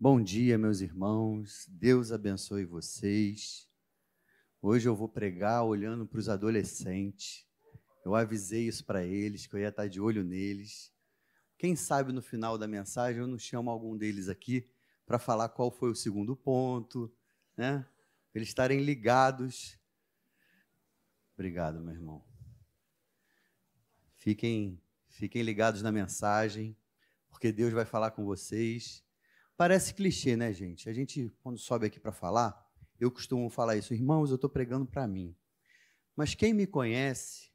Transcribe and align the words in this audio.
Bom 0.00 0.22
dia, 0.22 0.56
meus 0.56 0.80
irmãos. 0.80 1.66
Deus 1.68 2.12
abençoe 2.12 2.64
vocês. 2.64 3.68
Hoje 4.62 4.88
eu 4.88 4.94
vou 4.94 5.08
pregar 5.08 5.64
olhando 5.64 6.06
para 6.06 6.20
os 6.20 6.28
adolescentes. 6.28 7.44
Eu 8.04 8.14
avisei 8.14 8.68
isso 8.68 8.84
para 8.84 9.04
eles, 9.04 9.48
que 9.48 9.56
eu 9.56 9.58
ia 9.58 9.70
estar 9.70 9.88
de 9.88 10.00
olho 10.00 10.22
neles. 10.22 10.94
Quem 11.58 11.74
sabe 11.74 12.12
no 12.12 12.22
final 12.22 12.56
da 12.56 12.68
mensagem 12.68 13.20
eu 13.20 13.26
não 13.26 13.40
chamo 13.40 13.70
algum 13.70 13.96
deles 13.96 14.28
aqui 14.28 14.70
para 15.04 15.18
falar 15.18 15.48
qual 15.48 15.68
foi 15.68 15.90
o 15.90 15.96
segundo 15.96 16.36
ponto, 16.36 17.12
né? 17.56 17.84
Eles 18.32 18.46
estarem 18.46 18.80
ligados. 18.80 19.76
Obrigado, 21.34 21.80
meu 21.80 21.92
irmão. 21.92 22.24
Fiquem, 24.14 24.80
fiquem 25.08 25.42
ligados 25.42 25.82
na 25.82 25.90
mensagem, 25.90 26.78
porque 27.28 27.50
Deus 27.50 27.72
vai 27.72 27.84
falar 27.84 28.12
com 28.12 28.24
vocês. 28.24 29.07
Parece 29.58 29.92
clichê, 29.92 30.36
né, 30.36 30.52
gente? 30.52 30.88
A 30.88 30.92
gente, 30.92 31.34
quando 31.42 31.58
sobe 31.58 31.84
aqui 31.84 31.98
para 31.98 32.12
falar, 32.12 32.64
eu 33.00 33.10
costumo 33.10 33.50
falar 33.50 33.76
isso, 33.76 33.92
irmãos, 33.92 34.30
eu 34.30 34.36
estou 34.36 34.48
pregando 34.48 34.86
para 34.86 35.04
mim. 35.08 35.36
Mas 36.14 36.32
quem 36.32 36.54
me 36.54 36.64
conhece 36.64 37.50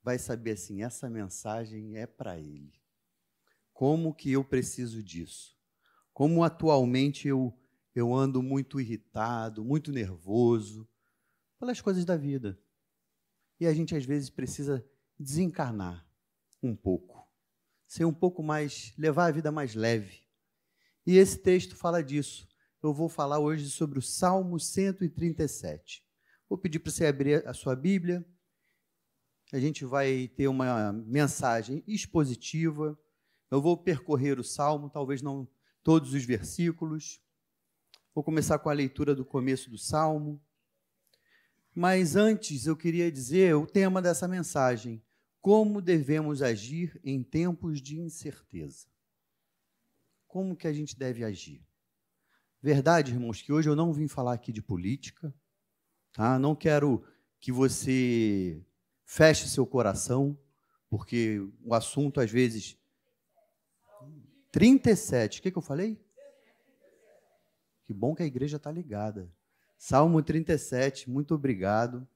vai 0.00 0.16
saber 0.16 0.52
assim: 0.52 0.84
essa 0.84 1.10
mensagem 1.10 1.96
é 1.96 2.06
para 2.06 2.38
ele. 2.38 2.80
Como 3.72 4.14
que 4.14 4.30
eu 4.30 4.44
preciso 4.44 5.02
disso? 5.02 5.58
Como 6.12 6.44
atualmente 6.44 7.26
eu, 7.26 7.52
eu 7.96 8.14
ando 8.14 8.40
muito 8.40 8.80
irritado, 8.80 9.64
muito 9.64 9.90
nervoso 9.90 10.88
pelas 11.58 11.80
coisas 11.80 12.04
da 12.04 12.16
vida. 12.16 12.56
E 13.58 13.66
a 13.66 13.74
gente 13.74 13.96
às 13.96 14.04
vezes 14.04 14.30
precisa 14.30 14.88
desencarnar 15.18 16.06
um 16.62 16.76
pouco, 16.76 17.28
ser 17.88 18.04
um 18.04 18.14
pouco 18.14 18.40
mais, 18.40 18.94
levar 18.96 19.26
a 19.26 19.32
vida 19.32 19.50
mais 19.50 19.74
leve 19.74 20.23
e 21.06 21.18
esse 21.18 21.38
texto 21.38 21.76
fala 21.76 22.02
disso. 22.02 22.48
Eu 22.82 22.92
vou 22.92 23.08
falar 23.08 23.38
hoje 23.38 23.70
sobre 23.70 23.98
o 23.98 24.02
Salmo 24.02 24.58
137. 24.58 26.02
Vou 26.48 26.58
pedir 26.58 26.78
para 26.78 26.90
você 26.90 27.06
abrir 27.06 27.46
a 27.46 27.52
sua 27.52 27.76
Bíblia. 27.76 28.24
A 29.52 29.60
gente 29.60 29.84
vai 29.84 30.28
ter 30.28 30.48
uma 30.48 30.92
mensagem 30.92 31.84
expositiva. 31.86 32.98
Eu 33.50 33.60
vou 33.60 33.76
percorrer 33.76 34.38
o 34.38 34.44
Salmo, 34.44 34.88
talvez 34.88 35.20
não 35.20 35.46
todos 35.82 36.14
os 36.14 36.24
versículos. 36.24 37.20
Vou 38.14 38.24
começar 38.24 38.58
com 38.58 38.70
a 38.70 38.74
leitura 38.74 39.14
do 39.14 39.26
começo 39.26 39.70
do 39.70 39.78
Salmo. 39.78 40.42
Mas 41.74 42.16
antes 42.16 42.66
eu 42.66 42.76
queria 42.76 43.12
dizer 43.12 43.54
o 43.54 43.66
tema 43.66 44.00
dessa 44.00 44.26
mensagem: 44.26 45.04
como 45.40 45.82
devemos 45.82 46.40
agir 46.40 46.98
em 47.04 47.22
tempos 47.22 47.82
de 47.82 48.00
incerteza 48.00 48.93
como 50.34 50.56
que 50.56 50.66
a 50.66 50.72
gente 50.72 50.98
deve 50.98 51.22
agir. 51.22 51.64
Verdade, 52.60 53.12
irmãos, 53.12 53.40
que 53.40 53.52
hoje 53.52 53.68
eu 53.70 53.76
não 53.76 53.92
vim 53.92 54.08
falar 54.08 54.32
aqui 54.32 54.50
de 54.50 54.60
política, 54.60 55.32
tá? 56.12 56.40
Não 56.40 56.56
quero 56.56 57.06
que 57.38 57.52
você 57.52 58.60
feche 59.04 59.48
seu 59.48 59.64
coração, 59.64 60.36
porque 60.90 61.38
o 61.62 61.72
assunto 61.72 62.20
às 62.20 62.32
vezes 62.32 62.76
37. 64.50 65.38
O 65.38 65.42
que, 65.44 65.52
que 65.52 65.58
eu 65.58 65.62
falei? 65.62 66.04
Que 67.84 67.94
bom 67.94 68.12
que 68.12 68.24
a 68.24 68.26
igreja 68.26 68.56
está 68.56 68.72
ligada. 68.72 69.32
Salmo 69.78 70.20
37, 70.20 71.08
muito 71.08 71.32
obrigado. 71.32 72.08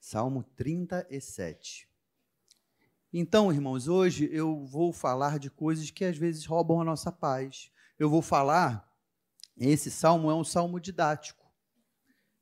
Salmo 0.00 0.42
37. 0.56 1.89
Então, 3.12 3.52
irmãos, 3.52 3.88
hoje 3.88 4.28
eu 4.30 4.64
vou 4.64 4.92
falar 4.92 5.40
de 5.40 5.50
coisas 5.50 5.90
que 5.90 6.04
às 6.04 6.16
vezes 6.16 6.46
roubam 6.46 6.80
a 6.80 6.84
nossa 6.84 7.10
paz. 7.10 7.68
Eu 7.98 8.08
vou 8.08 8.22
falar, 8.22 8.88
esse 9.56 9.90
salmo 9.90 10.30
é 10.30 10.34
um 10.34 10.44
salmo 10.44 10.78
didático. 10.78 11.44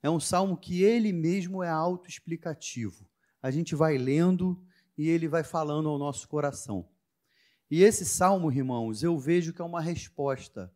É 0.02 0.10
um 0.10 0.20
salmo 0.20 0.58
que 0.58 0.82
ele 0.82 1.10
mesmo 1.10 1.62
é 1.62 1.70
autoexplicativo. 1.70 3.08
A 3.42 3.50
gente 3.50 3.74
vai 3.74 3.96
lendo 3.96 4.62
e 4.96 5.08
ele 5.08 5.26
vai 5.26 5.42
falando 5.42 5.88
ao 5.88 5.98
nosso 5.98 6.28
coração. 6.28 6.86
E 7.70 7.82
esse 7.82 8.04
salmo, 8.04 8.52
irmãos, 8.52 9.02
eu 9.02 9.18
vejo 9.18 9.54
que 9.54 9.62
é 9.62 9.64
uma 9.64 9.80
resposta 9.80 10.70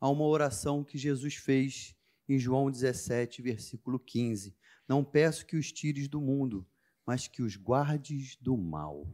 a 0.00 0.08
uma 0.08 0.24
oração 0.24 0.82
que 0.82 0.96
Jesus 0.96 1.34
fez 1.34 1.94
em 2.26 2.38
João 2.38 2.70
17, 2.70 3.42
versículo 3.42 3.98
15. 3.98 4.56
Não 4.88 5.04
peço 5.04 5.44
que 5.44 5.58
os 5.58 5.70
tires 5.70 6.08
do 6.08 6.22
mundo, 6.22 6.66
mas 7.04 7.28
que 7.28 7.42
os 7.42 7.54
guardes 7.54 8.38
do 8.40 8.56
mal 8.56 9.06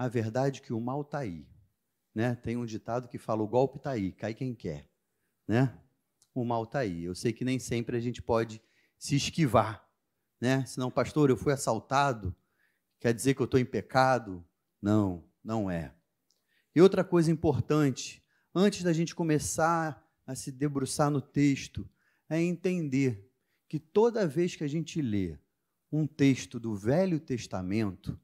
a 0.00 0.08
verdade 0.08 0.60
é 0.60 0.64
que 0.64 0.72
o 0.72 0.80
mal 0.80 1.02
está 1.02 1.18
aí. 1.18 1.46
Né? 2.14 2.34
Tem 2.34 2.56
um 2.56 2.64
ditado 2.64 3.06
que 3.06 3.18
fala: 3.18 3.42
o 3.42 3.46
golpe 3.46 3.76
está 3.76 3.90
aí, 3.90 4.12
cai 4.12 4.32
quem 4.32 4.54
quer. 4.54 4.88
Né? 5.46 5.78
O 6.34 6.42
mal 6.42 6.64
está 6.64 6.78
aí. 6.78 7.04
Eu 7.04 7.14
sei 7.14 7.34
que 7.34 7.44
nem 7.44 7.58
sempre 7.58 7.98
a 7.98 8.00
gente 8.00 8.22
pode 8.22 8.62
se 8.98 9.14
esquivar. 9.14 9.86
Né? 10.40 10.64
Senão, 10.64 10.90
pastor, 10.90 11.28
eu 11.28 11.36
fui 11.36 11.52
assaltado, 11.52 12.34
quer 12.98 13.12
dizer 13.12 13.34
que 13.34 13.42
eu 13.42 13.44
estou 13.44 13.60
em 13.60 13.64
pecado? 13.66 14.42
Não, 14.80 15.22
não 15.44 15.70
é. 15.70 15.94
E 16.74 16.80
outra 16.80 17.04
coisa 17.04 17.30
importante, 17.30 18.24
antes 18.54 18.82
da 18.82 18.94
gente 18.94 19.14
começar 19.14 20.02
a 20.26 20.34
se 20.34 20.50
debruçar 20.50 21.10
no 21.10 21.20
texto, 21.20 21.86
é 22.26 22.40
entender 22.40 23.30
que 23.68 23.78
toda 23.78 24.26
vez 24.26 24.56
que 24.56 24.64
a 24.64 24.68
gente 24.68 25.02
lê 25.02 25.38
um 25.92 26.06
texto 26.06 26.58
do 26.58 26.74
Velho 26.74 27.20
Testamento, 27.20 28.18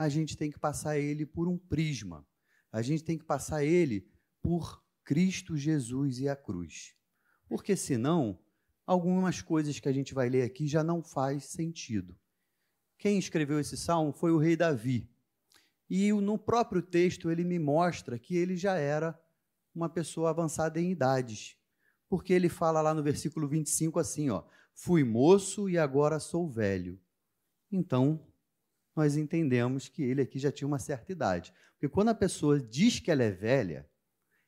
a 0.00 0.08
gente 0.08 0.34
tem 0.34 0.50
que 0.50 0.58
passar 0.58 0.98
ele 0.98 1.26
por 1.26 1.46
um 1.46 1.58
prisma. 1.58 2.26
A 2.72 2.80
gente 2.80 3.04
tem 3.04 3.18
que 3.18 3.24
passar 3.24 3.62
ele 3.62 4.08
por 4.40 4.82
Cristo 5.04 5.58
Jesus 5.58 6.20
e 6.20 6.26
a 6.26 6.34
cruz. 6.34 6.94
Porque 7.46 7.76
senão, 7.76 8.40
algumas 8.86 9.42
coisas 9.42 9.78
que 9.78 9.90
a 9.90 9.92
gente 9.92 10.14
vai 10.14 10.30
ler 10.30 10.42
aqui 10.42 10.66
já 10.66 10.82
não 10.82 11.02
faz 11.02 11.44
sentido. 11.50 12.16
Quem 12.96 13.18
escreveu 13.18 13.60
esse 13.60 13.76
salmo 13.76 14.10
foi 14.10 14.32
o 14.32 14.38
rei 14.38 14.56
Davi. 14.56 15.06
E 15.86 16.10
no 16.14 16.38
próprio 16.38 16.80
texto 16.80 17.30
ele 17.30 17.44
me 17.44 17.58
mostra 17.58 18.18
que 18.18 18.34
ele 18.38 18.56
já 18.56 18.76
era 18.76 19.20
uma 19.74 19.90
pessoa 19.90 20.30
avançada 20.30 20.80
em 20.80 20.92
idades. 20.92 21.58
Porque 22.08 22.32
ele 22.32 22.48
fala 22.48 22.80
lá 22.80 22.94
no 22.94 23.02
versículo 23.02 23.46
25 23.46 23.98
assim, 23.98 24.30
ó: 24.30 24.44
"Fui 24.72 25.04
moço 25.04 25.68
e 25.68 25.76
agora 25.76 26.18
sou 26.18 26.48
velho". 26.48 26.98
Então, 27.70 28.26
nós 29.00 29.16
entendemos 29.16 29.88
que 29.88 30.02
ele 30.02 30.20
aqui 30.20 30.38
já 30.38 30.52
tinha 30.52 30.68
uma 30.68 30.78
certa 30.78 31.10
idade. 31.10 31.54
Porque 31.72 31.88
quando 31.88 32.10
a 32.10 32.14
pessoa 32.14 32.60
diz 32.60 33.00
que 33.00 33.10
ela 33.10 33.22
é 33.22 33.30
velha, 33.30 33.88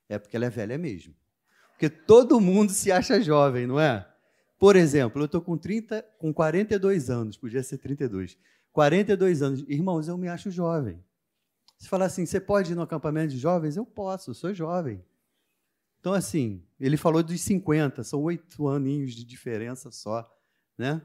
é 0.08 0.18
porque 0.18 0.36
ela 0.36 0.44
é 0.44 0.50
velha 0.50 0.76
mesmo. 0.76 1.14
Porque 1.70 1.88
todo 1.88 2.38
mundo 2.38 2.70
se 2.70 2.92
acha 2.92 3.18
jovem, 3.20 3.66
não 3.66 3.80
é? 3.80 4.06
Por 4.58 4.76
exemplo, 4.76 5.22
eu 5.22 5.24
estou 5.24 5.40
com 5.40 5.56
30, 5.56 6.04
com 6.18 6.34
42 6.34 7.08
anos, 7.08 7.38
podia 7.38 7.62
ser 7.62 7.78
32. 7.78 8.36
42 8.72 9.42
anos. 9.42 9.64
Irmãos, 9.66 10.06
eu 10.06 10.18
me 10.18 10.28
acho 10.28 10.50
jovem. 10.50 11.02
Se 11.78 11.88
falar 11.88 12.04
assim, 12.04 12.26
você 12.26 12.38
pode 12.38 12.72
ir 12.72 12.74
no 12.74 12.82
acampamento 12.82 13.32
de 13.32 13.38
jovens? 13.38 13.76
Eu 13.76 13.86
posso, 13.86 14.30
eu 14.30 14.34
sou 14.34 14.52
jovem. 14.52 15.02
Então, 15.98 16.12
assim, 16.12 16.62
ele 16.78 16.98
falou 16.98 17.22
dos 17.22 17.40
50, 17.40 18.04
são 18.04 18.22
oito 18.22 18.68
aninhos 18.68 19.14
de 19.14 19.24
diferença 19.24 19.90
só, 19.90 20.30
né? 20.76 21.00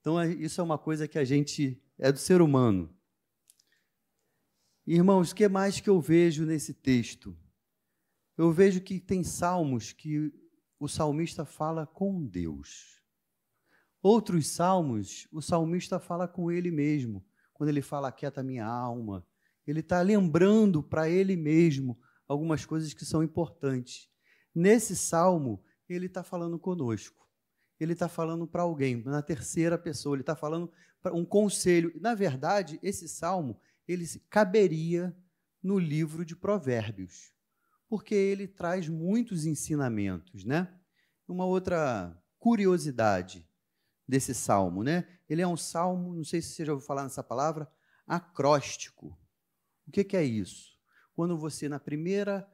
Então, 0.00 0.18
é, 0.18 0.28
isso 0.28 0.60
é 0.60 0.64
uma 0.64 0.78
coisa 0.78 1.06
que 1.06 1.18
a 1.18 1.24
gente 1.24 1.78
é 1.98 2.12
do 2.12 2.18
ser 2.18 2.40
humano. 2.40 2.94
Irmãos, 4.86 5.30
o 5.30 5.34
que 5.34 5.48
mais 5.48 5.80
que 5.80 5.90
eu 5.90 6.00
vejo 6.00 6.46
nesse 6.46 6.72
texto? 6.72 7.36
Eu 8.36 8.52
vejo 8.52 8.80
que 8.80 9.00
tem 9.00 9.24
salmos 9.24 9.92
que 9.92 10.32
o 10.78 10.88
salmista 10.88 11.44
fala 11.44 11.86
com 11.86 12.24
Deus. 12.24 13.02
Outros 14.00 14.48
salmos, 14.48 15.26
o 15.32 15.42
salmista 15.42 15.98
fala 15.98 16.28
com 16.28 16.50
ele 16.50 16.70
mesmo. 16.70 17.26
Quando 17.52 17.68
ele 17.70 17.82
fala, 17.82 18.12
quieta 18.12 18.42
minha 18.42 18.64
alma, 18.64 19.26
ele 19.66 19.80
está 19.80 20.00
lembrando 20.00 20.82
para 20.82 21.10
ele 21.10 21.36
mesmo 21.36 21.98
algumas 22.28 22.64
coisas 22.64 22.94
que 22.94 23.04
são 23.04 23.22
importantes. 23.22 24.08
Nesse 24.54 24.94
salmo, 24.96 25.62
ele 25.88 26.06
está 26.06 26.22
falando 26.22 26.58
conosco 26.58 27.27
ele 27.78 27.92
está 27.92 28.08
falando 28.08 28.46
para 28.46 28.62
alguém, 28.62 29.02
na 29.04 29.22
terceira 29.22 29.78
pessoa, 29.78 30.16
ele 30.16 30.22
está 30.22 30.34
falando 30.34 30.70
para 31.00 31.14
um 31.14 31.24
conselho. 31.24 31.92
Na 32.00 32.14
verdade, 32.14 32.78
esse 32.82 33.08
salmo 33.08 33.60
ele 33.86 34.06
caberia 34.28 35.16
no 35.62 35.78
livro 35.78 36.24
de 36.24 36.36
Provérbios, 36.36 37.32
porque 37.88 38.14
ele 38.14 38.46
traz 38.46 38.88
muitos 38.88 39.46
ensinamentos, 39.46 40.44
né? 40.44 40.72
Uma 41.26 41.44
outra 41.44 42.16
curiosidade 42.38 43.48
desse 44.06 44.34
salmo, 44.34 44.82
né? 44.82 45.06
Ele 45.28 45.42
é 45.42 45.46
um 45.46 45.56
salmo, 45.56 46.14
não 46.14 46.24
sei 46.24 46.40
se 46.40 46.50
você 46.50 46.64
já 46.64 46.72
ouviu 46.72 46.86
falar 46.86 47.04
nessa 47.04 47.22
palavra, 47.22 47.70
acróstico. 48.06 49.18
O 49.86 49.90
que, 49.90 50.04
que 50.04 50.16
é 50.16 50.24
isso? 50.24 50.78
Quando 51.14 51.36
você, 51.36 51.68
na 51.68 51.78
primeira 51.78 52.48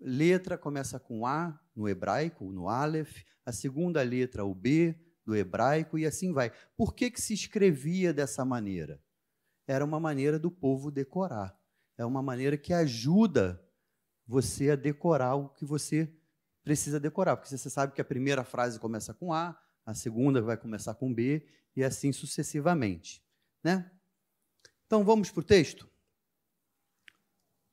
letra, 0.00 0.56
começa 0.56 0.98
com 0.98 1.26
A, 1.26 1.58
no 1.76 1.88
hebraico, 1.88 2.50
no 2.50 2.68
Aleph, 2.68 3.24
a 3.44 3.52
segunda 3.52 4.02
letra, 4.02 4.44
o 4.44 4.54
B, 4.54 4.94
do 5.24 5.36
hebraico, 5.36 5.98
e 5.98 6.06
assim 6.06 6.32
vai. 6.32 6.52
Por 6.76 6.94
que, 6.94 7.10
que 7.10 7.20
se 7.20 7.34
escrevia 7.34 8.12
dessa 8.12 8.44
maneira? 8.44 9.00
Era 9.66 9.84
uma 9.84 10.00
maneira 10.00 10.38
do 10.38 10.50
povo 10.50 10.90
decorar. 10.90 11.56
é 11.96 12.04
uma 12.04 12.22
maneira 12.22 12.56
que 12.56 12.72
ajuda 12.72 13.62
você 14.26 14.70
a 14.70 14.76
decorar 14.76 15.34
o 15.34 15.50
que 15.50 15.64
você 15.64 16.10
precisa 16.62 16.98
decorar, 16.98 17.36
porque 17.36 17.56
você 17.56 17.68
sabe 17.68 17.92
que 17.92 18.00
a 18.00 18.04
primeira 18.04 18.44
frase 18.44 18.78
começa 18.78 19.12
com 19.12 19.32
A, 19.32 19.58
a 19.84 19.94
segunda 19.94 20.40
vai 20.40 20.56
começar 20.56 20.94
com 20.94 21.12
B 21.12 21.46
e 21.76 21.82
assim 21.82 22.12
sucessivamente, 22.12 23.22
né? 23.62 23.90
Então 24.86 25.04
vamos 25.04 25.30
para 25.30 25.40
o 25.40 25.44
texto? 25.44 25.88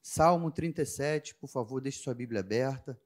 Salmo 0.09 0.49
37, 0.49 1.35
por 1.35 1.49
favor, 1.49 1.81
deixe 1.81 1.99
sua 1.99 2.13
Bíblia 2.13 2.39
aberta. 2.39 2.97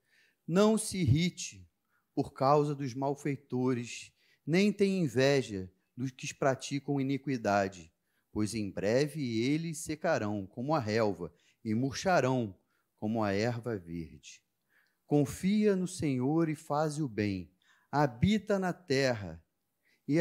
Não 0.48 0.78
se 0.78 1.00
irrite 1.00 1.68
por 2.14 2.32
causa 2.32 2.76
dos 2.76 2.94
malfeitores, 2.94 4.14
nem 4.46 4.72
tenha 4.72 5.04
inveja 5.04 5.68
dos 5.98 6.12
que 6.12 6.32
praticam 6.32 7.02
iniquidade, 7.02 7.92
pois 8.32 8.54
em 8.54 8.70
breve 8.70 9.42
eles 9.42 9.80
secarão 9.80 10.46
como 10.46 10.76
a 10.76 10.80
relva 10.80 11.34
e 11.66 11.74
murcharão 11.74 12.56
como 13.00 13.24
a 13.24 13.34
erva 13.34 13.76
verde. 13.76 14.44
Confia 15.08 15.76
no 15.76 15.88
Senhor 15.88 16.50
e 16.50 16.56
faz 16.56 17.00
o 17.00 17.10
bem, 17.10 17.52
habita 17.92 18.60
na 18.60 18.74
terra 18.74 19.44
e 20.08 20.20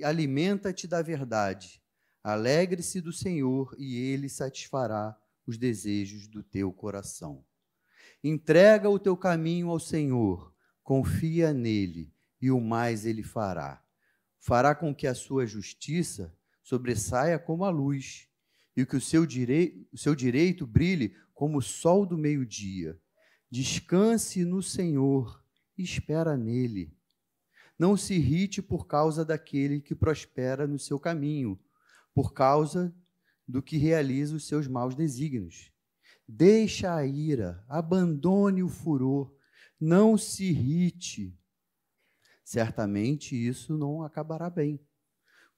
alimenta-te 0.00 0.86
da 0.86 1.02
verdade. 1.02 1.82
Alegre-se 2.22 3.00
do 3.00 3.12
Senhor 3.12 3.74
e 3.76 3.96
ele 3.96 4.28
satisfará 4.28 5.19
os 5.46 5.56
desejos 5.58 6.26
do 6.26 6.42
teu 6.42 6.72
coração. 6.72 7.44
Entrega 8.22 8.88
o 8.88 8.98
teu 8.98 9.16
caminho 9.16 9.70
ao 9.70 9.80
Senhor, 9.80 10.54
confia 10.82 11.52
nele 11.52 12.12
e 12.40 12.50
o 12.50 12.60
mais 12.60 13.06
ele 13.06 13.22
fará. 13.22 13.82
Fará 14.38 14.74
com 14.74 14.94
que 14.94 15.06
a 15.06 15.14
sua 15.14 15.46
justiça 15.46 16.34
sobressaia 16.62 17.38
como 17.38 17.64
a 17.64 17.70
luz 17.70 18.28
e 18.76 18.86
que 18.86 18.96
o 18.96 19.00
seu, 19.00 19.26
direi 19.26 19.86
o 19.92 19.98
seu 19.98 20.14
direito 20.14 20.66
brilhe 20.66 21.14
como 21.34 21.58
o 21.58 21.62
sol 21.62 22.06
do 22.06 22.16
meio-dia. 22.16 22.98
Descanse 23.50 24.44
no 24.44 24.62
Senhor 24.62 25.42
e 25.76 25.82
espera 25.82 26.36
nele. 26.36 26.94
Não 27.78 27.96
se 27.96 28.14
irrite 28.14 28.60
por 28.60 28.86
causa 28.86 29.24
daquele 29.24 29.80
que 29.80 29.94
prospera 29.94 30.66
no 30.66 30.78
seu 30.78 31.00
caminho, 31.00 31.58
por 32.14 32.32
causa 32.32 32.94
do 33.50 33.62
que 33.62 33.76
realiza 33.76 34.36
os 34.36 34.46
seus 34.46 34.68
maus 34.68 34.94
desígnios. 34.94 35.72
Deixa 36.26 36.94
a 36.94 37.04
ira, 37.04 37.64
abandone 37.68 38.62
o 38.62 38.68
furor, 38.68 39.34
não 39.80 40.16
se 40.16 40.44
irrite. 40.50 41.36
Certamente 42.44 43.34
isso 43.34 43.76
não 43.76 44.02
acabará 44.02 44.48
bem, 44.48 44.80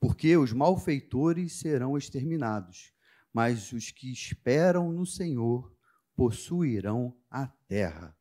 porque 0.01 0.37
os 0.37 0.53
malfeitores 0.53 1.53
serão 1.53 1.97
exterminados, 1.97 2.93
mas 3.33 3.73
os 3.73 3.91
que 3.91 4.11
esperam 4.11 4.91
no 4.91 5.05
Senhor 5.05 5.75
possuirão 6.17 7.17
a 7.31 7.47
terra. 7.47 8.17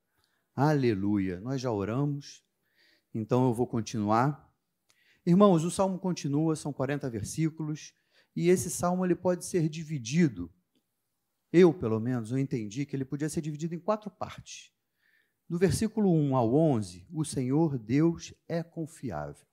Aleluia. 0.56 1.40
Nós 1.40 1.62
já 1.62 1.72
oramos, 1.72 2.44
então 3.14 3.46
eu 3.46 3.54
vou 3.54 3.68
continuar. 3.68 4.50
Irmãos, 5.26 5.64
o 5.64 5.72
salmo 5.72 6.00
continua, 6.00 6.56
são 6.56 6.74
40 6.74 7.10
versículos. 7.10 7.94
E 8.36 8.50
esse 8.50 8.70
salmo 8.70 9.06
ele 9.06 9.16
pode 9.16 9.46
ser 9.46 9.68
dividido. 9.68 10.52
Eu, 11.52 11.74
pelo 11.74 12.00
menos, 12.00 12.32
eu 12.32 12.38
entendi 12.38 12.86
que 12.86 12.96
ele 12.96 13.06
podia 13.06 13.30
ser 13.30 13.42
dividido 13.42 13.76
em 13.76 13.80
quatro 13.80 14.10
partes. 14.10 14.72
Do 15.50 15.58
versículo 15.58 16.10
1 16.14 16.36
ao 16.36 16.56
11, 16.56 17.06
o 17.12 17.26
Senhor 17.26 17.78
Deus 17.78 18.34
é 18.48 18.64
confiável. 18.64 19.46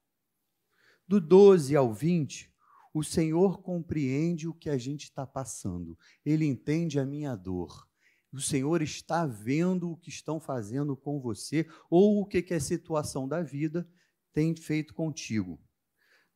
Do 1.09 1.21
12 1.21 1.75
ao 1.75 1.93
20, 1.93 2.55
o 2.95 3.03
Senhor 3.03 3.63
compreende 3.63 4.47
o 4.47 4.55
que 4.55 4.71
a 4.71 4.79
gente 4.79 5.05
está 5.05 5.27
passando. 5.27 5.99
Ele 6.25 6.45
entende 6.45 7.01
a 7.01 7.05
minha 7.05 7.35
dor. 7.35 7.89
O 8.33 8.41
Senhor 8.41 8.83
está 8.83 9.27
vendo 9.27 9.91
o 9.91 9.97
que 9.97 10.11
estão 10.11 10.39
fazendo 10.39 10.97
com 10.97 11.19
você 11.21 11.67
ou 11.91 12.21
o 12.21 12.27
que, 12.27 12.43
que 12.43 12.55
a 12.55 12.61
situação 12.61 13.27
da 13.27 13.43
vida 13.43 13.89
tem 14.33 14.55
feito 14.55 14.95
contigo. 14.95 15.59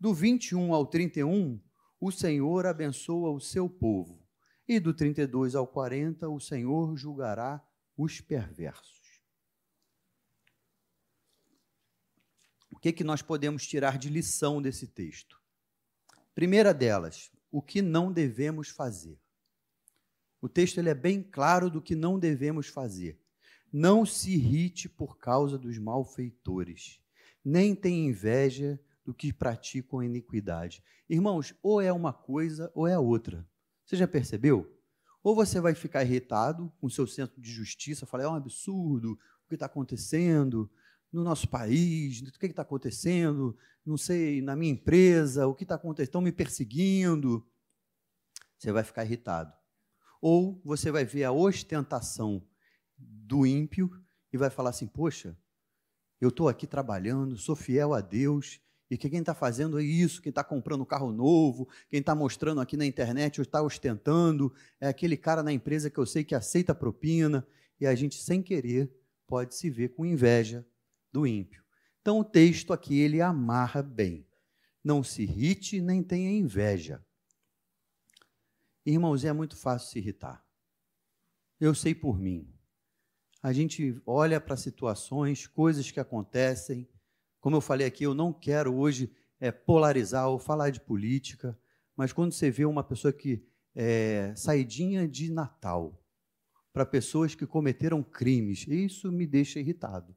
Do 0.00 0.12
21 0.12 0.72
ao 0.74 0.86
31, 0.86 1.60
o 2.02 2.10
Senhor 2.10 2.66
abençoa 2.66 3.30
o 3.30 3.38
seu 3.38 3.70
povo. 3.70 4.20
E 4.66 4.80
do 4.80 4.92
32 4.92 5.54
ao 5.54 5.68
40, 5.68 6.28
o 6.28 6.40
Senhor 6.40 6.96
julgará 6.96 7.64
os 7.96 8.20
perversos. 8.20 9.22
O 12.68 12.76
que, 12.76 12.92
que 12.92 13.04
nós 13.04 13.22
podemos 13.22 13.64
tirar 13.64 13.98
de 13.98 14.08
lição 14.08 14.60
desse 14.60 14.88
texto? 14.88 15.40
Primeira 16.34 16.74
delas, 16.74 17.30
o 17.52 17.62
que 17.62 17.80
não 17.80 18.12
devemos 18.12 18.68
fazer. 18.68 19.20
O 20.40 20.48
texto 20.48 20.78
ele 20.78 20.88
é 20.88 20.94
bem 20.94 21.22
claro 21.22 21.70
do 21.70 21.80
que 21.80 21.94
não 21.94 22.18
devemos 22.18 22.66
fazer. 22.66 23.16
Não 23.72 24.04
se 24.04 24.32
irrite 24.32 24.88
por 24.88 25.18
causa 25.18 25.56
dos 25.56 25.78
malfeitores, 25.78 27.00
nem 27.44 27.76
tenha 27.76 28.08
inveja 28.08 28.80
do 29.04 29.12
que 29.12 29.32
praticam 29.32 29.98
a 29.98 30.04
iniquidade. 30.04 30.82
Irmãos, 31.08 31.54
ou 31.62 31.80
é 31.80 31.92
uma 31.92 32.12
coisa 32.12 32.70
ou 32.74 32.86
é 32.86 32.98
outra. 32.98 33.46
Você 33.84 33.96
já 33.96 34.06
percebeu? 34.06 34.78
Ou 35.22 35.34
você 35.34 35.60
vai 35.60 35.74
ficar 35.74 36.02
irritado 36.02 36.72
com 36.80 36.88
seu 36.88 37.06
senso 37.06 37.40
de 37.40 37.50
justiça, 37.50 38.06
falar, 38.06 38.24
é 38.24 38.28
um 38.28 38.34
absurdo 38.34 39.18
o 39.44 39.48
que 39.48 39.54
está 39.54 39.66
acontecendo 39.66 40.70
no 41.12 41.22
nosso 41.22 41.48
país, 41.48 42.22
o 42.22 42.32
que 42.38 42.46
está 42.46 42.62
acontecendo, 42.62 43.56
não 43.84 43.96
sei, 43.96 44.40
na 44.40 44.56
minha 44.56 44.72
empresa, 44.72 45.46
o 45.46 45.54
que 45.54 45.64
está 45.64 45.74
acontecendo, 45.74 46.06
estão 46.06 46.20
me 46.20 46.32
perseguindo. 46.32 47.46
Você 48.58 48.72
vai 48.72 48.82
ficar 48.82 49.04
irritado. 49.04 49.52
Ou 50.20 50.60
você 50.64 50.90
vai 50.90 51.04
ver 51.04 51.24
a 51.24 51.32
ostentação 51.32 52.46
do 52.96 53.44
ímpio 53.44 53.90
e 54.32 54.38
vai 54.38 54.48
falar 54.48 54.70
assim: 54.70 54.86
poxa, 54.86 55.36
eu 56.20 56.28
estou 56.28 56.48
aqui 56.48 56.66
trabalhando, 56.66 57.36
sou 57.36 57.56
fiel 57.56 57.92
a 57.92 58.00
Deus, 58.00 58.60
e 58.92 58.98
que 58.98 59.08
quem 59.08 59.20
está 59.20 59.32
fazendo 59.32 59.80
é 59.80 59.82
isso, 59.82 60.20
quem 60.20 60.28
está 60.28 60.44
comprando 60.44 60.84
carro 60.84 61.10
novo, 61.10 61.66
quem 61.88 62.00
está 62.00 62.14
mostrando 62.14 62.60
aqui 62.60 62.76
na 62.76 62.84
internet 62.84 63.40
ou 63.40 63.42
está 63.42 63.62
ostentando, 63.62 64.52
é 64.78 64.86
aquele 64.86 65.16
cara 65.16 65.42
na 65.42 65.50
empresa 65.50 65.88
que 65.88 65.96
eu 65.96 66.04
sei 66.04 66.22
que 66.22 66.34
aceita 66.34 66.74
propina, 66.74 67.46
e 67.80 67.86
a 67.86 67.94
gente, 67.94 68.16
sem 68.16 68.42
querer, 68.42 68.94
pode 69.26 69.54
se 69.54 69.70
ver 69.70 69.94
com 69.94 70.04
inveja 70.04 70.62
do 71.10 71.26
ímpio. 71.26 71.64
Então 72.02 72.18
o 72.18 72.24
texto 72.24 72.70
aqui 72.70 73.00
ele 73.00 73.22
amarra 73.22 73.82
bem. 73.82 74.26
Não 74.84 75.02
se 75.02 75.22
irrite 75.22 75.80
nem 75.80 76.02
tenha 76.02 76.30
inveja. 76.30 77.02
Irmãos, 78.84 79.24
é 79.24 79.32
muito 79.32 79.56
fácil 79.56 79.88
se 79.88 80.00
irritar. 80.00 80.44
Eu 81.58 81.74
sei 81.74 81.94
por 81.94 82.20
mim. 82.20 82.46
A 83.42 83.54
gente 83.54 83.98
olha 84.04 84.38
para 84.38 84.54
situações, 84.54 85.46
coisas 85.46 85.90
que 85.90 85.98
acontecem, 85.98 86.86
como 87.42 87.56
eu 87.56 87.60
falei 87.60 87.84
aqui, 87.84 88.04
eu 88.04 88.14
não 88.14 88.32
quero 88.32 88.72
hoje 88.72 89.12
é, 89.40 89.50
polarizar 89.50 90.28
ou 90.28 90.38
falar 90.38 90.70
de 90.70 90.80
política, 90.80 91.58
mas 91.96 92.12
quando 92.12 92.30
você 92.30 92.52
vê 92.52 92.64
uma 92.64 92.84
pessoa 92.84 93.12
que 93.12 93.44
é, 93.74 94.32
saidinha 94.36 95.08
de 95.08 95.28
Natal 95.28 96.00
para 96.72 96.86
pessoas 96.86 97.34
que 97.34 97.44
cometeram 97.44 98.00
crimes, 98.00 98.64
isso 98.68 99.10
me 99.10 99.26
deixa 99.26 99.58
irritado. 99.58 100.16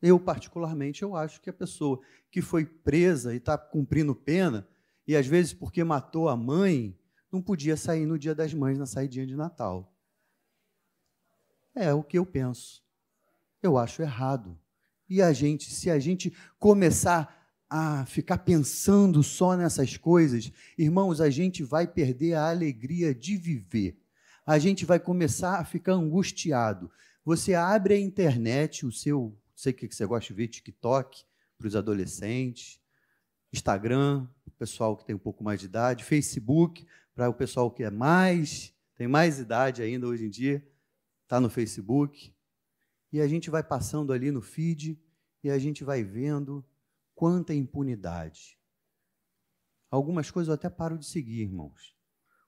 Eu, 0.00 0.18
particularmente, 0.20 1.02
eu 1.02 1.16
acho 1.16 1.40
que 1.40 1.50
a 1.50 1.52
pessoa 1.52 2.00
que 2.30 2.40
foi 2.40 2.64
presa 2.64 3.34
e 3.34 3.38
está 3.38 3.58
cumprindo 3.58 4.14
pena, 4.14 4.66
e 5.04 5.16
às 5.16 5.26
vezes 5.26 5.52
porque 5.52 5.82
matou 5.82 6.28
a 6.28 6.36
mãe, 6.36 6.96
não 7.32 7.42
podia 7.42 7.76
sair 7.76 8.06
no 8.06 8.16
dia 8.16 8.34
das 8.34 8.54
mães, 8.54 8.78
na 8.78 8.86
saidinha 8.86 9.26
de 9.26 9.34
Natal. 9.34 9.92
É 11.74 11.92
o 11.92 12.04
que 12.04 12.16
eu 12.16 12.24
penso. 12.24 12.80
Eu 13.60 13.76
acho 13.76 14.02
errado. 14.02 14.56
E 15.12 15.20
a 15.20 15.30
gente, 15.30 15.70
se 15.70 15.90
a 15.90 15.98
gente 15.98 16.32
começar 16.58 17.38
a 17.68 18.06
ficar 18.06 18.38
pensando 18.38 19.22
só 19.22 19.54
nessas 19.54 19.98
coisas, 19.98 20.50
irmãos, 20.78 21.20
a 21.20 21.28
gente 21.28 21.62
vai 21.62 21.86
perder 21.86 22.32
a 22.32 22.48
alegria 22.48 23.14
de 23.14 23.36
viver. 23.36 24.00
A 24.46 24.58
gente 24.58 24.86
vai 24.86 24.98
começar 24.98 25.60
a 25.60 25.66
ficar 25.66 25.92
angustiado. 25.92 26.90
Você 27.26 27.52
abre 27.52 27.92
a 27.92 28.00
internet, 28.00 28.86
o 28.86 28.90
seu, 28.90 29.38
sei 29.54 29.74
que 29.74 29.86
você 29.86 30.06
gosta 30.06 30.28
de 30.28 30.32
ver, 30.32 30.48
TikTok, 30.48 31.24
para 31.58 31.68
os 31.68 31.76
adolescentes, 31.76 32.80
Instagram, 33.52 34.26
o 34.46 34.50
pessoal 34.52 34.96
que 34.96 35.04
tem 35.04 35.14
um 35.14 35.18
pouco 35.18 35.44
mais 35.44 35.60
de 35.60 35.66
idade, 35.66 36.04
Facebook, 36.04 36.86
para 37.14 37.28
o 37.28 37.34
pessoal 37.34 37.70
que 37.70 37.84
é 37.84 37.90
mais, 37.90 38.72
tem 38.96 39.06
mais 39.06 39.38
idade 39.38 39.82
ainda 39.82 40.06
hoje 40.06 40.24
em 40.24 40.30
dia, 40.30 40.66
está 41.24 41.38
no 41.38 41.50
Facebook. 41.50 42.31
E 43.12 43.20
a 43.20 43.28
gente 43.28 43.50
vai 43.50 43.62
passando 43.62 44.12
ali 44.12 44.30
no 44.30 44.40
feed 44.40 45.00
e 45.42 45.50
a 45.50 45.58
gente 45.58 45.84
vai 45.84 46.02
vendo 46.02 46.64
quanta 47.14 47.52
impunidade. 47.52 48.58
Algumas 49.90 50.30
coisas 50.30 50.48
eu 50.48 50.54
até 50.54 50.70
paro 50.70 50.96
de 50.96 51.04
seguir, 51.04 51.42
irmãos, 51.42 51.94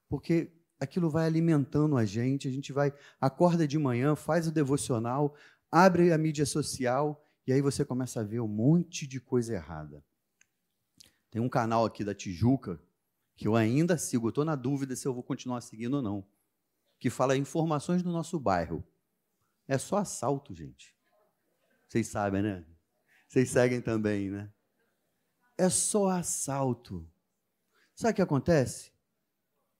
porque 0.09 0.51
aquilo 0.79 1.09
vai 1.09 1.25
alimentando 1.25 1.95
a 1.95 2.05
gente, 2.05 2.47
a 2.47 2.51
gente 2.51 2.73
vai, 2.73 2.93
acorda 3.21 3.67
de 3.67 3.77
manhã, 3.77 4.15
faz 4.15 4.47
o 4.47 4.51
devocional, 4.51 5.35
abre 5.71 6.11
a 6.11 6.17
mídia 6.17 6.45
social 6.45 7.23
e 7.45 7.53
aí 7.53 7.61
você 7.61 7.85
começa 7.85 8.21
a 8.21 8.23
ver 8.23 8.39
um 8.39 8.47
monte 8.47 9.05
de 9.05 9.21
coisa 9.21 9.53
errada. 9.53 10.03
Tem 11.29 11.41
um 11.41 11.49
canal 11.49 11.85
aqui 11.85 12.03
da 12.03 12.15
Tijuca 12.15 12.81
que 13.37 13.47
eu 13.47 13.55
ainda 13.55 13.97
sigo, 13.97 14.29
estou 14.29 14.45
na 14.45 14.55
dúvida 14.55 14.95
se 14.95 15.07
eu 15.07 15.13
vou 15.13 15.21
continuar 15.21 15.61
seguindo 15.61 15.95
ou 15.95 16.01
não 16.01 16.25
que 16.99 17.09
fala 17.09 17.37
informações 17.37 18.01
do 18.01 18.11
nosso 18.11 18.39
bairro. 18.39 18.83
É 19.67 19.77
só 19.77 19.97
assalto, 19.97 20.53
gente. 20.53 20.95
Vocês 21.87 22.07
sabem, 22.07 22.41
né? 22.41 22.65
Vocês 23.27 23.49
seguem 23.49 23.81
também, 23.81 24.29
né? 24.29 24.51
É 25.57 25.69
só 25.69 26.09
assalto. 26.09 27.09
Sabe 27.95 28.11
o 28.11 28.15
que 28.15 28.21
acontece? 28.21 28.91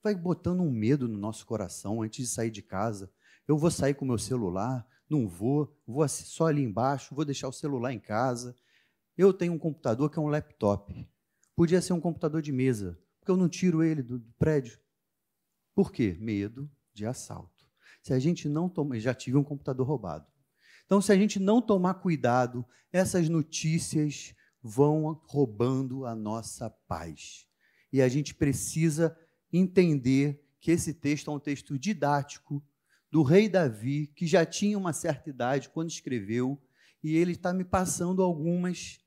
Vai 0.02 0.16
botando 0.16 0.62
um 0.62 0.72
medo 0.72 1.08
no 1.08 1.18
nosso 1.18 1.46
coração 1.46 2.02
antes 2.02 2.28
de 2.28 2.34
sair 2.34 2.52
de 2.52 2.62
casa. 2.62 3.12
Eu 3.48 3.58
vou 3.58 3.70
sair 3.70 3.94
com 3.94 4.06
meu 4.06 4.18
celular, 4.18 4.88
não 5.10 5.28
vou, 5.28 5.78
vou 5.86 6.08
só 6.08 6.48
ali 6.48 6.64
embaixo, 6.64 7.14
vou 7.14 7.26
deixar 7.26 7.48
o 7.48 7.54
celular 7.54 7.94
em 7.94 8.00
casa. 8.00 8.56
Eu 9.18 9.34
tenho 9.34 9.54
um 9.54 9.60
computador 9.60 10.10
que 10.10 10.18
é 10.18 10.22
um 10.22 10.28
laptop. 10.28 11.08
Podia 11.56 11.82
ser 11.82 11.94
um 11.94 12.02
computador 12.02 12.42
de 12.42 12.52
mesa, 12.52 13.00
porque 13.20 13.32
eu 13.32 13.38
não 13.38 13.48
tiro 13.48 13.84
ele 13.84 14.02
do 14.02 14.20
prédio. 14.38 14.80
Por 15.74 15.92
quê? 15.92 16.18
Medo 16.20 16.70
de 16.94 17.06
assalto. 17.06 17.55
Se 18.06 18.14
a 18.14 18.20
gente 18.20 18.48
não 18.48 18.70
toma, 18.70 19.00
já 19.00 19.16
tive 19.16 19.36
um 19.36 19.44
computador 19.44 19.88
roubado. 19.88 20.28
Então, 20.86 21.02
se 21.02 21.12
a 21.12 21.16
gente 21.16 21.40
não 21.40 21.60
tomar 21.60 21.96
cuidado, 21.96 22.64
essas 22.94 23.28
notícias 23.28 24.36
vão 24.62 25.20
roubando 25.26 26.06
a 26.06 26.14
nossa 26.14 26.70
paz. 26.70 27.48
E 27.92 28.04
a 28.04 28.08
gente 28.08 28.36
precisa 28.36 29.18
entender 29.52 30.40
que 30.60 30.70
esse 30.70 30.94
texto 30.94 31.32
é 31.32 31.34
um 31.34 31.40
texto 31.40 31.80
didático 31.80 32.64
do 33.12 33.24
rei 33.24 33.50
Davi, 33.50 34.06
que 34.16 34.28
já 34.28 34.46
tinha 34.46 34.78
uma 34.78 34.94
certa 34.94 35.32
idade 35.32 35.70
quando 35.70 35.90
escreveu, 35.90 36.62
e 37.04 37.16
ele 37.16 37.32
está 37.32 37.52
me 37.52 37.66
passando 37.66 38.22
algumas 38.22 39.00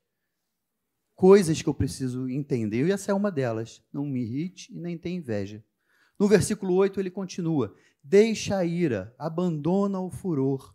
coisas 1.15 1.63
que 1.63 1.69
eu 1.69 1.75
preciso 1.75 2.29
entender, 2.29 2.85
e 2.85 2.91
essa 2.91 3.13
é 3.13 3.15
uma 3.15 3.31
delas. 3.31 3.81
Não 3.93 4.05
me 4.05 4.23
irrite 4.23 4.75
e 4.75 4.81
nem 4.81 4.99
tenha 4.99 5.19
inveja. 5.19 5.65
No 6.19 6.27
versículo 6.27 6.75
8 6.75 6.99
ele 6.99 7.13
continua: 7.13 7.77
Deixa 8.11 8.57
a 8.57 8.65
ira, 8.65 9.15
abandona 9.19 10.01
o 10.01 10.11
furor, 10.11 10.75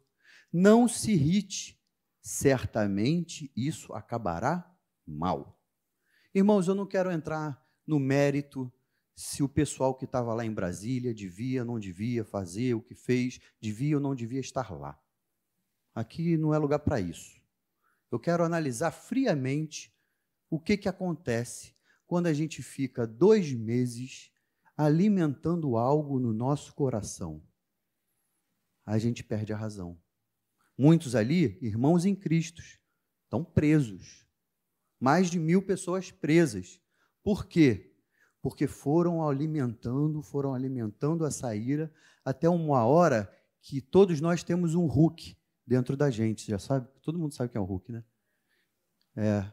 não 0.52 0.88
se 0.88 1.14
irrite, 1.14 1.82
certamente 2.22 3.52
isso 3.56 3.92
acabará 3.92 4.72
mal. 5.04 5.60
Irmãos, 6.32 6.68
eu 6.68 6.76
não 6.76 6.86
quero 6.86 7.12
entrar 7.12 7.60
no 7.88 8.00
mérito 8.00 8.72
se 9.16 9.42
o 9.42 9.50
pessoal 9.50 9.96
que 9.96 10.06
estava 10.06 10.32
lá 10.36 10.46
em 10.46 10.54
Brasília 10.54 11.12
devia 11.12 11.62
ou 11.62 11.66
não 11.66 11.80
devia 11.80 12.24
fazer 12.24 12.76
o 12.76 12.82
que 12.84 12.94
fez, 12.94 13.40
devia 13.60 13.96
ou 13.96 14.02
não 14.02 14.14
devia 14.14 14.40
estar 14.40 14.72
lá. 14.72 15.02
Aqui 15.96 16.38
não 16.38 16.54
é 16.54 16.60
lugar 16.60 16.80
para 16.80 17.02
isso. 17.02 17.42
Eu 18.12 18.20
quero 18.20 18.44
analisar 18.44 18.92
friamente 18.92 19.92
o 20.52 20.60
que, 20.60 20.78
que 20.78 20.88
acontece 20.88 21.74
quando 22.06 22.28
a 22.28 22.34
gente 22.34 22.62
fica 22.62 23.08
dois 23.08 23.52
meses 23.52 24.32
alimentando 24.76 25.78
algo 25.78 26.20
no 26.20 26.34
nosso 26.34 26.74
coração. 26.74 27.42
A 28.86 28.98
gente 28.98 29.24
perde 29.24 29.54
a 29.54 29.58
razão. 29.58 30.00
Muitos 30.78 31.16
ali, 31.16 31.58
irmãos 31.62 32.06
em 32.06 32.16
Cristo, 32.16 32.62
estão 33.24 33.44
presos 33.44 34.24
mais 35.00 35.30
de 35.30 35.38
mil 35.38 35.62
pessoas 35.62 36.12
presas. 36.12 36.80
Por 37.22 37.46
quê? 37.46 37.94
Porque 38.42 38.68
foram 38.68 39.28
alimentando, 39.28 40.22
foram 40.22 40.54
alimentando 40.54 41.26
essa 41.26 41.54
ira 41.54 41.94
até 42.24 42.50
uma 42.50 42.86
hora 42.86 43.30
que 43.62 43.82
todos 43.82 44.22
nós 44.22 44.44
temos 44.44 44.76
um 44.76 44.86
Hulk 44.86 45.38
dentro 45.66 45.96
da 45.96 46.10
gente, 46.10 46.50
já 46.50 46.58
sabe? 46.60 46.88
Todo 47.02 47.20
mundo 47.20 47.34
sabe 47.34 47.50
que 47.50 47.58
é 47.58 47.62
o 47.62 47.66
Hulk, 47.66 47.92
né? 47.92 48.04
É. 49.16 49.52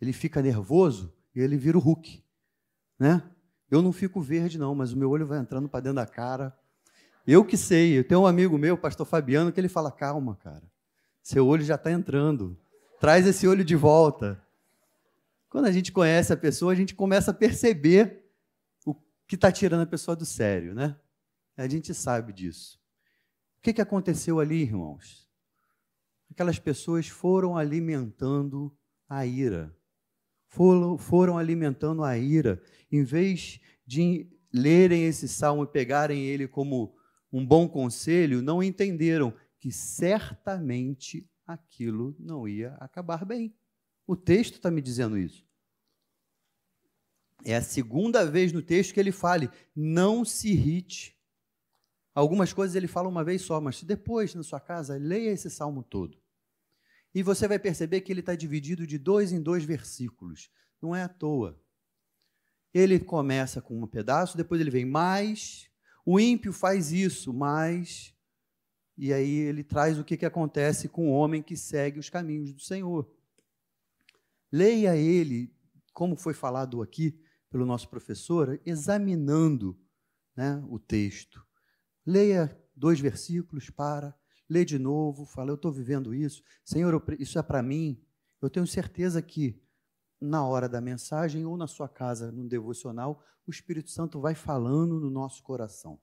Ele 0.00 0.12
fica 0.12 0.42
nervoso 0.42 1.14
e 1.34 1.40
ele 1.40 1.56
vira 1.56 1.78
o 1.78 1.80
Hulk, 1.80 2.24
né? 2.98 3.31
Eu 3.72 3.80
não 3.80 3.90
fico 3.90 4.20
verde 4.20 4.58
não, 4.58 4.74
mas 4.74 4.92
o 4.92 4.98
meu 4.98 5.08
olho 5.08 5.26
vai 5.26 5.38
entrando 5.38 5.66
para 5.66 5.80
dentro 5.80 5.96
da 5.96 6.06
cara. 6.06 6.54
Eu 7.26 7.42
que 7.42 7.56
sei, 7.56 7.98
eu 7.98 8.06
tenho 8.06 8.20
um 8.20 8.26
amigo 8.26 8.58
meu, 8.58 8.76
pastor 8.76 9.06
Fabiano, 9.06 9.50
que 9.50 9.58
ele 9.58 9.66
fala: 9.66 9.90
"Calma, 9.90 10.36
cara. 10.36 10.70
Seu 11.22 11.46
olho 11.46 11.64
já 11.64 11.76
está 11.76 11.90
entrando. 11.90 12.54
Traz 13.00 13.26
esse 13.26 13.48
olho 13.48 13.64
de 13.64 13.74
volta." 13.74 14.38
Quando 15.48 15.64
a 15.64 15.72
gente 15.72 15.90
conhece 15.90 16.34
a 16.34 16.36
pessoa, 16.36 16.70
a 16.70 16.74
gente 16.74 16.94
começa 16.94 17.30
a 17.30 17.34
perceber 17.34 18.30
o 18.84 18.94
que 19.26 19.36
está 19.36 19.50
tirando 19.50 19.80
a 19.80 19.86
pessoa 19.86 20.14
do 20.14 20.26
sério, 20.26 20.74
né? 20.74 20.94
A 21.56 21.66
gente 21.66 21.94
sabe 21.94 22.30
disso. 22.34 22.78
O 23.58 23.62
que, 23.62 23.72
que 23.72 23.80
aconteceu 23.80 24.38
ali, 24.38 24.60
irmãos? 24.60 25.26
Aquelas 26.30 26.58
pessoas 26.58 27.08
foram 27.08 27.56
alimentando 27.56 28.70
a 29.08 29.24
ira. 29.24 29.74
Foram, 30.52 31.38
alimentando 31.38 32.04
a 32.04 32.18
ira. 32.18 32.62
Em 32.90 33.02
vez 33.02 33.58
de 33.86 34.30
lerem 34.52 35.06
esse 35.06 35.26
salmo 35.26 35.64
e 35.64 35.66
pegarem 35.66 36.26
ele 36.26 36.46
como 36.46 36.94
um 37.32 37.44
bom 37.44 37.66
conselho, 37.66 38.42
não 38.42 38.62
entenderam 38.62 39.32
que 39.58 39.72
certamente 39.72 41.26
aquilo 41.46 42.14
não 42.18 42.46
ia 42.46 42.74
acabar 42.74 43.24
bem. 43.24 43.54
O 44.06 44.14
texto 44.14 44.56
está 44.56 44.70
me 44.70 44.82
dizendo 44.82 45.16
isso. 45.16 45.42
É 47.44 47.56
a 47.56 47.62
segunda 47.62 48.26
vez 48.26 48.52
no 48.52 48.60
texto 48.60 48.92
que 48.92 49.00
ele 49.00 49.10
fale, 49.10 49.48
não 49.74 50.22
se 50.22 50.50
irrite. 50.52 51.16
Algumas 52.14 52.52
coisas 52.52 52.76
ele 52.76 52.86
fala 52.86 53.08
uma 53.08 53.24
vez 53.24 53.40
só, 53.40 53.58
mas 53.58 53.82
depois, 53.82 54.34
na 54.34 54.42
sua 54.42 54.60
casa, 54.60 54.98
leia 54.98 55.30
esse 55.30 55.48
salmo 55.48 55.82
todo. 55.82 56.21
E 57.14 57.22
você 57.22 57.46
vai 57.46 57.58
perceber 57.58 58.00
que 58.00 58.12
ele 58.12 58.20
está 58.20 58.34
dividido 58.34 58.86
de 58.86 58.98
dois 58.98 59.32
em 59.32 59.42
dois 59.42 59.64
versículos. 59.64 60.50
Não 60.80 60.96
é 60.96 61.02
à 61.02 61.08
toa. 61.08 61.60
Ele 62.72 62.98
começa 62.98 63.60
com 63.60 63.82
um 63.82 63.86
pedaço, 63.86 64.36
depois 64.36 64.60
ele 64.60 64.70
vem 64.70 64.86
mais. 64.86 65.70
O 66.06 66.18
ímpio 66.18 66.52
faz 66.52 66.90
isso, 66.90 67.32
mais. 67.32 68.14
E 68.96 69.12
aí 69.12 69.30
ele 69.30 69.62
traz 69.62 69.98
o 69.98 70.04
que, 70.04 70.16
que 70.16 70.26
acontece 70.26 70.88
com 70.88 71.08
o 71.08 71.12
homem 71.12 71.42
que 71.42 71.56
segue 71.56 71.98
os 71.98 72.08
caminhos 72.08 72.52
do 72.52 72.60
Senhor. 72.60 73.10
Leia 74.50 74.96
ele, 74.96 75.54
como 75.92 76.16
foi 76.16 76.34
falado 76.34 76.82
aqui 76.82 77.18
pelo 77.50 77.66
nosso 77.66 77.88
professor, 77.88 78.60
examinando 78.64 79.78
né, 80.34 80.62
o 80.68 80.78
texto. 80.78 81.44
Leia 82.04 82.58
dois 82.74 82.98
versículos, 82.98 83.70
para, 83.70 84.18
lê 84.52 84.64
de 84.64 84.78
novo, 84.78 85.24
fala: 85.24 85.50
Eu 85.50 85.54
estou 85.54 85.72
vivendo 85.72 86.14
isso, 86.14 86.42
Senhor, 86.64 87.02
isso 87.18 87.38
é 87.38 87.42
para 87.42 87.62
mim. 87.62 88.00
Eu 88.40 88.50
tenho 88.50 88.66
certeza 88.66 89.22
que 89.22 89.60
na 90.20 90.46
hora 90.46 90.68
da 90.68 90.80
mensagem 90.80 91.44
ou 91.44 91.56
na 91.56 91.66
sua 91.66 91.88
casa, 91.88 92.30
no 92.30 92.48
devocional, 92.48 93.24
o 93.46 93.50
Espírito 93.50 93.90
Santo 93.90 94.20
vai 94.20 94.34
falando 94.34 95.00
no 95.00 95.10
nosso 95.10 95.42
coração. 95.42 95.98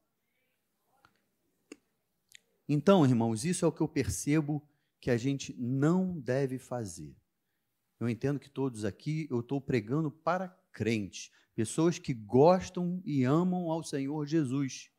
Então, 2.67 3.05
irmãos, 3.05 3.45
isso 3.45 3.65
é 3.65 3.67
o 3.67 3.71
que 3.71 3.81
eu 3.81 3.87
percebo 3.87 4.61
que 4.99 5.09
a 5.09 5.17
gente 5.17 5.55
não 5.57 6.19
deve 6.19 6.59
fazer. 6.59 7.15
Eu 7.99 8.09
entendo 8.09 8.39
que 8.39 8.49
todos 8.49 8.85
aqui 8.85 9.27
eu 9.29 9.39
estou 9.39 9.59
pregando 9.59 10.11
para 10.11 10.49
crentes, 10.71 11.31
pessoas 11.55 11.97
que 11.97 12.13
gostam 12.13 13.01
e 13.05 13.23
amam 13.23 13.71
ao 13.71 13.83
Senhor 13.83 14.25
Jesus. 14.25 14.91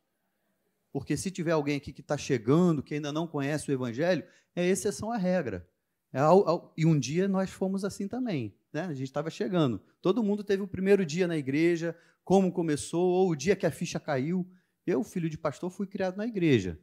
Porque 0.91 1.15
se 1.15 1.31
tiver 1.31 1.51
alguém 1.51 1.77
aqui 1.77 1.93
que 1.93 2.01
está 2.01 2.17
chegando, 2.17 2.83
que 2.83 2.95
ainda 2.95 3.11
não 3.11 3.27
conhece 3.27 3.69
o 3.69 3.73
Evangelho, 3.73 4.23
é 4.55 4.67
exceção 4.67 5.11
à 5.11 5.17
regra. 5.17 5.67
É 6.11 6.19
ao, 6.19 6.47
ao, 6.47 6.73
e 6.77 6.85
um 6.85 6.99
dia 6.99 7.27
nós 7.27 7.49
fomos 7.49 7.85
assim 7.85 8.07
também. 8.07 8.53
Né? 8.73 8.81
A 8.81 8.93
gente 8.93 9.07
estava 9.07 9.29
chegando. 9.29 9.81
Todo 10.01 10.23
mundo 10.23 10.43
teve 10.43 10.61
o 10.61 10.67
primeiro 10.67 11.05
dia 11.05 11.27
na 11.27 11.37
igreja, 11.37 11.95
como 12.23 12.51
começou, 12.51 13.09
ou 13.09 13.29
o 13.29 13.35
dia 13.35 13.55
que 13.55 13.65
a 13.65 13.71
ficha 13.71 13.99
caiu. 13.99 14.45
Eu, 14.85 15.03
filho 15.03 15.29
de 15.29 15.37
pastor, 15.37 15.69
fui 15.69 15.87
criado 15.87 16.17
na 16.17 16.25
igreja. 16.25 16.79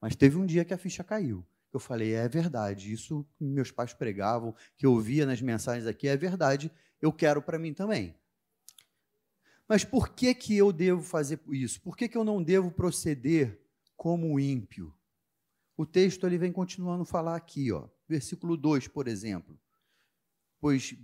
Mas 0.00 0.16
teve 0.16 0.38
um 0.38 0.46
dia 0.46 0.64
que 0.64 0.72
a 0.72 0.78
ficha 0.78 1.04
caiu 1.04 1.46
eu 1.72 1.80
falei, 1.80 2.14
é 2.14 2.28
verdade, 2.28 2.92
isso 2.92 3.26
que 3.36 3.44
meus 3.44 3.70
pais 3.70 3.92
pregavam, 3.92 4.54
que 4.76 4.86
eu 4.86 4.98
via 4.98 5.24
nas 5.24 5.40
mensagens 5.40 5.86
aqui, 5.86 6.08
é 6.08 6.16
verdade, 6.16 6.70
eu 7.00 7.12
quero 7.12 7.40
para 7.40 7.58
mim 7.58 7.72
também. 7.72 8.14
Mas 9.70 9.84
por 9.84 10.08
que, 10.08 10.34
que 10.34 10.56
eu 10.56 10.72
devo 10.72 11.00
fazer 11.00 11.40
isso? 11.52 11.80
Por 11.80 11.96
que, 11.96 12.08
que 12.08 12.18
eu 12.18 12.24
não 12.24 12.42
devo 12.42 12.72
proceder 12.72 13.56
como 13.96 14.40
ímpio? 14.40 14.92
O 15.76 15.86
texto 15.86 16.26
ele 16.26 16.36
vem 16.36 16.50
continuando 16.50 17.02
a 17.02 17.06
falar 17.06 17.36
aqui, 17.36 17.70
ó, 17.70 17.88
versículo 18.08 18.56
2, 18.56 18.88
por 18.88 19.06
exemplo. 19.06 19.56
Pois 20.58 20.96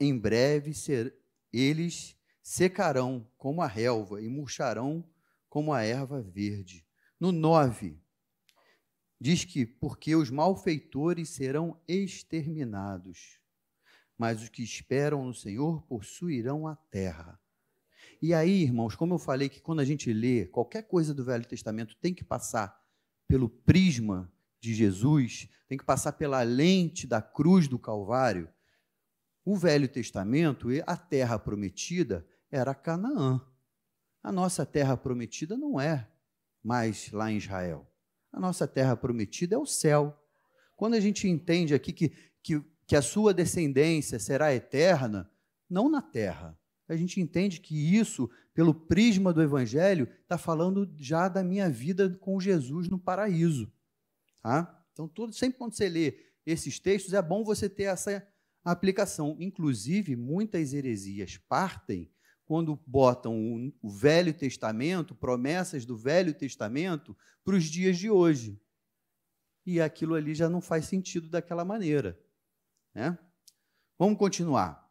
em 0.00 0.16
breve 0.16 0.72
ser, 0.72 1.14
eles 1.52 2.16
secarão 2.42 3.30
como 3.36 3.60
a 3.60 3.66
relva 3.66 4.22
e 4.22 4.30
murcharão 4.30 5.06
como 5.46 5.70
a 5.74 5.82
erva 5.82 6.22
verde. 6.22 6.86
No 7.20 7.30
9, 7.30 8.00
diz 9.20 9.44
que 9.44 9.66
porque 9.66 10.16
os 10.16 10.30
malfeitores 10.30 11.28
serão 11.28 11.78
exterminados, 11.86 13.38
mas 14.16 14.40
os 14.40 14.48
que 14.48 14.62
esperam 14.62 15.22
no 15.22 15.34
Senhor 15.34 15.82
possuirão 15.82 16.66
a 16.66 16.74
terra. 16.74 17.38
E 18.20 18.32
aí, 18.32 18.62
irmãos, 18.62 18.96
como 18.96 19.14
eu 19.14 19.18
falei 19.18 19.48
que 19.48 19.60
quando 19.60 19.80
a 19.80 19.84
gente 19.84 20.12
lê 20.12 20.46
qualquer 20.46 20.82
coisa 20.82 21.12
do 21.12 21.24
Velho 21.24 21.46
Testamento 21.46 21.96
tem 21.96 22.14
que 22.14 22.24
passar 22.24 22.78
pelo 23.28 23.48
prisma 23.48 24.32
de 24.60 24.74
Jesus, 24.74 25.48
tem 25.68 25.76
que 25.76 25.84
passar 25.84 26.12
pela 26.12 26.42
lente 26.42 27.06
da 27.06 27.20
cruz 27.20 27.68
do 27.68 27.78
Calvário. 27.78 28.48
O 29.44 29.56
Velho 29.56 29.88
Testamento, 29.88 30.68
a 30.86 30.96
terra 30.96 31.38
prometida 31.38 32.26
era 32.50 32.74
Canaã. 32.74 33.40
A 34.22 34.32
nossa 34.32 34.64
terra 34.64 34.96
prometida 34.96 35.56
não 35.56 35.80
é 35.80 36.10
mais 36.62 37.10
lá 37.12 37.30
em 37.30 37.36
Israel? 37.36 37.86
A 38.32 38.40
nossa 38.40 38.66
terra 38.66 38.96
prometida 38.96 39.54
é 39.54 39.58
o 39.58 39.66
céu. 39.66 40.18
Quando 40.74 40.94
a 40.94 41.00
gente 41.00 41.28
entende 41.28 41.74
aqui 41.74 41.92
que, 41.92 42.08
que, 42.42 42.60
que 42.86 42.96
a 42.96 43.02
sua 43.02 43.32
descendência 43.32 44.18
será 44.18 44.52
eterna, 44.52 45.30
não 45.68 45.88
na 45.88 46.02
terra. 46.02 46.58
A 46.88 46.96
gente 46.96 47.20
entende 47.20 47.60
que 47.60 47.96
isso, 47.96 48.30
pelo 48.54 48.72
prisma 48.74 49.32
do 49.32 49.42
Evangelho, 49.42 50.08
está 50.22 50.38
falando 50.38 50.88
já 50.96 51.28
da 51.28 51.42
minha 51.42 51.68
vida 51.68 52.10
com 52.20 52.40
Jesus 52.40 52.88
no 52.88 52.98
paraíso. 52.98 53.72
Tá? 54.42 54.84
Então, 54.92 55.10
sempre 55.32 55.58
quando 55.58 55.74
você 55.74 55.88
lê 55.88 56.18
esses 56.44 56.78
textos, 56.78 57.12
é 57.12 57.20
bom 57.20 57.42
você 57.42 57.68
ter 57.68 57.84
essa 57.84 58.26
aplicação. 58.64 59.36
Inclusive, 59.40 60.14
muitas 60.14 60.72
heresias 60.72 61.36
partem 61.36 62.10
quando 62.44 62.80
botam 62.86 63.72
o 63.82 63.90
Velho 63.90 64.32
Testamento, 64.32 65.14
promessas 65.14 65.84
do 65.84 65.96
Velho 65.96 66.32
Testamento, 66.32 67.16
para 67.44 67.56
os 67.56 67.64
dias 67.64 67.98
de 67.98 68.08
hoje. 68.08 68.60
E 69.66 69.80
aquilo 69.80 70.14
ali 70.14 70.32
já 70.32 70.48
não 70.48 70.60
faz 70.60 70.86
sentido 70.86 71.28
daquela 71.28 71.64
maneira. 71.64 72.16
Né? 72.94 73.18
Vamos 73.98 74.16
continuar. 74.16 74.85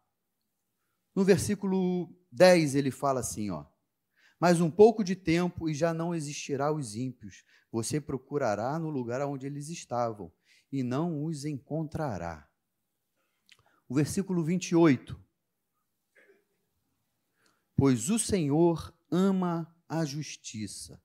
No 1.15 1.23
versículo 1.23 2.13
10 2.29 2.75
ele 2.75 2.91
fala 2.91 3.21
assim, 3.21 3.49
ó: 3.49 3.65
Mas 4.37 4.59
um 4.59 4.69
pouco 4.69 5.03
de 5.03 5.15
tempo 5.15 5.69
e 5.69 5.73
já 5.73 5.93
não 5.93 6.13
existirá 6.13 6.71
os 6.73 6.95
ímpios. 6.95 7.45
Você 7.71 8.01
procurará 8.01 8.77
no 8.77 8.89
lugar 8.89 9.25
onde 9.25 9.45
eles 9.45 9.69
estavam 9.69 10.31
e 10.71 10.83
não 10.83 11.23
os 11.23 11.45
encontrará. 11.45 12.47
O 13.87 13.95
versículo 13.95 14.43
28. 14.43 15.17
Pois 17.77 18.09
o 18.09 18.19
Senhor 18.19 18.93
ama 19.09 19.73
a 19.87 20.03
justiça 20.03 21.01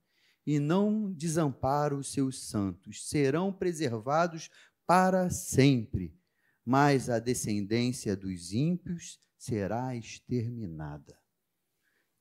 e 0.47 0.59
não 0.59 1.13
desampara 1.13 1.95
os 1.95 2.13
seus 2.13 2.49
santos. 2.49 3.09
Serão 3.09 3.53
preservados 3.53 4.51
para 4.87 5.31
sempre, 5.31 6.17
mas 6.65 7.09
a 7.09 7.19
descendência 7.19 8.17
dos 8.17 8.53
ímpios 8.53 9.21
será 9.41 9.97
exterminada. 9.97 11.19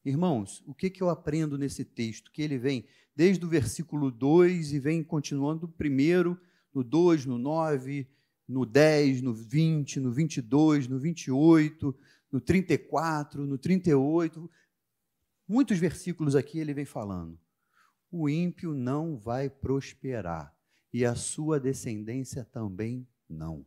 Irmãos, 0.06 0.64
o 0.66 0.74
que, 0.74 0.90
que 0.90 1.04
eu 1.04 1.10
aprendo 1.10 1.58
nesse 1.58 1.84
texto? 1.84 2.32
Que 2.32 2.42
ele 2.42 2.58
vem 2.58 2.88
desde 3.14 3.46
o 3.46 3.50
versículo 3.50 4.10
2 4.10 4.72
e 4.72 4.80
vem 4.80 5.04
continuando 5.04 5.68
do 5.68 5.74
primeiro, 5.74 6.40
no 6.74 6.82
2, 6.82 7.26
no 7.26 7.38
9, 7.38 8.08
no 8.48 8.66
10, 8.66 9.22
no 9.22 9.34
20, 9.34 10.00
no 10.00 10.14
22, 10.14 10.88
no 10.88 10.98
28, 10.98 11.94
no 12.32 12.40
34, 12.40 13.46
no 13.46 13.58
38. 13.58 14.50
Muitos 15.46 15.78
versículos 15.78 16.38
aqui 16.38 16.58
ele 16.58 16.74
vem 16.74 16.86
falando. 16.86 17.38
O 18.10 18.30
ímpio 18.30 18.74
não 18.74 19.18
vai 19.18 19.50
prosperar 19.50 20.56
e 20.94 21.04
a 21.04 21.16
sua 21.16 21.60
descendência 21.60 22.46
também 22.46 23.06
não. 23.28 23.66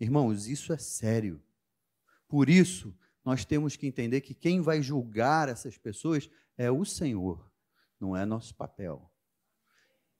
Irmãos, 0.00 0.48
isso 0.48 0.72
é 0.72 0.78
sério. 0.78 1.42
Por 2.28 2.48
isso, 2.48 2.94
nós 3.24 3.44
temos 3.44 3.74
que 3.76 3.86
entender 3.86 4.20
que 4.20 4.34
quem 4.34 4.60
vai 4.60 4.82
julgar 4.82 5.48
essas 5.48 5.76
pessoas 5.76 6.30
é 6.56 6.70
o 6.70 6.84
Senhor, 6.84 7.50
não 7.98 8.16
é 8.16 8.24
nosso 8.24 8.54
papel. 8.54 9.10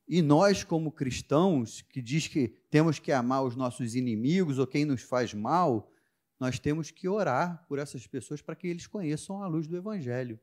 E 0.07 0.23
nós, 0.23 0.65
como 0.65 0.91
cristãos, 0.91 1.83
que 1.83 2.01
diz 2.01 2.27
que 2.27 2.49
temos 2.71 2.99
que 2.99 3.13
amar 3.13 3.45
os 3.45 3.55
nossos 3.55 3.95
inimigos 3.95 4.59
ou 4.59 4.67
quem 4.67 4.87
nos 4.87 5.03
faz 5.03 5.35
mal, 5.35 5.93
nós 6.41 6.59
temos 6.59 6.91
que 6.91 7.07
orar 7.07 7.65
por 7.69 7.79
essas 7.79 8.07
pessoas 8.07 8.41
para 8.41 8.57
que 8.57 8.67
eles 8.67 8.87
conheçam 8.87 9.43
a 9.43 9.47
luz 9.47 9.67
do 9.67 9.77
Evangelho. 9.77 10.41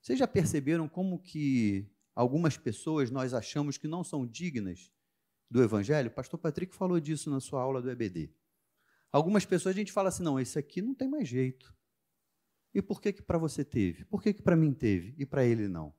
Vocês 0.00 0.18
já 0.18 0.26
perceberam 0.26 0.88
como 0.88 1.20
que 1.20 1.88
algumas 2.14 2.56
pessoas 2.56 3.10
nós 3.10 3.32
achamos 3.32 3.78
que 3.78 3.86
não 3.86 4.02
são 4.02 4.26
dignas 4.26 4.90
do 5.48 5.62
Evangelho? 5.62 6.10
Pastor 6.10 6.40
Patrick 6.40 6.74
falou 6.74 6.98
disso 6.98 7.30
na 7.30 7.38
sua 7.38 7.62
aula 7.62 7.80
do 7.80 7.90
EBD. 7.90 8.34
Algumas 9.12 9.44
pessoas 9.44 9.76
a 9.76 9.78
gente 9.78 9.92
fala 9.92 10.08
assim, 10.08 10.22
não, 10.22 10.40
esse 10.40 10.58
aqui 10.58 10.80
não 10.80 10.94
tem 10.94 11.06
mais 11.06 11.28
jeito. 11.28 11.72
E 12.74 12.80
por 12.80 13.00
que 13.00 13.12
que 13.12 13.22
para 13.22 13.36
você 13.36 13.62
teve? 13.62 14.06
Por 14.06 14.22
que 14.22 14.32
que 14.32 14.42
para 14.42 14.56
mim 14.56 14.72
teve 14.72 15.14
e 15.18 15.26
para 15.26 15.44
ele 15.44 15.68
não? 15.68 15.94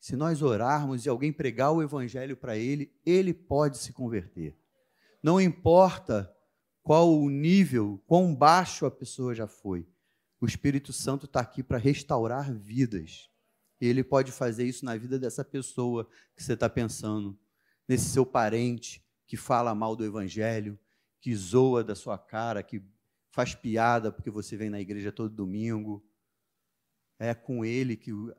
Se 0.00 0.16
nós 0.16 0.40
orarmos 0.40 1.04
e 1.04 1.10
alguém 1.10 1.30
pregar 1.30 1.72
o 1.72 1.82
evangelho 1.82 2.34
para 2.34 2.56
ele, 2.56 2.90
ele 3.04 3.34
pode 3.34 3.76
se 3.76 3.92
converter. 3.92 4.56
Não 5.22 5.38
importa 5.38 6.34
qual 6.82 7.14
o 7.14 7.28
nível, 7.28 8.02
quão 8.06 8.34
baixo 8.34 8.86
a 8.86 8.90
pessoa 8.90 9.34
já 9.34 9.46
foi. 9.46 9.86
O 10.40 10.46
Espírito 10.46 10.90
Santo 10.90 11.26
está 11.26 11.40
aqui 11.40 11.62
para 11.62 11.76
restaurar 11.76 12.50
vidas. 12.50 13.28
E 13.78 13.86
ele 13.86 14.02
pode 14.02 14.32
fazer 14.32 14.64
isso 14.64 14.86
na 14.86 14.96
vida 14.96 15.18
dessa 15.18 15.44
pessoa 15.44 16.08
que 16.34 16.42
você 16.42 16.54
está 16.54 16.70
pensando, 16.70 17.38
nesse 17.86 18.08
seu 18.08 18.24
parente 18.24 19.04
que 19.26 19.36
fala 19.36 19.74
mal 19.74 19.94
do 19.94 20.04
Evangelho, 20.04 20.78
que 21.20 21.34
zoa 21.34 21.84
da 21.84 21.94
sua 21.94 22.18
cara, 22.18 22.62
que 22.62 22.82
faz 23.30 23.54
piada 23.54 24.10
porque 24.10 24.30
você 24.30 24.56
vem 24.56 24.70
na 24.70 24.80
igreja 24.80 25.12
todo 25.12 25.34
domingo. 25.34 26.04
É 27.18 27.34
com 27.34 27.64
ele 27.64 27.96
que 27.96 28.12
o, 28.12 28.34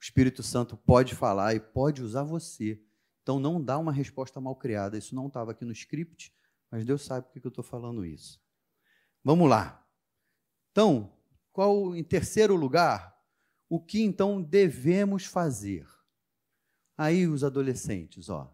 Espírito 0.00 0.42
Santo 0.42 0.76
pode 0.76 1.14
falar 1.14 1.54
e 1.54 1.60
pode 1.60 2.02
usar 2.02 2.22
você. 2.22 2.82
Então 3.22 3.38
não 3.38 3.62
dá 3.62 3.78
uma 3.78 3.92
resposta 3.92 4.40
mal 4.40 4.56
criada. 4.56 4.98
Isso 4.98 5.14
não 5.14 5.28
estava 5.28 5.52
aqui 5.52 5.64
no 5.64 5.72
script, 5.72 6.34
mas 6.70 6.84
Deus 6.84 7.02
sabe 7.02 7.26
por 7.26 7.40
que 7.40 7.46
eu 7.46 7.50
estou 7.50 7.64
falando 7.64 8.04
isso. 8.04 8.40
Vamos 9.22 9.48
lá. 9.48 9.86
Então, 10.70 11.16
qual 11.52 11.94
em 11.94 12.04
terceiro 12.04 12.56
lugar, 12.56 13.18
o 13.68 13.80
que 13.80 14.02
então 14.02 14.42
devemos 14.42 15.24
fazer? 15.24 15.86
Aí 16.96 17.26
os 17.26 17.42
adolescentes, 17.42 18.28
ó 18.28 18.53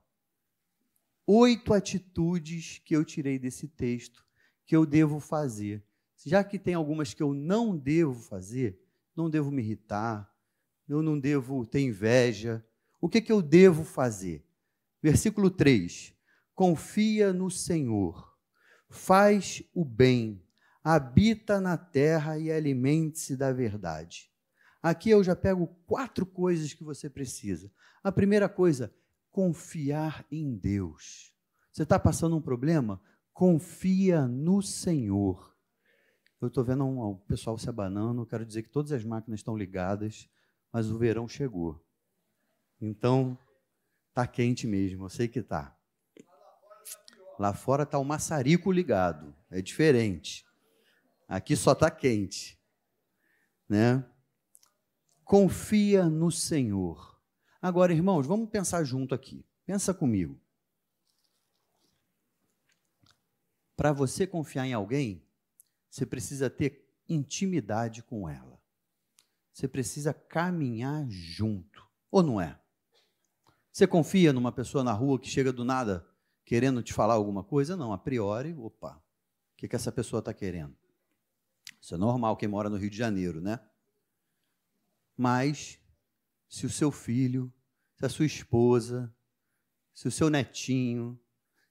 oito 1.32 1.72
atitudes 1.72 2.80
que 2.84 2.96
eu 2.96 3.04
tirei 3.04 3.38
desse 3.38 3.68
texto 3.68 4.26
que 4.66 4.74
eu 4.74 4.84
devo 4.84 5.20
fazer. 5.20 5.84
Já 6.26 6.42
que 6.42 6.58
tem 6.58 6.74
algumas 6.74 7.14
que 7.14 7.22
eu 7.22 7.32
não 7.32 7.76
devo 7.76 8.20
fazer, 8.20 8.80
não 9.14 9.30
devo 9.30 9.50
me 9.52 9.62
irritar, 9.62 10.28
eu 10.88 11.02
não 11.02 11.18
devo 11.18 11.64
ter 11.64 11.82
inveja. 11.82 12.66
O 13.00 13.08
que, 13.08 13.20
que 13.20 13.30
eu 13.30 13.40
devo 13.40 13.84
fazer? 13.84 14.44
Versículo 15.00 15.50
3: 15.50 16.12
Confia 16.52 17.32
no 17.32 17.48
Senhor, 17.48 18.36
faz 18.88 19.62
o 19.72 19.84
bem, 19.84 20.44
habita 20.82 21.60
na 21.60 21.78
terra 21.78 22.38
e 22.38 22.50
alimente-se 22.50 23.36
da 23.36 23.52
verdade. 23.52 24.28
Aqui 24.82 25.10
eu 25.10 25.22
já 25.22 25.36
pego 25.36 25.68
quatro 25.86 26.26
coisas 26.26 26.74
que 26.74 26.82
você 26.82 27.08
precisa. 27.08 27.70
A 28.02 28.10
primeira 28.10 28.48
coisa, 28.48 28.92
confiar 29.30 30.26
em 30.30 30.56
Deus. 30.56 31.32
Você 31.70 31.82
está 31.84 31.98
passando 31.98 32.36
um 32.36 32.42
problema? 32.42 33.00
Confia 33.32 34.26
no 34.26 34.60
Senhor. 34.60 35.56
Eu 36.40 36.48
estou 36.48 36.64
vendo 36.64 36.84
um, 36.84 37.10
um, 37.10 37.16
pessoal 37.16 37.56
se 37.58 37.68
abanando, 37.68 38.26
quero 38.26 38.46
dizer 38.46 38.62
que 38.62 38.70
todas 38.70 38.92
as 38.92 39.04
máquinas 39.04 39.40
estão 39.40 39.56
ligadas, 39.56 40.28
mas 40.72 40.90
o 40.90 40.98
verão 40.98 41.28
chegou. 41.28 41.84
Então, 42.80 43.38
está 44.08 44.26
quente 44.26 44.66
mesmo, 44.66 45.04
eu 45.04 45.08
sei 45.10 45.28
que 45.28 45.40
está. 45.40 45.76
Lá 47.38 47.52
fora 47.52 47.84
está 47.84 47.98
o 47.98 48.04
maçarico 48.04 48.72
ligado, 48.72 49.34
é 49.50 49.60
diferente. 49.62 50.44
Aqui 51.28 51.54
só 51.56 51.72
está 51.72 51.90
quente. 51.90 52.58
Né? 53.68 54.04
Confia 55.22 56.06
no 56.06 56.30
Senhor. 56.30 57.09
Agora, 57.60 57.92
irmãos, 57.92 58.26
vamos 58.26 58.48
pensar 58.48 58.84
junto 58.84 59.14
aqui. 59.14 59.44
Pensa 59.66 59.92
comigo. 59.92 60.40
Para 63.76 63.92
você 63.92 64.26
confiar 64.26 64.66
em 64.66 64.72
alguém, 64.72 65.22
você 65.88 66.06
precisa 66.06 66.48
ter 66.48 66.88
intimidade 67.08 68.02
com 68.02 68.28
ela. 68.28 68.60
Você 69.52 69.66
precisa 69.66 70.14
caminhar 70.14 71.06
junto, 71.08 71.86
ou 72.10 72.22
não 72.22 72.40
é? 72.40 72.58
Você 73.72 73.86
confia 73.86 74.32
numa 74.32 74.52
pessoa 74.52 74.84
na 74.84 74.92
rua 74.92 75.18
que 75.18 75.28
chega 75.28 75.52
do 75.52 75.64
nada 75.64 76.06
querendo 76.44 76.82
te 76.82 76.92
falar 76.92 77.14
alguma 77.14 77.42
coisa? 77.42 77.76
Não, 77.76 77.92
a 77.92 77.98
priori, 77.98 78.54
opa, 78.54 78.96
o 78.96 79.56
que, 79.56 79.68
que 79.68 79.76
essa 79.76 79.90
pessoa 79.90 80.20
está 80.20 80.32
querendo? 80.34 80.76
Isso 81.80 81.94
é 81.94 81.98
normal 81.98 82.36
quem 82.36 82.48
mora 82.48 82.68
no 82.68 82.76
Rio 82.76 82.90
de 82.90 82.96
Janeiro, 82.96 83.40
né? 83.40 83.60
Mas 85.16 85.79
se 86.50 86.66
o 86.66 86.70
seu 86.70 86.90
filho, 86.90 87.50
se 87.94 88.04
a 88.04 88.08
sua 88.08 88.26
esposa, 88.26 89.14
se 89.94 90.08
o 90.08 90.10
seu 90.10 90.28
netinho, 90.28 91.18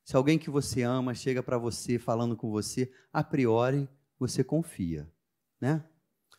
se 0.06 0.15
alguém 0.15 0.39
que 0.39 0.50
você 0.50 0.84
ama 0.84 1.13
chega 1.13 1.44
para 1.44 1.58
você 1.58 2.00
falando 2.00 2.36
com 2.36 2.50
você, 2.50 2.92
a 3.12 3.22
priori 3.22 3.88
você 4.18 4.44
confia, 4.44 5.12
né? 5.60 5.88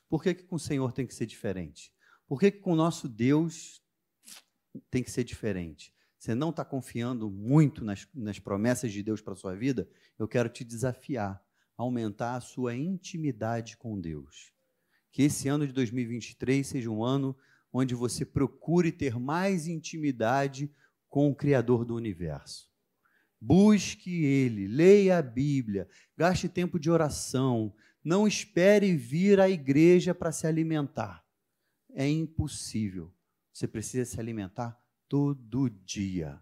Por 0.09 0.23
que, 0.23 0.35
que 0.35 0.43
com 0.43 0.57
o 0.57 0.59
Senhor 0.59 0.91
tem 0.93 1.07
que 1.07 1.15
ser 1.15 1.27
diferente? 1.27 1.93
Por 2.27 2.41
que, 2.41 2.51
que 2.51 2.59
com 2.59 2.73
o 2.73 2.77
nosso 2.77 3.09
Deus 3.09 3.81
tem 4.91 5.03
que 5.05 5.11
ser 5.11 5.23
diferente? 5.23 5.95
Você 6.19 6.35
não 6.35 6.51
está 6.51 6.65
confiando 6.65 7.31
muito 7.31 7.85
nas, 7.85 8.09
nas 8.15 8.39
promessas 8.39 8.93
de 8.93 9.03
Deus 9.03 9.21
para 9.21 9.35
a 9.35 9.37
sua 9.37 9.55
vida? 9.55 9.89
Eu 10.19 10.27
quero 10.27 10.49
te 10.49 10.65
desafiar 10.65 11.43
a 11.77 11.83
aumentar 11.83 12.37
a 12.37 12.41
sua 12.41 12.75
intimidade 12.75 13.77
com 13.77 14.01
Deus. 14.01 14.53
Que 15.13 15.23
esse 15.23 15.49
ano 15.49 15.67
de 15.67 15.73
2023 15.73 16.67
seja 16.67 16.91
um 16.91 17.05
ano 17.05 17.37
onde 17.73 17.95
você 17.95 18.25
procure 18.25 18.91
ter 18.91 19.19
mais 19.19 19.67
intimidade 19.67 20.71
com 21.09 21.31
o 21.31 21.35
Criador 21.35 21.85
do 21.85 21.95
universo. 21.95 22.71
Busque 23.41 24.25
Ele, 24.25 24.67
leia 24.67 25.19
a 25.19 25.23
Bíblia, 25.23 25.89
gaste 26.17 26.49
tempo 26.49 26.79
de 26.79 26.91
oração, 26.91 27.75
não 28.05 28.27
espere 28.27 28.97
vir 28.97 29.41
à 29.41 29.49
igreja 29.49 30.15
para 30.15 30.33
se 30.33 30.47
alimentar. 30.47 31.25
É 31.93 32.09
impossível. 32.09 33.13
Você 33.53 33.67
precisa 33.67 34.05
se 34.05 34.21
alimentar 34.21 34.81
todo 35.09 35.69
dia. 35.69 36.41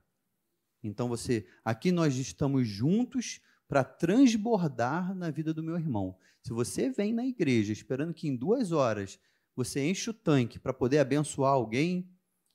Então 0.82 1.08
você, 1.08 1.46
aqui 1.64 1.90
nós 1.90 2.16
estamos 2.16 2.68
juntos 2.68 3.40
para 3.66 3.84
transbordar 3.84 5.14
na 5.14 5.30
vida 5.30 5.52
do 5.52 5.62
meu 5.62 5.76
irmão. 5.76 6.16
Se 6.42 6.52
você 6.52 6.90
vem 6.90 7.12
na 7.12 7.26
igreja 7.26 7.72
esperando 7.72 8.14
que 8.14 8.28
em 8.28 8.36
duas 8.36 8.72
horas 8.72 9.18
você 9.58 9.84
enche 9.84 10.08
o 10.08 10.14
tanque 10.14 10.56
para 10.56 10.72
poder 10.72 11.00
abençoar 11.00 11.52
alguém, 11.52 12.08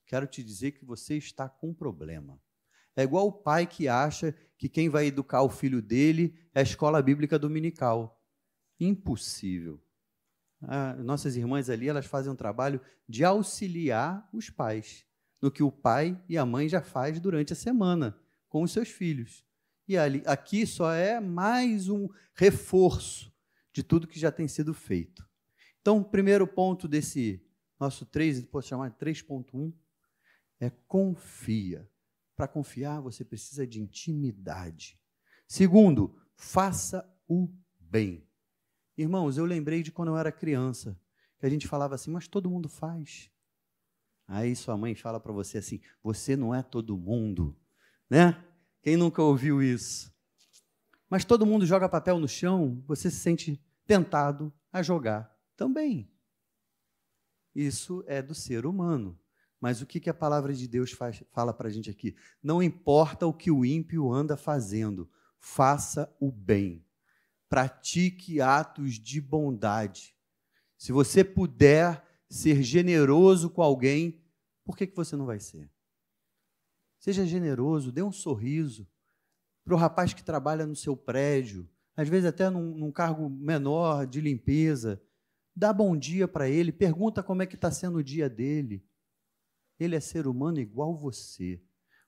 quero 0.05 0.25
te 0.25 0.41
dizer 0.41 0.71
que 0.71 0.85
você 0.85 1.17
está 1.17 1.49
com 1.49 1.73
problema. 1.73 2.41
É 2.95 3.03
igual 3.03 3.27
o 3.27 3.31
pai 3.33 3.67
que 3.67 3.89
acha 3.89 4.33
que 4.57 4.69
quem 4.69 4.87
vai 4.87 5.07
educar 5.07 5.41
o 5.41 5.49
filho 5.49 5.81
dele 5.81 6.33
é 6.55 6.61
a 6.61 6.63
escola 6.63 7.01
bíblica 7.01 7.37
dominical. 7.37 8.23
Impossível. 8.79 9.83
Ah, 10.61 10.95
nossas 10.95 11.35
irmãs 11.35 11.69
ali, 11.69 11.89
elas 11.89 12.05
fazem 12.05 12.31
um 12.31 12.37
trabalho 12.37 12.79
de 13.05 13.25
auxiliar 13.25 14.25
os 14.31 14.49
pais 14.49 15.05
no 15.41 15.51
que 15.51 15.61
o 15.61 15.69
pai 15.69 16.17
e 16.29 16.37
a 16.37 16.45
mãe 16.45 16.69
já 16.69 16.81
faz 16.81 17.19
durante 17.19 17.51
a 17.51 17.55
semana 17.57 18.17
com 18.47 18.63
os 18.63 18.71
seus 18.71 18.87
filhos. 18.87 19.43
E 19.89 19.97
ali, 19.97 20.23
aqui 20.25 20.65
só 20.65 20.93
é 20.93 21.19
mais 21.19 21.89
um 21.89 22.07
reforço 22.33 23.29
de 23.73 23.83
tudo 23.83 24.07
que 24.07 24.17
já 24.17 24.31
tem 24.31 24.47
sido 24.47 24.73
feito. 24.73 25.32
Então, 25.83 25.97
o 25.97 26.05
primeiro 26.05 26.47
ponto 26.47 26.87
desse 26.87 27.45
nosso 27.77 28.05
3, 28.05 28.45
posso 28.45 28.69
chamar 28.69 28.89
de 28.89 28.95
3.1, 28.95 29.73
é 30.57 30.69
confia. 30.69 31.85
Para 32.37 32.47
confiar, 32.47 33.01
você 33.01 33.25
precisa 33.25 33.67
de 33.67 33.81
intimidade. 33.81 34.97
Segundo, 35.45 36.17
faça 36.37 37.05
o 37.27 37.53
bem. 37.77 38.25
Irmãos, 38.97 39.37
eu 39.37 39.43
lembrei 39.43 39.83
de 39.83 39.91
quando 39.91 40.07
eu 40.07 40.17
era 40.17 40.31
criança, 40.31 40.97
que 41.37 41.45
a 41.45 41.49
gente 41.49 41.67
falava 41.67 41.95
assim, 41.95 42.11
mas 42.11 42.29
todo 42.29 42.49
mundo 42.49 42.69
faz. 42.69 43.29
Aí 44.25 44.55
sua 44.55 44.77
mãe 44.77 44.95
fala 44.95 45.19
para 45.19 45.33
você 45.33 45.57
assim: 45.57 45.81
você 46.01 46.37
não 46.37 46.55
é 46.55 46.63
todo 46.63 46.97
mundo, 46.97 47.59
né? 48.09 48.41
Quem 48.81 48.95
nunca 48.95 49.21
ouviu 49.21 49.61
isso? 49.61 50.15
Mas 51.09 51.25
todo 51.25 51.45
mundo 51.45 51.65
joga 51.65 51.89
papel 51.89 52.17
no 52.19 52.27
chão, 52.27 52.81
você 52.87 53.11
se 53.11 53.17
sente 53.17 53.61
tentado 53.85 54.51
a 54.71 54.81
jogar 54.81 55.32
também. 55.55 56.11
Isso 57.55 58.03
é 58.07 58.21
do 58.21 58.33
ser 58.33 58.65
humano. 58.65 59.19
Mas 59.59 59.81
o 59.81 59.85
que, 59.85 59.99
que 59.99 60.09
a 60.09 60.13
palavra 60.13 60.53
de 60.53 60.67
Deus 60.67 60.91
faz, 60.91 61.23
fala 61.31 61.53
para 61.53 61.69
a 61.69 61.71
gente 61.71 61.89
aqui? 61.89 62.15
Não 62.41 62.61
importa 62.61 63.25
o 63.25 63.33
que 63.33 63.49
o 63.49 63.63
ímpio 63.63 64.11
anda 64.11 64.35
fazendo, 64.35 65.09
faça 65.39 66.13
o 66.19 66.31
bem. 66.31 66.85
Pratique 67.47 68.41
atos 68.41 68.95
de 68.95 69.21
bondade. 69.21 70.17
Se 70.77 70.91
você 70.91 71.23
puder 71.23 72.05
ser 72.29 72.61
generoso 72.61 73.49
com 73.49 73.61
alguém, 73.61 74.21
por 74.65 74.75
que, 74.75 74.87
que 74.87 74.95
você 74.95 75.15
não 75.15 75.25
vai 75.25 75.39
ser? 75.39 75.69
Seja 76.99 77.25
generoso, 77.25 77.91
dê 77.91 78.01
um 78.01 78.11
sorriso 78.11 78.87
para 79.63 79.73
o 79.73 79.77
rapaz 79.77 80.13
que 80.13 80.23
trabalha 80.23 80.65
no 80.65 80.75
seu 80.75 80.97
prédio, 80.97 81.69
às 81.95 82.09
vezes 82.09 82.25
até 82.25 82.49
num, 82.49 82.75
num 82.75 82.91
cargo 82.91 83.29
menor 83.29 84.05
de 84.05 84.19
limpeza. 84.19 85.01
Dá 85.55 85.71
bom 85.71 85.95
dia 85.95 86.27
para 86.27 86.49
ele, 86.49 86.71
pergunta 86.71 87.21
como 87.21 87.43
é 87.43 87.45
que 87.45 87.55
está 87.55 87.69
sendo 87.69 87.99
o 87.99 88.03
dia 88.03 88.27
dele. 88.27 88.83
Ele 89.79 89.95
é 89.95 89.99
ser 89.99 90.25
humano 90.27 90.59
igual 90.59 90.97
você. 90.97 91.61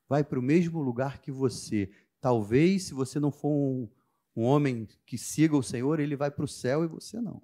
Vai 0.09 0.23
para 0.23 0.39
o 0.39 0.43
mesmo 0.43 0.81
lugar 0.81 1.19
que 1.19 1.31
você. 1.31 1.91
Talvez, 2.19 2.83
se 2.83 2.93
você 2.93 3.19
não 3.19 3.31
for 3.31 3.49
um, 3.49 3.89
um 4.35 4.43
homem 4.43 4.87
que 5.05 5.17
siga 5.17 5.55
o 5.55 5.63
Senhor, 5.63 5.99
ele 5.99 6.15
vai 6.15 6.31
para 6.31 6.45
o 6.45 6.47
céu 6.47 6.83
e 6.83 6.87
você 6.87 7.21
não. 7.21 7.41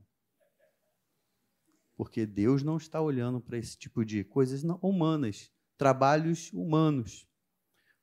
Porque 1.95 2.25
Deus 2.25 2.63
não 2.63 2.77
está 2.77 2.99
olhando 2.99 3.39
para 3.39 3.57
esse 3.57 3.77
tipo 3.77 4.03
de 4.03 4.23
coisas 4.23 4.63
humanas, 4.81 5.51
trabalhos 5.77 6.51
humanos. 6.51 7.27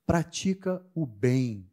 Pratica 0.06 0.84
o 0.94 1.04
bem. 1.04 1.68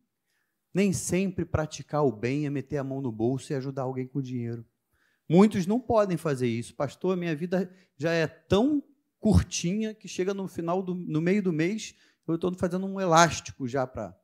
Nem 0.74 0.92
sempre 0.92 1.46
praticar 1.46 2.04
o 2.04 2.12
bem 2.12 2.48
é 2.48 2.50
meter 2.50 2.78
a 2.78 2.84
mão 2.84 3.00
no 3.00 3.12
bolso 3.12 3.54
e 3.54 3.56
ajudar 3.56 3.84
alguém 3.84 4.08
com 4.08 4.22
dinheiro. 4.22 4.66
Muitos 5.28 5.66
não 5.66 5.80
podem 5.80 6.18
fazer 6.18 6.48
isso. 6.48 6.76
Pastor, 6.76 7.18
minha 7.18 7.36
vida 7.36 7.72
já 7.98 8.12
é 8.12 8.28
tão 8.28 8.84
curtinha 9.20 9.94
que 9.94 10.08
chega 10.08 10.34
no 10.34 10.48
final 10.48 10.84
do, 10.84 10.94
no 10.94 11.20
meio 11.20 11.42
do 11.42 11.52
mês, 11.52 11.96
eu 12.28 12.36
estou 12.36 12.54
fazendo 12.56 12.86
um 12.86 13.00
elástico 13.00 13.68
já 13.68 13.86
para 13.86 14.16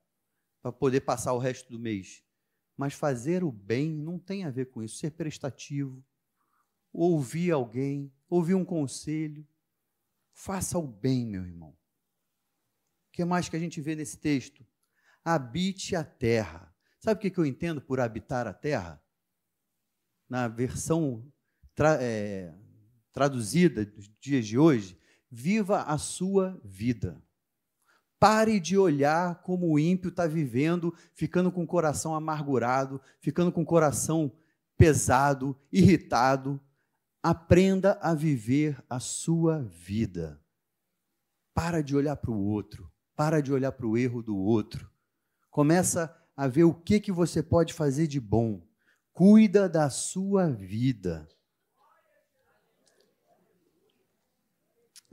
poder 0.80 1.02
passar 1.02 1.34
o 1.34 1.40
resto 1.40 1.72
do 1.72 1.80
mês. 1.80 2.24
Mas 2.76 2.94
fazer 2.94 3.44
o 3.44 3.52
bem 3.52 3.92
não 3.92 4.18
tem 4.18 4.44
a 4.44 4.50
ver 4.50 4.66
com 4.66 4.82
isso. 4.82 4.98
Ser 4.98 5.12
prestativo, 5.12 6.04
ouvir 6.92 7.52
alguém, 7.52 8.12
ouvir 8.30 8.56
um 8.56 8.66
conselho. 8.66 9.48
Faça 10.34 10.78
o 10.78 10.88
bem, 10.88 11.26
meu 11.26 11.46
irmão. 11.46 11.70
O 11.70 13.12
que 13.12 13.26
mais 13.26 13.50
que 13.50 13.56
a 13.56 13.60
gente 13.60 13.82
vê 13.82 13.96
nesse 13.96 14.18
texto? 14.18 14.66
Habite 15.24 15.96
a 15.96 16.04
terra. 16.04 16.74
Sabe 17.00 17.28
o 17.28 17.32
que 17.32 17.40
eu 17.40 17.46
entendo 17.46 17.82
por 17.82 18.00
habitar 18.00 18.48
a 18.48 18.54
terra? 18.54 19.01
Na 20.32 20.48
versão 20.48 21.30
tra 21.76 22.02
é, 22.02 22.56
traduzida 23.12 23.86
dos 23.86 24.10
dias 24.18 24.48
de 24.48 24.58
hoje, 24.58 24.98
viva 25.30 25.82
a 25.82 25.98
sua 25.98 26.58
vida. 26.64 27.22
Pare 28.18 28.58
de 28.58 28.78
olhar 28.78 29.42
como 29.42 29.70
o 29.70 29.78
ímpio 29.78 30.08
está 30.08 30.26
vivendo, 30.28 30.96
ficando 31.14 31.52
com 31.52 31.64
o 31.64 31.68
coração 31.68 32.16
amargurado, 32.16 33.02
ficando 33.20 33.52
com 33.52 33.64
o 33.64 33.66
coração 33.66 34.32
pesado, 34.78 35.54
irritado. 35.70 36.62
Aprenda 37.22 38.00
a 38.02 38.14
viver 38.14 38.82
a 38.90 39.02
sua 39.02 39.64
vida. 39.64 40.42
Para 41.54 41.84
de 41.84 41.94
olhar 41.94 42.16
para 42.16 42.32
o 42.32 42.42
outro, 42.42 42.90
para 43.18 43.42
de 43.42 43.52
olhar 43.52 43.74
para 43.74 43.86
o 43.86 43.98
erro 43.98 44.24
do 44.24 44.38
outro. 44.38 44.90
Começa 45.50 46.18
a 46.38 46.48
ver 46.48 46.64
o 46.64 46.74
que, 46.74 47.02
que 47.02 47.12
você 47.12 47.44
pode 47.44 47.74
fazer 47.74 48.08
de 48.08 48.18
bom. 48.18 48.66
Cuida 49.14 49.68
da 49.68 49.90
sua 49.90 50.50
vida. 50.50 51.28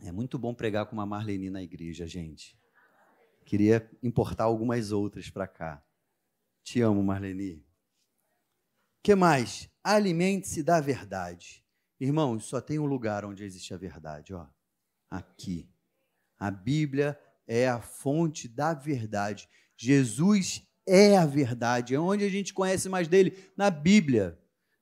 É 0.01 0.13
muito 0.13 0.39
bom 0.39 0.55
pregar 0.55 0.87
com 0.87 0.93
uma 0.95 1.05
Marlene 1.05 1.51
na 1.51 1.63
igreja, 1.63 2.07
gente. 2.07 2.57
Queria 3.45 3.91
importar 4.01 4.45
algumas 4.45 4.93
outras 4.93 5.29
para 5.29 5.49
cá. 5.49 5.85
Te 6.63 6.81
amo, 6.81 7.03
Marlene. 7.03 7.67
que 9.03 9.15
mais? 9.15 9.69
Alimente-se 9.83 10.63
da 10.63 10.81
verdade. 10.81 11.65
Irmãos, 11.99 12.45
só 12.45 12.61
tem 12.61 12.79
um 12.79 12.87
lugar 12.87 13.25
onde 13.25 13.43
existe 13.43 13.75
a 13.75 13.77
verdade, 13.77 14.33
ó. 14.33 14.47
Aqui. 15.11 15.69
A 16.39 16.51
Bíblia 16.51 17.19
é 17.47 17.69
a 17.69 17.81
fonte 17.81 18.47
da 18.47 18.75
verdade. 18.75 19.49
Jesus 19.77 20.68
é 20.89 21.17
a 21.19 21.27
verdade. 21.27 21.95
É 21.95 22.01
onde 22.01 22.25
a 22.25 22.29
gente 22.29 22.55
conhece 22.55 22.89
mais 22.89 23.07
dele 23.07 23.37
na 23.57 23.71
Bíblia. 23.71 24.39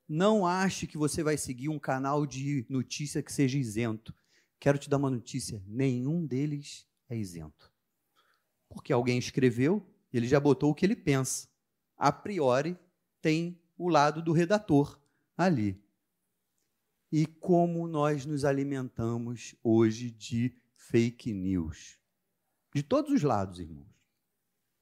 Não 0.07 0.47
ache 0.47 0.87
que 0.87 0.97
você 0.97 1.21
vai 1.21 1.37
seguir 1.37 1.67
um 1.67 1.77
canal 1.77 2.25
de 2.25 2.65
notícia 2.69 3.21
que 3.21 3.31
seja 3.31 3.57
isento. 3.57 4.15
Quero 4.59 4.77
te 4.77 4.89
dar 4.89 4.97
uma 4.97 5.09
notícia: 5.09 5.61
nenhum 5.67 6.25
deles 6.25 6.87
é 7.09 7.17
isento. 7.17 7.71
Porque 8.69 8.93
alguém 8.93 9.17
escreveu, 9.17 9.85
ele 10.11 10.27
já 10.27 10.39
botou 10.39 10.71
o 10.71 10.75
que 10.75 10.85
ele 10.85 10.95
pensa. 10.95 11.47
A 11.97 12.11
priori, 12.11 12.77
tem 13.21 13.61
o 13.77 13.89
lado 13.89 14.21
do 14.21 14.31
redator 14.31 14.99
ali. 15.35 15.81
E 17.11 17.25
como 17.25 17.87
nós 17.87 18.25
nos 18.25 18.43
alimentamos 18.43 19.55
hoje 19.63 20.11
de 20.11 20.53
fake 20.75 21.33
news? 21.33 21.99
De 22.73 22.83
todos 22.83 23.11
os 23.11 23.23
lados, 23.23 23.59
irmãos. 23.59 23.96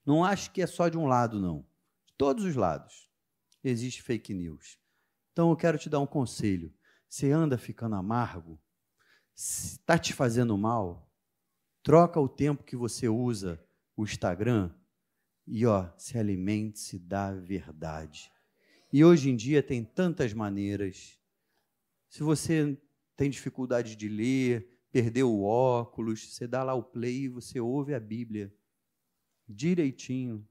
Não 0.05 0.23
acho 0.23 0.51
que 0.51 0.61
é 0.61 0.67
só 0.67 0.87
de 0.87 0.97
um 0.97 1.07
lado, 1.07 1.39
não. 1.39 1.65
De 2.05 2.13
todos 2.17 2.43
os 2.43 2.55
lados 2.55 3.09
existe 3.63 4.01
fake 4.01 4.33
news. 4.33 4.77
Então 5.31 5.49
eu 5.49 5.55
quero 5.55 5.77
te 5.77 5.89
dar 5.89 5.99
um 5.99 6.05
conselho. 6.05 6.73
Você 7.09 7.31
anda 7.31 7.57
ficando 7.57 7.95
amargo, 7.95 8.61
está 9.35 9.97
te 9.97 10.13
fazendo 10.13 10.57
mal, 10.57 11.11
troca 11.81 12.19
o 12.19 12.29
tempo 12.29 12.63
que 12.63 12.75
você 12.75 13.07
usa 13.07 13.63
o 13.95 14.03
Instagram 14.03 14.73
e 15.47 15.65
ó, 15.65 15.89
se 15.97 16.17
alimente-se 16.17 16.99
da 16.99 17.33
verdade. 17.33 18.31
E 18.91 19.03
hoje 19.03 19.29
em 19.29 19.35
dia 19.35 19.61
tem 19.61 19.83
tantas 19.83 20.33
maneiras. 20.33 21.19
Se 22.09 22.23
você 22.23 22.77
tem 23.15 23.29
dificuldade 23.29 23.95
de 23.95 24.07
ler, 24.07 24.79
perdeu 24.91 25.31
o 25.31 25.43
óculos, 25.43 26.33
você 26.33 26.47
dá 26.47 26.63
lá 26.63 26.73
o 26.73 26.83
play 26.83 27.23
e 27.23 27.29
você 27.29 27.59
ouve 27.59 27.93
a 27.93 27.99
Bíblia 27.99 28.53
direitinho. 29.47 30.47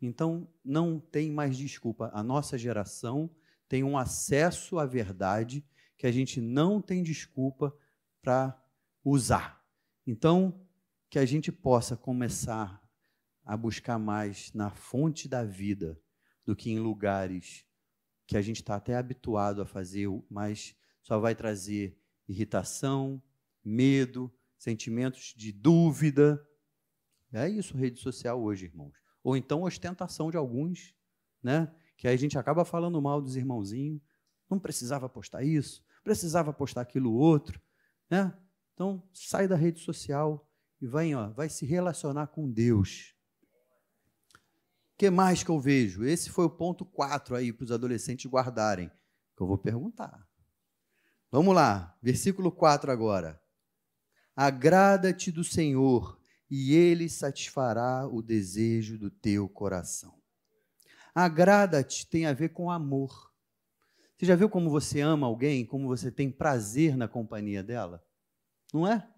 Então 0.00 0.48
não 0.64 0.98
tem 0.98 1.30
mais 1.30 1.56
desculpa. 1.56 2.10
A 2.12 2.22
nossa 2.22 2.56
geração 2.56 3.30
tem 3.68 3.84
um 3.84 3.96
acesso 3.96 4.78
à 4.78 4.86
verdade 4.86 5.64
que 5.96 6.06
a 6.06 6.12
gente 6.12 6.40
não 6.40 6.80
tem 6.80 7.02
desculpa 7.02 7.76
para 8.22 8.58
usar. 9.04 9.64
Então, 10.06 10.66
que 11.08 11.18
a 11.18 11.26
gente 11.26 11.50
possa 11.52 11.96
começar 11.96 12.80
a 13.44 13.56
buscar 13.56 13.98
mais 13.98 14.52
na 14.52 14.70
fonte 14.70 15.28
da 15.28 15.44
vida 15.44 16.00
do 16.44 16.54
que 16.54 16.70
em 16.70 16.78
lugares 16.78 17.66
que 18.26 18.36
a 18.36 18.42
gente 18.42 18.62
está 18.62 18.76
até 18.76 18.96
habituado 18.96 19.60
a 19.60 19.66
fazer, 19.66 20.06
mas 20.30 20.76
só 21.02 21.18
vai 21.18 21.34
trazer 21.34 21.98
irritação, 22.28 23.20
medo, 23.64 24.32
sentimentos 24.56 25.34
de 25.36 25.50
dúvida. 25.50 26.40
É 27.32 27.48
isso 27.48 27.76
rede 27.76 28.00
social 28.00 28.42
hoje, 28.42 28.66
irmãos. 28.66 28.94
Ou 29.22 29.36
então 29.36 29.62
ostentação 29.62 30.30
de 30.30 30.36
alguns, 30.36 30.94
né? 31.42 31.72
Que 31.96 32.08
aí 32.08 32.14
a 32.14 32.18
gente 32.18 32.38
acaba 32.38 32.64
falando 32.64 33.00
mal 33.00 33.20
dos 33.20 33.36
irmãozinhos. 33.36 34.00
Não 34.48 34.58
precisava 34.58 35.08
postar 35.08 35.44
isso, 35.44 35.84
precisava 36.02 36.52
postar 36.52 36.80
aquilo 36.80 37.12
outro, 37.12 37.60
né? 38.10 38.36
Então, 38.74 39.06
sai 39.12 39.46
da 39.46 39.54
rede 39.54 39.80
social 39.80 40.50
e 40.80 40.86
vai, 40.86 41.14
ó, 41.14 41.28
vai 41.28 41.48
se 41.48 41.64
relacionar 41.64 42.28
com 42.28 42.50
Deus. 42.50 43.14
O 44.34 44.98
que 44.98 45.10
mais 45.10 45.42
que 45.44 45.50
eu 45.50 45.60
vejo? 45.60 46.04
Esse 46.04 46.30
foi 46.30 46.46
o 46.46 46.50
ponto 46.50 46.84
4 46.84 47.36
aí 47.36 47.52
para 47.52 47.64
os 47.64 47.70
adolescentes 47.70 48.30
guardarem, 48.30 48.90
que 49.36 49.42
eu 49.42 49.46
vou 49.46 49.56
perguntar. 49.56 50.26
Vamos 51.30 51.54
lá, 51.54 51.96
versículo 52.02 52.50
4 52.50 52.90
agora. 52.90 53.40
Agrada-te 54.34 55.30
do 55.30 55.44
Senhor, 55.44 56.19
e 56.50 56.74
ele 56.74 57.08
satisfará 57.08 58.08
o 58.08 58.20
desejo 58.20 58.98
do 58.98 59.08
teu 59.08 59.48
coração. 59.48 60.20
Agrada-te 61.14 62.06
tem 62.06 62.26
a 62.26 62.32
ver 62.32 62.48
com 62.48 62.70
amor. 62.70 63.32
Você 64.16 64.26
já 64.26 64.34
viu 64.34 64.48
como 64.50 64.68
você 64.68 65.00
ama 65.00 65.26
alguém, 65.26 65.64
como 65.64 65.86
você 65.86 66.10
tem 66.10 66.30
prazer 66.30 66.96
na 66.96 67.06
companhia 67.06 67.62
dela? 67.62 68.04
Não 68.74 68.86
é? 68.86 69.08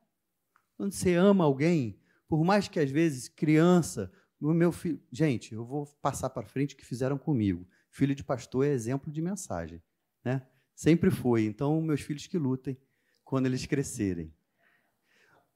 Quando 0.76 0.92
você 0.92 1.14
ama 1.14 1.44
alguém, 1.44 1.98
por 2.28 2.44
mais 2.44 2.68
que 2.68 2.78
às 2.78 2.90
vezes 2.90 3.28
criança, 3.28 4.12
o 4.40 4.52
meu 4.52 4.70
filho, 4.70 5.02
gente, 5.10 5.54
eu 5.54 5.64
vou 5.64 5.86
passar 6.02 6.30
para 6.30 6.46
frente 6.46 6.74
o 6.74 6.76
que 6.76 6.84
fizeram 6.84 7.16
comigo. 7.16 7.66
Filho 7.90 8.14
de 8.14 8.22
pastor 8.22 8.66
é 8.66 8.70
exemplo 8.70 9.10
de 9.10 9.22
mensagem, 9.22 9.82
né? 10.24 10.46
Sempre 10.74 11.10
foi. 11.10 11.44
Então, 11.44 11.80
meus 11.80 12.00
filhos 12.00 12.26
que 12.26 12.38
lutem 12.38 12.76
quando 13.24 13.46
eles 13.46 13.66
crescerem. 13.66 14.34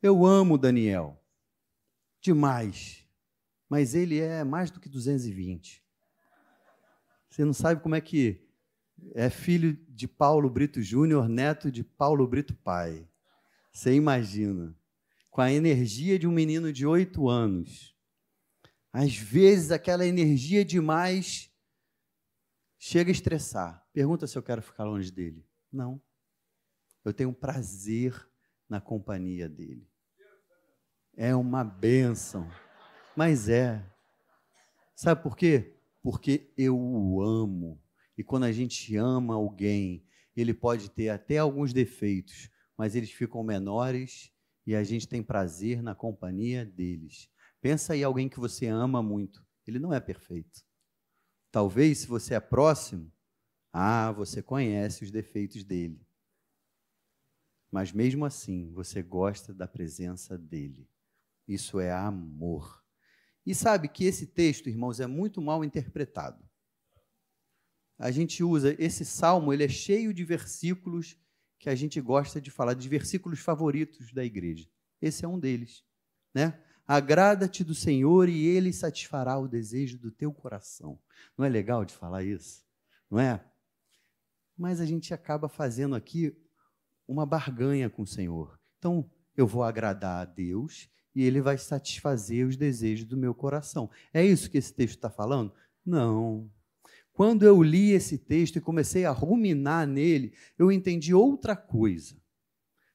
Eu 0.03 0.25
amo 0.25 0.59
Daniel 0.59 1.23
demais, 2.27 3.07
mas 3.69 3.95
ele 3.95 4.19
é 4.19 4.43
mais 4.43 4.71
do 4.71 4.81
que 4.81 4.89
220. 4.89 5.85
Você 7.31 7.45
não 7.45 7.53
sabe 7.53 7.81
como 7.81 7.95
é 7.95 8.01
que 8.01 8.45
é 9.15 9.31
filho 9.31 9.77
de 9.89 10.09
Paulo 10.09 10.51
Brito 10.51 10.83
Júnior, 10.83 11.29
neto 11.29 11.71
de 11.71 11.85
Paulo 11.85 12.27
Brito 12.27 12.55
pai. 12.55 13.09
Você 13.73 13.95
imagina. 13.95 14.75
Com 15.31 15.41
a 15.43 15.53
energia 15.53 16.19
de 16.19 16.27
um 16.27 16.33
menino 16.33 16.73
de 16.73 16.87
oito 16.87 17.29
anos. 17.29 17.95
Às 18.91 19.15
vezes, 19.15 19.71
aquela 19.71 20.07
energia 20.07 20.65
demais 20.65 21.53
chega 22.79 23.11
a 23.11 23.13
estressar. 23.13 23.87
Pergunta 23.93 24.27
se 24.27 24.37
eu 24.37 24.43
quero 24.43 24.63
ficar 24.63 24.85
longe 24.85 25.13
dele. 25.13 25.47
Não. 25.71 26.01
Eu 27.05 27.13
tenho 27.13 27.33
prazer 27.35 28.29
na 28.67 28.81
companhia 28.81 29.49
dele. 29.49 29.87
É 31.17 31.35
uma 31.35 31.65
bênção. 31.65 32.47
Mas 33.17 33.49
é. 33.49 33.83
Sabe 34.95 35.23
por 35.23 35.35
quê? 35.35 35.75
Porque 36.03 36.53
eu 36.59 36.79
o 36.79 37.23
amo. 37.23 37.83
E 38.19 38.23
quando 38.23 38.45
a 38.45 38.53
gente 38.53 38.95
ama 38.97 39.35
alguém, 39.35 40.07
ele 40.37 40.53
pode 40.53 40.91
ter 40.91 41.09
até 41.09 41.39
alguns 41.39 41.73
defeitos, 41.73 42.51
mas 42.77 42.95
eles 42.95 43.11
ficam 43.11 43.43
menores 43.43 44.31
e 44.67 44.75
a 44.75 44.85
gente 44.85 45.09
tem 45.09 45.23
prazer 45.23 45.83
na 45.83 45.95
companhia 45.95 46.67
deles. 46.67 47.31
Pensa 47.63 47.95
aí 47.95 48.05
alguém 48.05 48.29
que 48.29 48.39
você 48.39 48.67
ama 48.67 49.03
muito. 49.03 49.43
Ele 49.67 49.79
não 49.79 49.95
é 49.95 50.01
perfeito. 50.01 50.65
Talvez, 51.51 51.99
se 51.99 52.07
você 52.07 52.35
é 52.35 52.41
próximo, 52.41 53.11
ah, 53.73 54.13
você 54.13 54.43
conhece 54.43 55.03
os 55.03 55.11
defeitos 55.11 55.65
dele. 55.65 56.07
Mas 57.71 57.91
mesmo 57.91 58.27
assim, 58.27 58.71
você 58.73 59.03
gosta 59.03 59.55
da 59.55 59.67
presença 59.67 60.37
dele. 60.37 60.87
Isso 61.47 61.79
é 61.79 61.93
amor. 61.93 62.83
E 63.45 63.55
sabe 63.55 63.89
que 63.89 64.05
esse 64.05 64.27
texto, 64.27 64.69
irmãos, 64.69 64.99
é 64.99 65.07
muito 65.07 65.41
mal 65.41 65.65
interpretado. 65.65 66.45
A 67.99 68.11
gente 68.11 68.43
usa 68.43 68.75
esse 68.79 69.05
salmo, 69.05 69.53
ele 69.53 69.65
é 69.65 69.69
cheio 69.69 70.13
de 70.13 70.25
versículos 70.25 71.17
que 71.59 71.71
a 71.71 71.75
gente 71.75 72.01
gosta 72.01 72.41
de 72.41 72.51
falar, 72.51 72.75
de 72.75 72.89
versículos 72.89 73.39
favoritos 73.39 74.13
da 74.13 74.25
igreja. 74.25 74.69
Esse 75.01 75.25
é 75.25 75.29
um 75.29 75.39
deles, 75.39 75.85
né? 76.35 76.63
Agrada-te 76.87 77.65
do 77.65 77.75
Senhor 77.75 78.29
e 78.29 78.47
ele 78.47 78.73
satisfará 78.73 79.39
o 79.39 79.49
desejo 79.49 79.99
do 79.99 80.11
teu 80.11 80.33
coração. 80.33 81.01
Não 81.37 81.45
é 81.45 81.49
legal 81.49 81.85
de 81.85 81.95
falar 81.95 82.23
isso? 82.23 82.65
Não 83.11 83.19
é? 83.19 83.45
Mas 84.57 84.81
a 84.81 84.87
gente 84.87 85.13
acaba 85.13 85.49
fazendo 85.49 85.97
aqui 85.97 86.37
uma 87.09 87.27
barganha 87.27 87.89
com 87.91 88.03
o 88.03 88.07
Senhor. 88.07 88.61
Então, 88.79 89.11
eu 89.37 89.47
vou 89.47 89.65
agradar 89.65 90.23
a 90.23 90.25
Deus 90.25 90.89
e 91.17 91.25
Ele 91.25 91.41
vai 91.41 91.57
satisfazer 91.57 92.47
os 92.47 92.59
desejos 92.59 93.07
do 93.07 93.17
meu 93.17 93.35
coração. 93.35 93.89
É 94.13 94.23
isso 94.23 94.51
que 94.51 94.59
esse 94.59 94.75
texto 94.75 94.97
está 94.97 95.09
falando? 95.09 95.51
Não. 95.85 96.53
Quando 97.11 97.43
eu 97.43 97.63
li 97.63 97.93
esse 97.93 98.19
texto 98.19 98.57
e 98.57 98.61
comecei 98.61 99.07
a 99.07 99.13
ruminar 99.13 99.87
nele, 99.87 100.35
eu 100.59 100.71
entendi 100.71 101.15
outra 101.15 101.57
coisa. 101.57 102.21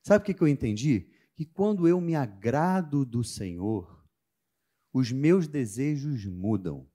Sabe 0.03 0.21
o 0.21 0.36
que 0.36 0.43
eu 0.43 0.47
entendi? 0.47 1.10
Que 1.34 1.47
quando 1.47 1.88
eu 1.88 1.99
me 1.99 2.13
agrado 2.13 3.03
do 3.03 3.23
Senhor, 3.23 4.05
os 4.93 5.12
meus 5.12 5.47
desejos 5.47 6.23
mudam. 6.27 6.88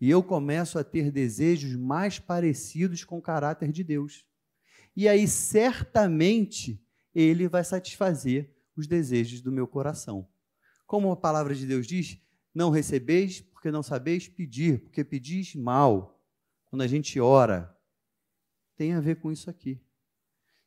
E 0.00 0.10
eu 0.10 0.24
começo 0.24 0.76
a 0.76 0.82
ter 0.82 1.12
desejos 1.12 1.76
mais 1.76 2.18
parecidos 2.18 3.04
com 3.04 3.18
o 3.18 3.22
caráter 3.22 3.70
de 3.70 3.84
Deus. 3.84 4.26
E 4.96 5.06
aí, 5.06 5.28
certamente, 5.28 6.84
Ele 7.14 7.46
vai 7.46 7.62
satisfazer 7.62 8.52
os 8.76 8.88
desejos 8.88 9.40
do 9.40 9.52
meu 9.52 9.68
coração. 9.68 10.28
Como 10.86 11.10
a 11.10 11.16
palavra 11.16 11.54
de 11.54 11.66
Deus 11.66 11.86
diz, 11.86 12.18
não 12.54 12.70
recebeis 12.70 13.40
porque 13.40 13.70
não 13.70 13.82
sabeis 13.82 14.28
pedir, 14.28 14.80
porque 14.82 15.04
pedis 15.04 15.54
mal. 15.54 16.20
Quando 16.66 16.82
a 16.82 16.86
gente 16.86 17.20
ora, 17.20 17.76
tem 18.76 18.92
a 18.92 19.00
ver 19.00 19.16
com 19.16 19.30
isso 19.30 19.48
aqui. 19.48 19.80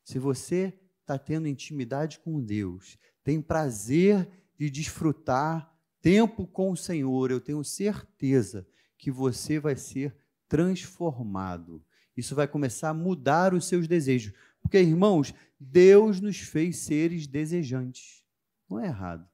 Se 0.03 0.19
você 0.19 0.79
está 1.01 1.17
tendo 1.17 1.47
intimidade 1.47 2.19
com 2.19 2.41
Deus, 2.41 2.97
tem 3.23 3.41
prazer 3.41 4.29
de 4.57 4.69
desfrutar 4.69 5.75
tempo 6.01 6.45
com 6.45 6.71
o 6.71 6.77
Senhor, 6.77 7.31
eu 7.31 7.41
tenho 7.41 7.63
certeza 7.63 8.67
que 8.97 9.11
você 9.11 9.59
vai 9.59 9.75
ser 9.75 10.15
transformado. 10.47 11.83
Isso 12.15 12.35
vai 12.35 12.47
começar 12.47 12.89
a 12.89 12.93
mudar 12.93 13.53
os 13.53 13.67
seus 13.67 13.87
desejos. 13.87 14.33
Porque, 14.61 14.79
irmãos, 14.79 15.33
Deus 15.59 16.21
nos 16.21 16.39
fez 16.39 16.77
seres 16.77 17.27
desejantes. 17.27 18.23
Não 18.69 18.79
é 18.79 18.85
errado. 18.85 19.27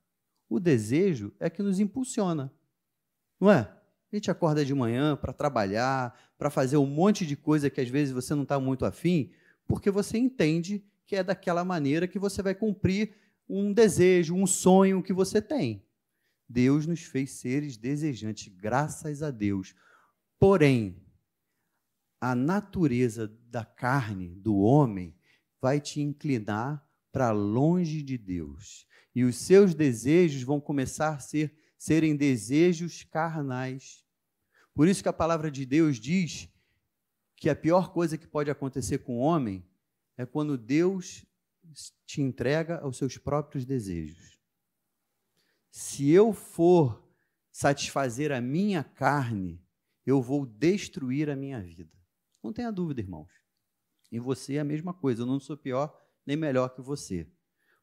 O 0.52 0.60
desejo 0.60 1.32
é 1.40 1.50
que 1.50 1.64
nos 1.64 1.80
impulsiona. 1.80 2.54
Não 3.40 3.50
é? 3.50 3.60
A 4.12 4.16
gente 4.16 4.30
acorda 4.30 4.66
de 4.66 4.76
manhã 4.76 5.16
para 5.16 5.32
trabalhar, 5.32 6.14
para 6.38 6.50
fazer 6.50 6.76
um 6.76 6.86
monte 6.86 7.26
de 7.26 7.38
coisa 7.38 7.70
que 7.70 7.80
às 7.80 7.88
vezes 7.88 8.14
você 8.14 8.36
não 8.36 8.44
está 8.44 8.60
muito 8.60 8.84
afim, 8.84 9.32
porque 9.66 9.90
você 9.90 10.18
entende 10.18 10.84
que 11.06 11.16
é 11.16 11.24
daquela 11.24 11.64
maneira 11.64 12.06
que 12.06 12.20
você 12.20 12.42
vai 12.42 12.54
cumprir 12.54 13.14
um 13.48 13.72
desejo, 13.72 14.36
um 14.36 14.46
sonho 14.46 15.02
que 15.02 15.14
você 15.14 15.42
tem. 15.42 15.86
Deus 16.50 16.86
nos 16.86 17.02
fez 17.02 17.32
seres 17.32 17.78
desejantes, 17.78 18.54
graças 18.54 19.24
a 19.24 19.32
Deus. 19.32 19.74
Porém, 20.38 21.02
a 22.20 22.36
natureza 22.36 23.34
da 23.50 23.64
carne, 23.64 24.36
do 24.36 24.58
homem, 24.58 25.16
vai 25.62 25.80
te 25.80 26.02
inclinar 26.02 26.86
para 27.12 27.32
longe 27.32 28.02
de 28.02 28.18
Deus. 28.18 28.88
E 29.14 29.24
os 29.24 29.36
seus 29.36 29.74
desejos 29.76 30.44
vão 30.44 30.60
começar 30.60 31.16
a 31.16 31.20
ser, 31.20 31.56
serem 31.78 32.16
desejos 32.16 33.04
carnais. 33.04 34.06
Por 34.74 34.88
isso 34.88 35.04
que 35.04 35.10
a 35.10 35.14
palavra 35.14 35.52
de 35.52 35.66
Deus 35.66 36.00
diz 36.00 36.50
que 37.36 37.50
a 37.50 37.56
pior 37.56 37.92
coisa 37.92 38.18
que 38.18 38.28
pode 38.28 38.50
acontecer 38.50 39.00
com 39.00 39.18
o 39.18 39.22
homem 39.22 39.68
é 40.18 40.26
quando 40.26 40.58
Deus 40.58 41.26
te 42.06 42.22
entrega 42.22 42.80
aos 42.80 42.98
seus 42.98 43.18
próprios 43.18 43.66
desejos. 43.66 44.40
Se 45.70 46.10
eu 46.10 46.34
for 46.34 47.10
satisfazer 47.52 48.32
a 48.32 48.42
minha 48.42 48.84
carne, 48.84 49.62
eu 50.06 50.22
vou 50.22 50.46
destruir 50.46 51.30
a 51.30 51.36
minha 51.36 51.62
vida. 51.62 51.92
Não 52.44 52.52
tenha 52.52 52.72
dúvida, 52.72 53.02
irmãos. 53.02 53.32
Em 54.12 54.20
você 54.20 54.56
é 54.56 54.60
a 54.60 54.66
mesma 54.66 54.94
coisa. 54.94 55.22
Eu 55.22 55.26
não 55.26 55.40
sou 55.40 55.56
pior 55.56 56.01
nem 56.26 56.38
melhor 56.38 56.70
que 56.70 56.82
você. 56.82 57.28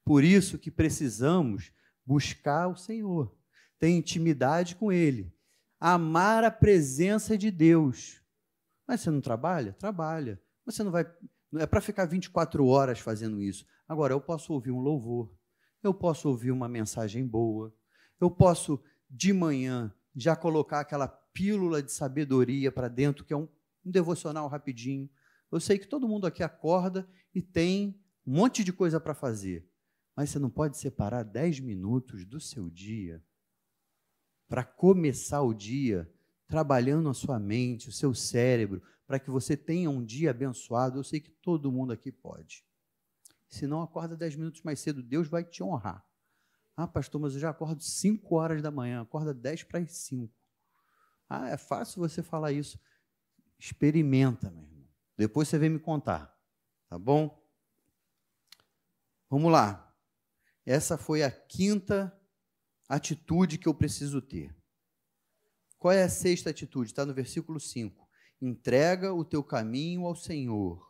Por 0.05 0.25
isso 0.25 0.59
que 0.59 0.71
precisamos 0.71 1.73
buscar 2.05 2.69
o 2.69 2.77
Senhor, 2.77 3.37
ter 3.79 3.91
intimidade 3.91 4.75
com 4.75 4.91
Ele, 4.91 5.33
amar 5.79 6.45
a 6.45 6.51
presença 6.51 7.37
de 7.37 7.51
Deus. 7.51 8.23
Mas 8.87 9.01
você 9.01 9.11
não 9.11 9.21
trabalha? 9.21 9.75
Trabalha. 9.75 10.41
Você 10.65 10.83
não 10.83 10.91
vai 10.91 11.05
Não 11.53 11.61
é 11.61 11.67
para 11.67 11.81
ficar 11.81 12.07
24 12.07 12.67
horas 12.67 12.99
fazendo 12.99 13.43
isso. 13.43 13.67
Agora, 13.87 14.13
eu 14.13 14.21
posso 14.21 14.53
ouvir 14.53 14.71
um 14.71 14.81
louvor, 14.81 15.35
eu 15.83 15.95
posso 15.95 16.29
ouvir 16.29 16.51
uma 16.51 16.69
mensagem 16.69 17.27
boa, 17.27 17.75
eu 18.21 18.31
posso, 18.31 18.83
de 19.09 19.33
manhã, 19.33 19.95
já 20.15 20.35
colocar 20.35 20.81
aquela 20.81 21.07
pílula 21.07 21.83
de 21.83 21.93
sabedoria 21.93 22.73
para 22.73 22.89
dentro, 22.89 23.25
que 23.25 23.33
é 23.33 23.37
um, 23.37 23.49
um 23.85 23.91
devocional 23.91 24.49
rapidinho. 24.49 25.09
Eu 25.51 25.61
sei 25.61 25.79
que 25.79 25.87
todo 25.87 26.09
mundo 26.09 26.27
aqui 26.27 26.43
acorda 26.43 27.09
e 27.35 27.41
tem 27.41 27.99
um 28.29 28.33
monte 28.33 28.63
de 28.63 28.75
coisa 28.75 29.01
para 29.01 29.15
fazer, 29.15 29.67
mas 30.15 30.29
você 30.29 30.39
não 30.39 30.51
pode 30.51 30.77
separar 30.77 31.23
10 31.23 31.61
minutos 31.61 32.27
do 32.27 32.39
seu 32.39 32.69
dia 32.69 33.25
para 34.47 34.63
começar 34.63 35.41
o 35.41 35.55
dia 35.55 36.13
trabalhando 36.47 37.09
a 37.09 37.15
sua 37.15 37.39
mente, 37.39 37.89
o 37.89 37.93
seu 37.93 38.13
cérebro, 38.15 38.83
para 39.07 39.19
que 39.19 39.31
você 39.31 39.57
tenha 39.57 39.89
um 39.89 40.05
dia 40.05 40.31
abençoado. 40.31 40.99
Eu 40.99 41.05
sei 41.05 41.21
que 41.21 41.31
todo 41.31 41.73
mundo 41.73 41.91
aqui 41.91 42.13
pode. 42.13 42.67
Se 43.49 43.67
não, 43.67 43.81
acorda 43.81 44.15
10 44.15 44.37
minutos 44.37 44.61
mais 44.61 44.79
cedo, 44.79 45.03
Deus 45.03 45.27
vai 45.27 45.43
te 45.43 45.63
honrar. 45.63 46.07
Ah, 46.77 46.87
pastor, 46.87 47.19
mas 47.19 47.33
eu 47.33 47.41
já 47.41 47.49
acordo 47.49 47.83
5 47.83 48.35
horas 48.35 48.61
da 48.61 48.71
manhã, 48.71 49.01
acorda 49.01 49.33
10 49.33 49.63
para 49.63 49.81
as 49.81 49.91
5. 49.93 50.31
Ah, 51.31 51.49
é 51.49 51.57
fácil 51.57 52.01
você 52.01 52.23
falar 52.23 52.53
isso. 52.53 52.79
Experimenta, 53.59 54.51
meu 54.51 54.65
irmão. 54.65 54.87
Depois 55.17 55.49
você 55.49 55.57
vem 55.59 55.71
me 55.71 55.79
contar. 55.79 56.39
Tá 56.91 56.99
bom? 56.99 57.48
Vamos 59.31 59.53
lá. 59.53 59.95
Essa 60.65 60.97
foi 60.97 61.23
a 61.23 61.31
quinta 61.31 62.19
atitude 62.89 63.59
que 63.59 63.69
eu 63.69 63.75
preciso 63.75 64.23
ter. 64.23 64.57
Qual 65.77 65.93
é 65.93 66.03
a 66.03 66.09
sexta 66.09 66.49
atitude? 66.49 66.91
Está 66.91 67.05
no 67.05 67.13
versículo 67.13 67.61
5. 67.61 68.09
Entrega 68.41 69.13
o 69.13 69.25
teu 69.25 69.45
caminho 69.45 70.07
ao 70.07 70.15
Senhor, 70.15 70.83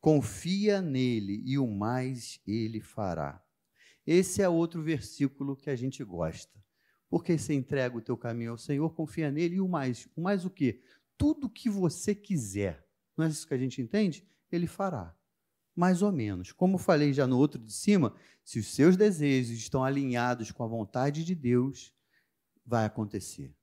confia 0.00 0.80
nele 0.80 1.42
e 1.44 1.58
o 1.58 1.66
mais 1.66 2.40
ele 2.46 2.80
fará. 2.80 3.44
Esse 4.06 4.40
é 4.40 4.48
outro 4.48 4.82
versículo 4.82 5.54
que 5.54 5.68
a 5.68 5.76
gente 5.76 6.02
gosta. 6.02 6.58
Porque 7.10 7.36
você 7.36 7.52
entrega 7.52 7.98
o 7.98 8.02
teu 8.02 8.16
caminho 8.16 8.52
ao 8.52 8.58
Senhor, 8.58 8.94
confia 8.94 9.30
nele 9.30 9.56
e 9.56 9.60
o 9.60 9.68
mais. 9.68 10.08
O 10.16 10.22
mais 10.22 10.46
o 10.46 10.50
quê? 10.50 10.82
Tudo 11.18 11.50
que 11.50 11.68
você 11.68 12.14
quiser. 12.14 12.86
Não 13.16 13.26
é 13.26 13.28
isso 13.28 13.46
que 13.46 13.54
a 13.54 13.58
gente 13.58 13.82
entende? 13.82 14.26
Ele 14.50 14.66
fará 14.66 15.17
mais 15.78 16.02
ou 16.02 16.10
menos. 16.10 16.50
Como 16.50 16.76
falei 16.76 17.12
já 17.12 17.24
no 17.24 17.38
outro 17.38 17.60
de 17.60 17.72
cima, 17.72 18.12
se 18.44 18.58
os 18.58 18.74
seus 18.74 18.96
desejos 18.96 19.56
estão 19.56 19.84
alinhados 19.84 20.50
com 20.50 20.64
a 20.64 20.66
vontade 20.66 21.24
de 21.24 21.36
Deus, 21.36 21.94
vai 22.66 22.84
acontecer. 22.84 23.54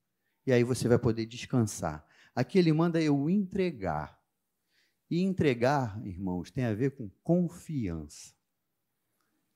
E 0.47 0.54
aí 0.54 0.63
você 0.63 0.88
vai 0.88 0.97
poder 0.97 1.25
descansar. 1.25 2.08
Aqui 2.34 2.58
ele 2.58 2.71
manda 2.71 3.01
eu 3.01 3.30
entregar. 3.30 4.17
E 5.12 5.21
entregar, 5.21 6.01
irmãos, 6.06 6.49
tem 6.49 6.63
a 6.63 6.73
ver 6.73 6.91
com 6.95 7.10
confiança. 7.21 8.34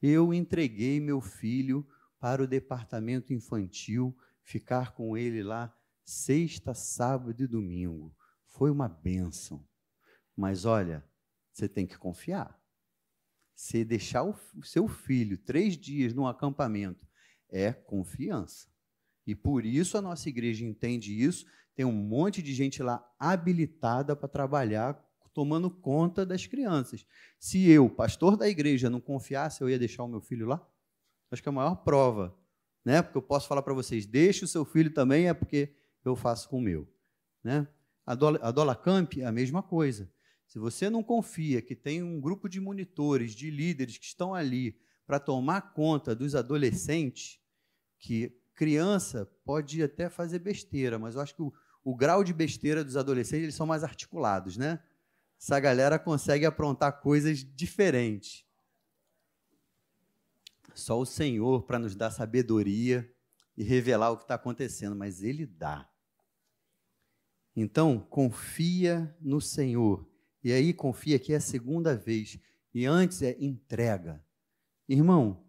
Eu 0.02 0.34
entreguei 0.34 1.00
meu 1.00 1.22
filho 1.22 1.88
para 2.20 2.44
o 2.44 2.48
departamento 2.48 3.32
infantil, 3.32 4.14
ficar 4.44 4.92
com 4.92 5.16
ele 5.16 5.42
lá 5.44 5.74
sexta, 6.04 6.74
sábado 6.74 7.42
e 7.42 7.48
domingo. 7.48 8.14
Foi 8.48 8.70
uma 8.70 8.90
bênção. 8.90 9.66
Mas 10.36 10.66
olha, 10.66 11.09
você 11.54 11.68
tem 11.68 11.86
que 11.86 11.98
confiar. 11.98 12.60
Se 13.56 13.84
deixar 13.84 14.24
o 14.24 14.36
seu 14.64 14.88
filho 14.88 15.38
três 15.38 15.78
dias 15.78 16.14
num 16.14 16.26
acampamento 16.26 17.08
é 17.50 17.74
confiança. 17.74 18.68
E 19.28 19.36
por 19.36 19.66
isso 19.66 19.98
a 19.98 20.02
nossa 20.02 20.30
igreja 20.30 20.66
entende 20.66 21.14
isso. 21.22 21.46
Tem 21.76 21.86
um 21.86 21.92
monte 21.92 22.42
de 22.42 22.54
gente 22.54 22.82
lá 22.82 23.06
habilitada 23.20 24.16
para 24.16 24.28
trabalhar, 24.28 24.94
tomando 25.34 25.70
conta 25.70 26.26
das 26.26 26.46
crianças. 26.46 27.06
Se 27.40 27.70
eu, 27.70 27.90
pastor 27.90 28.36
da 28.36 28.48
igreja, 28.48 28.90
não 28.90 29.00
confiasse, 29.00 29.62
eu 29.62 29.70
ia 29.70 29.80
deixar 29.80 30.04
o 30.04 30.08
meu 30.08 30.20
filho 30.20 30.48
lá? 30.48 30.66
Acho 31.32 31.42
que 31.42 31.50
é 31.50 31.52
a 31.52 31.54
maior 31.54 31.76
prova. 31.76 32.38
Né? 32.84 33.02
Porque 33.02 33.18
eu 33.18 33.22
posso 33.22 33.48
falar 33.48 33.62
para 33.62 33.74
vocês, 33.74 34.06
deixe 34.06 34.44
o 34.44 34.48
seu 34.48 34.66
filho 34.66 34.92
também, 34.94 35.28
é 35.28 35.34
porque 35.34 35.76
eu 36.04 36.16
faço 36.16 36.50
com 36.50 36.58
o 36.58 36.62
meu. 36.62 36.88
Né? 37.44 37.68
A 38.06 38.16
Dola 38.16 38.76
Camp 38.76 39.18
é 39.18 39.26
a 39.26 39.32
mesma 39.32 39.62
coisa. 39.62 40.12
Se 40.50 40.58
você 40.58 40.90
não 40.90 41.04
confia 41.04 41.62
que 41.62 41.76
tem 41.76 42.02
um 42.02 42.20
grupo 42.20 42.50
de 42.50 42.60
monitores, 42.60 43.36
de 43.36 43.52
líderes 43.52 44.00
que 44.00 44.06
estão 44.06 44.34
ali 44.34 44.76
para 45.06 45.20
tomar 45.20 45.74
conta 45.74 46.16
dos 46.16 46.34
adolescentes, 46.34 47.40
que 48.00 48.36
criança 48.56 49.32
pode 49.46 49.84
até 49.84 50.10
fazer 50.10 50.40
besteira, 50.40 50.98
mas 50.98 51.14
eu 51.14 51.22
acho 51.22 51.36
que 51.36 51.44
o, 51.44 51.54
o 51.84 51.96
grau 51.96 52.24
de 52.24 52.34
besteira 52.34 52.84
dos 52.84 52.98
adolescentes 52.98 53.44
eles 53.44 53.56
são 53.56 53.68
mais 53.68 53.84
articulados, 53.84 54.58
né? 54.58 54.84
Essa 55.40 55.60
galera 55.60 56.00
consegue 56.00 56.48
aprontar 56.48 57.00
coisas 57.00 57.46
diferentes. 57.56 58.44
Só 60.74 61.00
o 61.00 61.06
Senhor 61.06 61.62
para 61.62 61.78
nos 61.78 61.96
dar 61.96 62.10
sabedoria 62.10 63.08
e 63.56 63.64
revelar 63.64 64.10
o 64.10 64.18
que 64.18 64.24
está 64.24 64.34
acontecendo, 64.34 64.96
mas 64.96 65.22
Ele 65.22 65.46
dá. 65.46 65.88
Então, 67.56 68.00
confia 68.00 69.16
no 69.22 69.40
Senhor 69.40 70.09
e 70.44 70.52
aí 70.52 70.74
confia 70.74 71.20
que 71.20 71.34
é 71.34 71.38
a 71.38 71.42
segunda 71.42 71.96
vez. 71.96 72.40
E 72.74 72.86
antes 72.86 73.22
é 73.22 73.36
entrega. 73.40 74.24
Irmão, 74.88 75.46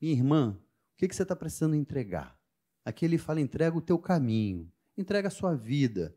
minha 0.00 0.12
irmã, 0.12 0.58
o 0.94 0.96
que, 0.96 1.08
que 1.08 1.14
você 1.14 1.22
está 1.22 1.36
precisando 1.36 1.74
entregar? 1.74 2.38
Aqui 2.84 3.04
ele 3.04 3.18
fala: 3.18 3.40
entrega 3.40 3.76
o 3.76 3.82
teu 3.82 3.98
caminho, 3.98 4.72
entrega 4.96 5.28
a 5.28 5.30
sua 5.30 5.54
vida. 5.54 6.16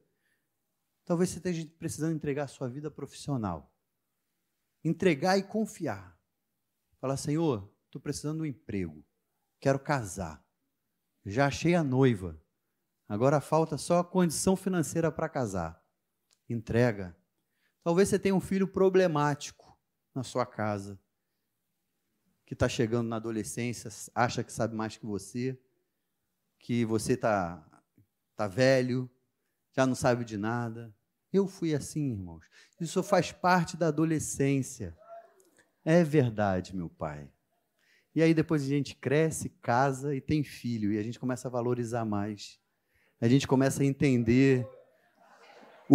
Talvez 1.06 1.30
você 1.30 1.38
esteja 1.38 1.68
precisando 1.78 2.16
entregar 2.16 2.44
a 2.44 2.48
sua 2.48 2.70
vida 2.70 2.90
profissional. 2.90 3.74
Entregar 4.84 5.38
e 5.38 5.44
confiar. 5.44 6.18
Falar, 7.00 7.18
Senhor, 7.18 7.70
estou 7.86 8.02
precisando 8.02 8.38
de 8.38 8.44
um 8.44 8.46
emprego. 8.46 9.06
Quero 9.60 9.80
casar. 9.80 10.46
Já 11.26 11.48
achei 11.48 11.76
a 11.76 11.84
noiva. 11.84 12.42
Agora 13.08 13.42
falta 13.42 13.78
só 13.78 14.00
a 14.00 14.04
condição 14.04 14.56
financeira 14.56 15.12
para 15.12 15.28
casar. 15.28 15.82
Entrega 16.50 17.16
Talvez 17.84 18.10
você 18.10 18.17
tenha 18.17 18.36
um 18.36 18.39
filho 18.39 18.67
problemático 18.67 19.78
na 20.15 20.24
sua 20.24 20.46
casa, 20.46 20.98
que 22.46 22.54
está 22.54 22.69
chegando 22.69 23.10
na 23.10 23.17
adolescência, 23.17 23.89
acha 24.15 24.43
que 24.43 24.54
sabe 24.54 24.76
mais 24.76 24.96
que 24.96 25.06
você, 25.06 25.60
que 26.60 26.86
você 26.86 27.13
está 27.13 27.65
tá 28.36 28.48
velho, 28.48 29.10
já 29.76 29.86
não 29.86 29.96
sabe 29.96 30.24
de 30.24 30.38
nada. 30.38 30.96
Eu 31.32 31.48
fui 31.48 31.74
assim, 31.74 32.12
irmãos. 32.12 32.46
Isso 32.80 33.02
faz 33.02 33.32
parte 33.32 33.76
da 33.76 33.88
adolescência. 33.88 34.96
É 35.84 36.04
verdade, 36.04 36.76
meu 36.76 36.89
pai. 36.89 37.30
E 38.15 38.22
aí 38.22 38.34
depois 38.34 38.62
a 38.63 38.67
gente 38.67 38.96
cresce, 38.96 39.50
casa 39.50 40.15
e 40.15 40.22
tem 40.22 40.43
filho, 40.43 40.93
e 40.93 41.00
a 41.00 41.04
gente 41.04 41.19
começa 41.19 41.48
a 41.48 41.52
valorizar 41.52 42.06
mais. 42.06 42.60
A 43.19 43.28
gente 43.28 43.48
começa 43.48 43.82
a 43.82 43.86
entender 43.86 44.67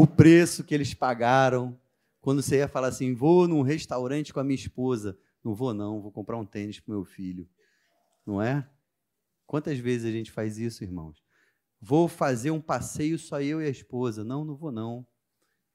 o 0.00 0.06
preço 0.06 0.62
que 0.62 0.72
eles 0.72 0.94
pagaram. 0.94 1.76
Quando 2.20 2.40
você 2.40 2.58
ia 2.58 2.68
falar 2.68 2.86
assim, 2.86 3.14
vou 3.14 3.48
num 3.48 3.62
restaurante 3.62 4.32
com 4.32 4.38
a 4.38 4.44
minha 4.44 4.54
esposa. 4.54 5.18
Não 5.42 5.56
vou, 5.56 5.74
não, 5.74 6.00
vou 6.00 6.12
comprar 6.12 6.36
um 6.36 6.46
tênis 6.46 6.78
para 6.78 6.92
o 6.92 6.94
meu 6.94 7.04
filho. 7.04 7.48
Não 8.24 8.40
é? 8.40 8.64
Quantas 9.44 9.76
vezes 9.76 10.06
a 10.06 10.12
gente 10.12 10.30
faz 10.30 10.56
isso, 10.56 10.84
irmãos? 10.84 11.20
Vou 11.80 12.06
fazer 12.06 12.52
um 12.52 12.60
passeio 12.60 13.18
só 13.18 13.40
eu 13.40 13.60
e 13.60 13.66
a 13.66 13.68
esposa. 13.68 14.22
Não, 14.22 14.44
não 14.44 14.54
vou, 14.54 14.70
não. 14.70 15.04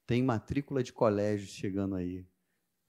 Tem 0.08 0.24
matrícula 0.24 0.82
de 0.82 0.94
colégio 0.94 1.48
chegando 1.48 1.96
aí. 1.96 2.26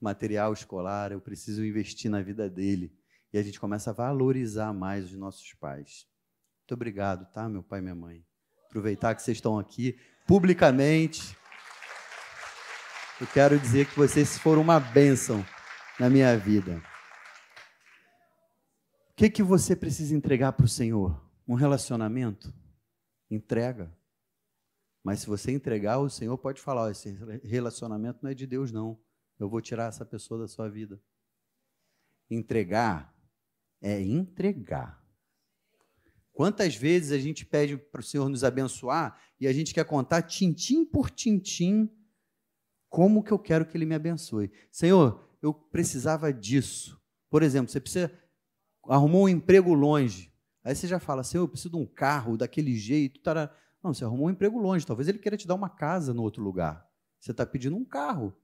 Material 0.01 0.53
escolar, 0.53 1.11
eu 1.11 1.21
preciso 1.21 1.65
investir 1.65 2.09
na 2.09 2.23
vida 2.23 2.49
dele. 2.49 2.93
E 3.33 3.39
a 3.39 3.43
gente 3.43 3.59
começa 3.59 3.91
a 3.91 3.93
valorizar 3.93 4.73
mais 4.73 5.07
os 5.07 5.17
nossos 5.17 5.53
pais. 5.55 6.07
Muito 6.61 6.75
obrigado, 6.75 7.29
tá, 7.33 7.49
meu 7.49 7.63
pai 7.65 7.81
e 7.81 7.83
minha 7.83 7.95
mãe? 7.97 8.25
Aproveitar 8.67 9.17
que 9.17 9.23
vocês 9.23 9.39
estão 9.39 9.59
aqui 9.59 9.99
publicamente. 10.27 11.37
Eu 13.21 13.27
quero 13.27 13.59
dizer 13.59 13.87
que 13.87 13.97
vocês 13.97 14.39
foram 14.39 14.63
uma 14.63 14.81
bênção 14.81 15.45
na 15.99 16.11
minha 16.11 16.37
vida. 16.37 16.83
O 19.11 19.17
que, 19.17 19.31
que 19.31 19.43
você 19.43 19.77
precisa 19.77 20.15
entregar 20.15 20.53
para 20.53 20.67
o 20.67 20.69
Senhor? 20.69 21.23
Um 21.47 21.55
relacionamento? 21.55 22.53
Entrega. 23.31 23.97
Mas 25.05 25.21
se 25.21 25.27
você 25.27 25.53
entregar, 25.53 25.99
o 25.99 26.09
Senhor 26.11 26.37
pode 26.39 26.61
falar: 26.61 26.91
esse 26.91 27.17
relacionamento 27.45 28.21
não 28.23 28.31
é 28.31 28.35
de 28.35 28.47
Deus, 28.47 28.73
não. 28.73 28.99
Eu 29.39 29.49
vou 29.49 29.61
tirar 29.61 29.89
essa 29.89 30.05
pessoa 30.05 30.41
da 30.41 30.49
sua 30.49 30.69
vida. 30.69 31.01
Entregar 32.31 33.15
é 33.81 34.01
entregar. 34.01 35.04
Quantas 36.35 36.75
vezes 36.75 37.13
a 37.13 37.19
gente 37.19 37.47
pede 37.47 37.77
para 37.77 38.01
o 38.01 38.05
Senhor 38.05 38.29
nos 38.29 38.43
abençoar 38.43 39.19
e 39.41 39.47
a 39.47 39.53
gente 39.53 39.73
quer 39.73 39.85
contar 39.85 40.21
tintim 40.23 40.85
por 40.85 41.09
tintim 41.09 41.89
como 42.89 43.23
que 43.23 43.33
eu 43.33 43.39
quero 43.39 43.65
que 43.65 43.77
Ele 43.77 43.87
me 43.87 43.95
abençoe? 43.95 44.51
Senhor, 44.71 45.29
eu 45.41 45.55
precisava 45.55 46.33
disso. 46.33 47.01
Por 47.31 47.43
exemplo, 47.43 47.71
você 47.71 47.81
precisa 47.81 48.13
arrumou 48.89 49.25
um 49.25 49.29
emprego 49.29 49.73
longe. 49.73 50.33
Aí 50.63 50.75
você 50.75 50.87
já 50.87 50.99
fala, 50.99 51.23
Senhor, 51.23 51.45
eu 51.45 51.49
preciso 51.49 51.71
de 51.71 51.77
um 51.77 51.87
carro 51.87 52.37
daquele 52.37 52.77
jeito. 52.77 53.21
Tará. 53.21 53.55
Não, 53.83 53.93
você 53.93 54.05
arrumou 54.05 54.27
um 54.27 54.31
emprego 54.31 54.59
longe. 54.59 54.87
Talvez 54.87 55.09
Ele 55.09 55.19
queira 55.19 55.37
te 55.37 55.47
dar 55.47 55.55
uma 55.55 55.69
casa 55.69 56.13
no 56.13 56.23
outro 56.23 56.43
lugar. 56.43 56.89
Você 57.21 57.31
está 57.31 57.47
pedindo 57.47 57.77
um 57.77 57.85
carro. 57.85 58.35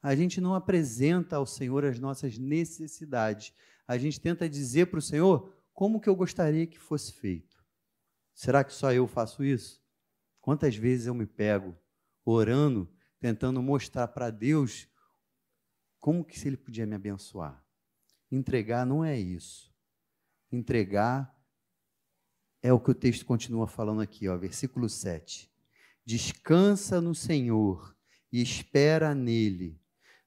A 0.00 0.14
gente 0.14 0.40
não 0.40 0.54
apresenta 0.54 1.36
ao 1.36 1.46
Senhor 1.46 1.84
as 1.84 1.98
nossas 1.98 2.38
necessidades. 2.38 3.52
A 3.86 3.98
gente 3.98 4.20
tenta 4.20 4.48
dizer 4.48 4.86
para 4.86 4.98
o 4.98 5.02
Senhor 5.02 5.52
como 5.78 6.00
que 6.00 6.08
eu 6.08 6.16
gostaria 6.16 6.66
que 6.66 6.76
fosse 6.76 7.12
feito. 7.12 7.64
Será 8.34 8.64
que 8.64 8.74
só 8.74 8.92
eu 8.92 9.06
faço 9.06 9.44
isso? 9.44 9.80
Quantas 10.40 10.74
vezes 10.74 11.06
eu 11.06 11.14
me 11.14 11.24
pego 11.24 11.78
orando, 12.24 12.92
tentando 13.20 13.62
mostrar 13.62 14.08
para 14.08 14.28
Deus 14.28 14.88
como 16.00 16.24
que 16.24 16.36
se 16.36 16.48
ele 16.48 16.56
podia 16.56 16.84
me 16.84 16.96
abençoar? 16.96 17.64
Entregar 18.28 18.84
não 18.84 19.04
é 19.04 19.16
isso. 19.16 19.72
Entregar 20.50 21.32
é 22.60 22.72
o 22.72 22.80
que 22.80 22.90
o 22.90 22.94
texto 22.94 23.24
continua 23.24 23.68
falando 23.68 24.00
aqui, 24.00 24.26
ó, 24.26 24.36
versículo 24.36 24.88
7. 24.88 25.48
Descansa 26.04 27.00
no 27.00 27.14
Senhor 27.14 27.96
e 28.32 28.42
espera 28.42 29.14
nele. 29.14 29.80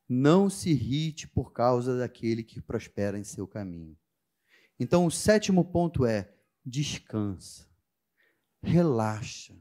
Não 0.07 0.49
se 0.49 0.69
irrite 0.69 1.27
por 1.27 1.51
causa 1.51 1.97
daquele 1.97 2.41
que 2.41 2.61
prospera 2.61 3.19
em 3.19 3.25
seu 3.25 3.45
caminho. 3.45 3.99
Então, 4.81 5.05
o 5.05 5.11
sétimo 5.11 5.63
ponto 5.63 6.07
é: 6.07 6.33
descansa, 6.65 7.67
relaxa. 8.63 9.55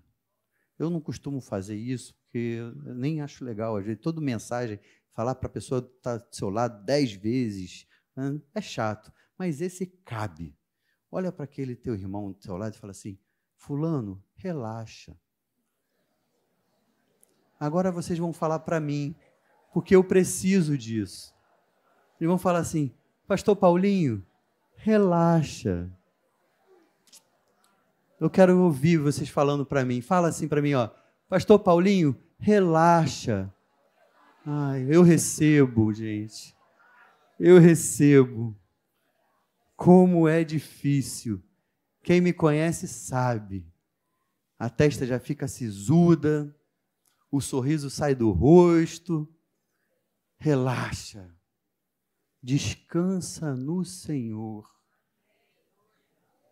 Eu 0.78 0.88
não 0.88 0.98
costumo 0.98 1.42
fazer 1.42 1.76
isso, 1.76 2.14
porque 2.14 2.38
eu 2.38 2.94
nem 2.94 3.20
acho 3.20 3.44
legal. 3.44 3.76
Às 3.76 3.84
vezes, 3.84 4.00
toda 4.00 4.18
mensagem, 4.18 4.80
falar 5.12 5.34
para 5.34 5.46
a 5.46 5.52
pessoa 5.52 5.80
estar 5.80 6.18
tá 6.18 6.24
do 6.26 6.34
seu 6.34 6.48
lado 6.48 6.82
dez 6.86 7.12
vezes, 7.12 7.86
né, 8.16 8.40
é 8.54 8.62
chato. 8.62 9.12
Mas 9.36 9.60
esse 9.60 9.84
cabe. 9.84 10.56
Olha 11.12 11.30
para 11.30 11.44
aquele 11.44 11.76
teu 11.76 11.94
irmão 11.94 12.32
do 12.32 12.42
seu 12.42 12.56
lado 12.56 12.74
e 12.74 12.78
fala 12.78 12.92
assim: 12.92 13.18
Fulano, 13.54 14.24
relaxa. 14.36 15.14
Agora 17.58 17.92
vocês 17.92 18.18
vão 18.18 18.32
falar 18.32 18.60
para 18.60 18.80
mim, 18.80 19.14
porque 19.74 19.94
eu 19.94 20.02
preciso 20.02 20.78
disso. 20.78 21.34
E 22.18 22.26
vão 22.26 22.38
falar 22.38 22.60
assim: 22.60 22.90
Pastor 23.26 23.54
Paulinho, 23.54 24.26
relaxa. 24.82 25.90
Eu 28.18 28.28
quero 28.28 28.58
ouvir 28.58 28.98
vocês 28.98 29.28
falando 29.28 29.64
para 29.64 29.84
mim. 29.84 30.00
Fala 30.00 30.28
assim 30.28 30.48
para 30.48 30.62
mim, 30.62 30.74
ó. 30.74 30.90
Pastor 31.28 31.58
Paulinho, 31.58 32.16
relaxa. 32.38 33.52
Ai, 34.44 34.86
eu 34.88 35.02
recebo, 35.02 35.92
gente. 35.92 36.54
Eu 37.38 37.58
recebo. 37.58 38.56
Como 39.76 40.28
é 40.28 40.44
difícil. 40.44 41.42
Quem 42.02 42.20
me 42.20 42.32
conhece 42.32 42.88
sabe. 42.88 43.66
A 44.58 44.68
testa 44.68 45.06
já 45.06 45.18
fica 45.18 45.48
sisuda, 45.48 46.54
o 47.30 47.40
sorriso 47.40 47.88
sai 47.88 48.14
do 48.14 48.30
rosto. 48.30 49.28
Relaxa. 50.38 51.34
Descansa 52.42 53.54
no 53.54 53.84
Senhor. 53.84 54.68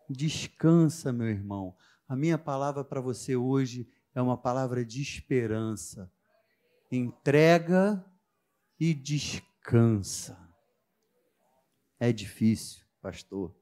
Descansa, 0.09 1.11
meu 1.11 1.27
irmão. 1.27 1.75
A 2.07 2.15
minha 2.15 2.37
palavra 2.37 2.83
para 2.83 3.01
você 3.01 3.35
hoje 3.35 3.87
é 4.13 4.21
uma 4.21 4.37
palavra 4.37 4.83
de 4.83 5.01
esperança. 5.01 6.11
Entrega 6.91 8.03
e 8.79 8.93
descansa. 8.93 10.37
É 11.99 12.11
difícil 12.11 12.89
pastor, 13.01 13.55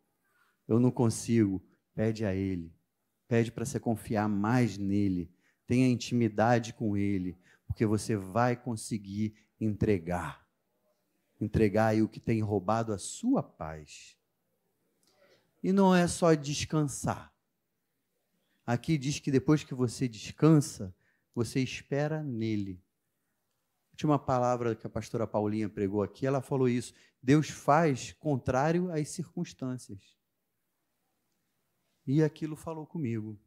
eu 0.67 0.79
não 0.79 0.91
consigo. 0.91 1.63
Pede 1.93 2.25
a 2.25 2.33
Ele. 2.33 2.71
Pede 3.27 3.51
para 3.51 3.65
você 3.65 3.79
confiar 3.79 4.27
mais 4.29 4.77
nele. 4.77 5.31
Tenha 5.65 5.87
intimidade 5.87 6.73
com 6.73 6.95
Ele, 6.95 7.37
porque 7.65 7.85
você 7.85 8.15
vai 8.15 8.55
conseguir 8.55 9.35
entregar. 9.59 10.46
Entregar 11.39 11.87
aí 11.87 12.01
o 12.01 12.09
que 12.09 12.19
tem 12.19 12.41
roubado 12.41 12.91
a 12.91 12.97
sua 12.97 13.43
paz. 13.43 14.17
E 15.61 15.71
não 15.71 15.93
é 15.93 16.07
só 16.07 16.33
descansar. 16.33 17.33
Aqui 18.65 18.97
diz 18.97 19.19
que 19.19 19.31
depois 19.31 19.63
que 19.63 19.73
você 19.73 20.07
descansa, 20.07 20.93
você 21.33 21.61
espera 21.61 22.23
nele. 22.23 22.83
Última 23.91 24.19
palavra 24.19 24.75
que 24.75 24.85
a 24.85 24.89
pastora 24.89 25.25
Paulinha 25.25 25.69
pregou 25.69 26.03
aqui, 26.03 26.27
ela 26.27 26.41
falou 26.41 26.69
isso. 26.69 26.93
Deus 27.21 27.49
faz 27.49 28.13
contrário 28.13 28.91
às 28.91 29.09
circunstâncias. 29.09 30.17
E 32.05 32.23
aquilo 32.23 32.55
falou 32.55 32.85
comigo. 32.85 33.39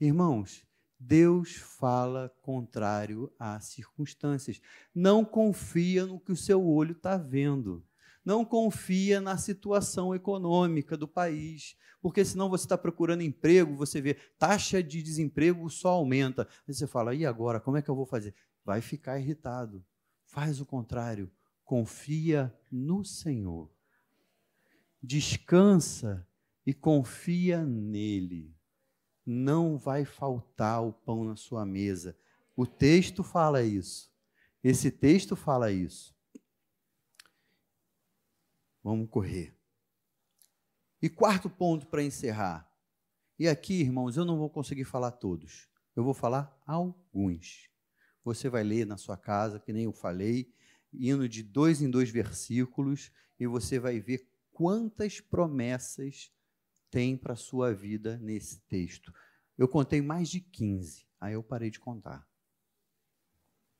Irmãos, 0.00 0.66
Deus 0.98 1.56
fala 1.56 2.34
contrário 2.40 3.32
às 3.38 3.66
circunstâncias. 3.66 4.60
Não 4.94 5.24
confia 5.24 6.06
no 6.06 6.20
que 6.20 6.32
o 6.32 6.36
seu 6.36 6.64
olho 6.64 6.92
está 6.92 7.16
vendo. 7.16 7.84
Não 8.24 8.44
confia 8.44 9.20
na 9.20 9.36
situação 9.36 10.14
econômica 10.14 10.96
do 10.96 11.06
país. 11.06 11.76
Porque 12.00 12.24
senão 12.24 12.48
você 12.48 12.64
está 12.64 12.76
procurando 12.76 13.22
emprego, 13.22 13.76
você 13.76 14.00
vê 14.00 14.14
taxa 14.38 14.82
de 14.82 15.02
desemprego 15.02 15.68
só 15.70 15.90
aumenta. 15.90 16.48
Aí 16.66 16.74
você 16.74 16.86
fala, 16.86 17.14
e 17.14 17.24
agora? 17.24 17.60
Como 17.60 17.76
é 17.76 17.82
que 17.82 17.90
eu 17.90 17.96
vou 17.96 18.06
fazer? 18.06 18.34
Vai 18.64 18.80
ficar 18.80 19.18
irritado. 19.18 19.84
Faz 20.26 20.60
o 20.60 20.66
contrário, 20.66 21.30
confia 21.64 22.54
no 22.70 23.04
Senhor. 23.04 23.70
Descansa 25.02 26.26
e 26.66 26.72
confia 26.72 27.64
nele. 27.64 28.54
Não 29.24 29.78
vai 29.78 30.04
faltar 30.04 30.82
o 30.84 30.92
pão 30.92 31.24
na 31.24 31.36
sua 31.36 31.64
mesa. 31.64 32.16
O 32.56 32.66
texto 32.66 33.22
fala 33.22 33.62
isso. 33.62 34.12
Esse 34.62 34.90
texto 34.90 35.34
fala 35.34 35.72
isso. 35.72 36.14
Vamos 38.82 39.08
correr. 39.08 39.54
E 41.00 41.08
quarto 41.08 41.48
ponto 41.50 41.86
para 41.86 42.02
encerrar. 42.02 42.70
E 43.38 43.48
aqui, 43.48 43.80
irmãos, 43.80 44.16
eu 44.16 44.24
não 44.24 44.38
vou 44.38 44.48
conseguir 44.48 44.84
falar 44.84 45.10
todos. 45.10 45.68
Eu 45.96 46.04
vou 46.04 46.14
falar 46.14 46.56
alguns. 46.66 47.68
Você 48.24 48.48
vai 48.48 48.62
ler 48.62 48.86
na 48.86 48.96
sua 48.96 49.16
casa, 49.16 49.58
que 49.58 49.72
nem 49.72 49.84
eu 49.84 49.92
falei, 49.92 50.52
indo 50.92 51.28
de 51.28 51.42
dois 51.42 51.82
em 51.82 51.90
dois 51.90 52.10
versículos, 52.10 53.10
e 53.38 53.46
você 53.46 53.78
vai 53.78 54.00
ver 54.00 54.28
quantas 54.52 55.20
promessas 55.20 56.32
tem 56.94 57.16
para 57.16 57.32
a 57.32 57.36
sua 57.36 57.74
vida 57.74 58.16
nesse 58.22 58.60
texto. 58.68 59.12
Eu 59.58 59.66
contei 59.66 60.00
mais 60.00 60.28
de 60.28 60.38
15, 60.38 61.04
aí 61.20 61.34
eu 61.34 61.42
parei 61.42 61.68
de 61.68 61.80
contar. 61.80 62.24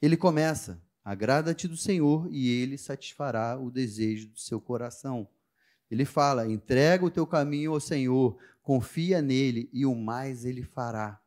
Ele 0.03 0.17
começa: 0.17 0.83
agrada-te 1.05 1.69
do 1.69 1.77
Senhor 1.77 2.29
e 2.29 2.49
ele 2.49 2.77
satisfará 2.77 3.57
o 3.57 3.71
desejo 3.71 4.31
do 4.31 4.41
seu 4.41 4.61
coração. 4.61 5.29
Ele 5.89 6.05
fala: 6.05 6.51
entrega 6.51 7.05
o 7.05 7.11
teu 7.11 7.25
caminho 7.25 7.73
ao 7.73 7.79
Senhor, 7.79 8.37
confia 8.61 9.23
nele 9.23 9.71
e 9.73 9.87
o 9.87 9.95
mais 9.95 10.45
ele 10.45 10.65
fará. 10.65 11.23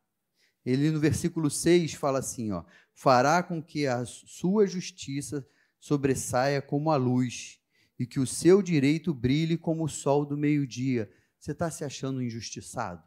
Ele 0.65 0.91
no 0.91 0.99
versículo 0.99 1.49
6 1.49 1.93
fala 1.93 2.19
assim, 2.19 2.51
ó: 2.51 2.65
fará 2.93 3.41
com 3.41 3.63
que 3.63 3.87
a 3.87 4.03
sua 4.03 4.67
justiça 4.67 5.47
sobressaia 5.79 6.61
como 6.61 6.91
a 6.91 6.97
luz 6.97 7.61
e 7.97 8.05
que 8.05 8.19
o 8.19 8.27
seu 8.27 8.61
direito 8.61 9.13
brilhe 9.13 9.57
como 9.57 9.85
o 9.85 9.89
sol 9.89 10.25
do 10.25 10.35
meio-dia. 10.35 11.09
Você 11.39 11.51
está 11.51 11.69
se 11.69 11.83
achando 11.83 12.21
injustiçado? 12.21 13.03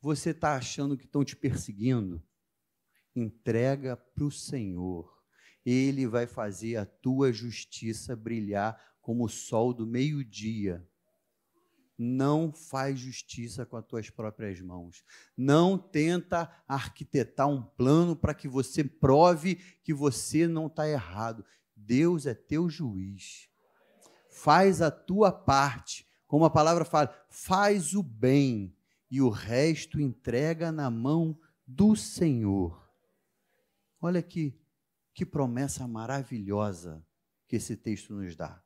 Você 0.00 0.30
está 0.30 0.56
achando 0.56 0.96
que 0.96 1.04
estão 1.04 1.24
te 1.24 1.36
perseguindo? 1.36 2.22
Entrega 3.14 3.96
para 3.96 4.24
o 4.24 4.30
Senhor. 4.30 5.22
Ele 5.64 6.06
vai 6.06 6.26
fazer 6.26 6.76
a 6.76 6.86
tua 6.86 7.32
justiça 7.32 8.16
brilhar 8.16 8.80
como 9.00 9.24
o 9.24 9.28
sol 9.28 9.72
do 9.72 9.86
meio-dia 9.86 10.86
não 12.02 12.52
faz 12.52 12.98
justiça 12.98 13.64
com 13.64 13.76
as 13.76 13.86
tuas 13.86 14.10
próprias 14.10 14.60
mãos. 14.60 15.04
Não 15.36 15.78
tenta 15.78 16.50
arquitetar 16.66 17.48
um 17.48 17.62
plano 17.62 18.16
para 18.16 18.34
que 18.34 18.48
você 18.48 18.82
prove 18.82 19.56
que 19.82 19.94
você 19.94 20.46
não 20.48 20.66
está 20.66 20.88
errado. 20.88 21.44
Deus 21.76 22.26
é 22.26 22.34
teu 22.34 22.68
juiz. 22.68 23.48
Faz 24.30 24.82
a 24.82 24.90
tua 24.90 25.30
parte. 25.30 26.06
Como 26.32 26.46
a 26.46 26.50
palavra 26.50 26.82
fala, 26.82 27.14
faz 27.28 27.92
o 27.92 28.02
bem 28.02 28.74
e 29.10 29.20
o 29.20 29.28
resto 29.28 30.00
entrega 30.00 30.72
na 30.72 30.90
mão 30.90 31.38
do 31.66 31.94
Senhor. 31.94 32.90
Olha 34.00 34.20
aqui, 34.20 34.58
que 35.12 35.26
promessa 35.26 35.86
maravilhosa 35.86 37.06
que 37.46 37.56
esse 37.56 37.76
texto 37.76 38.14
nos 38.14 38.34
dá. 38.34 38.64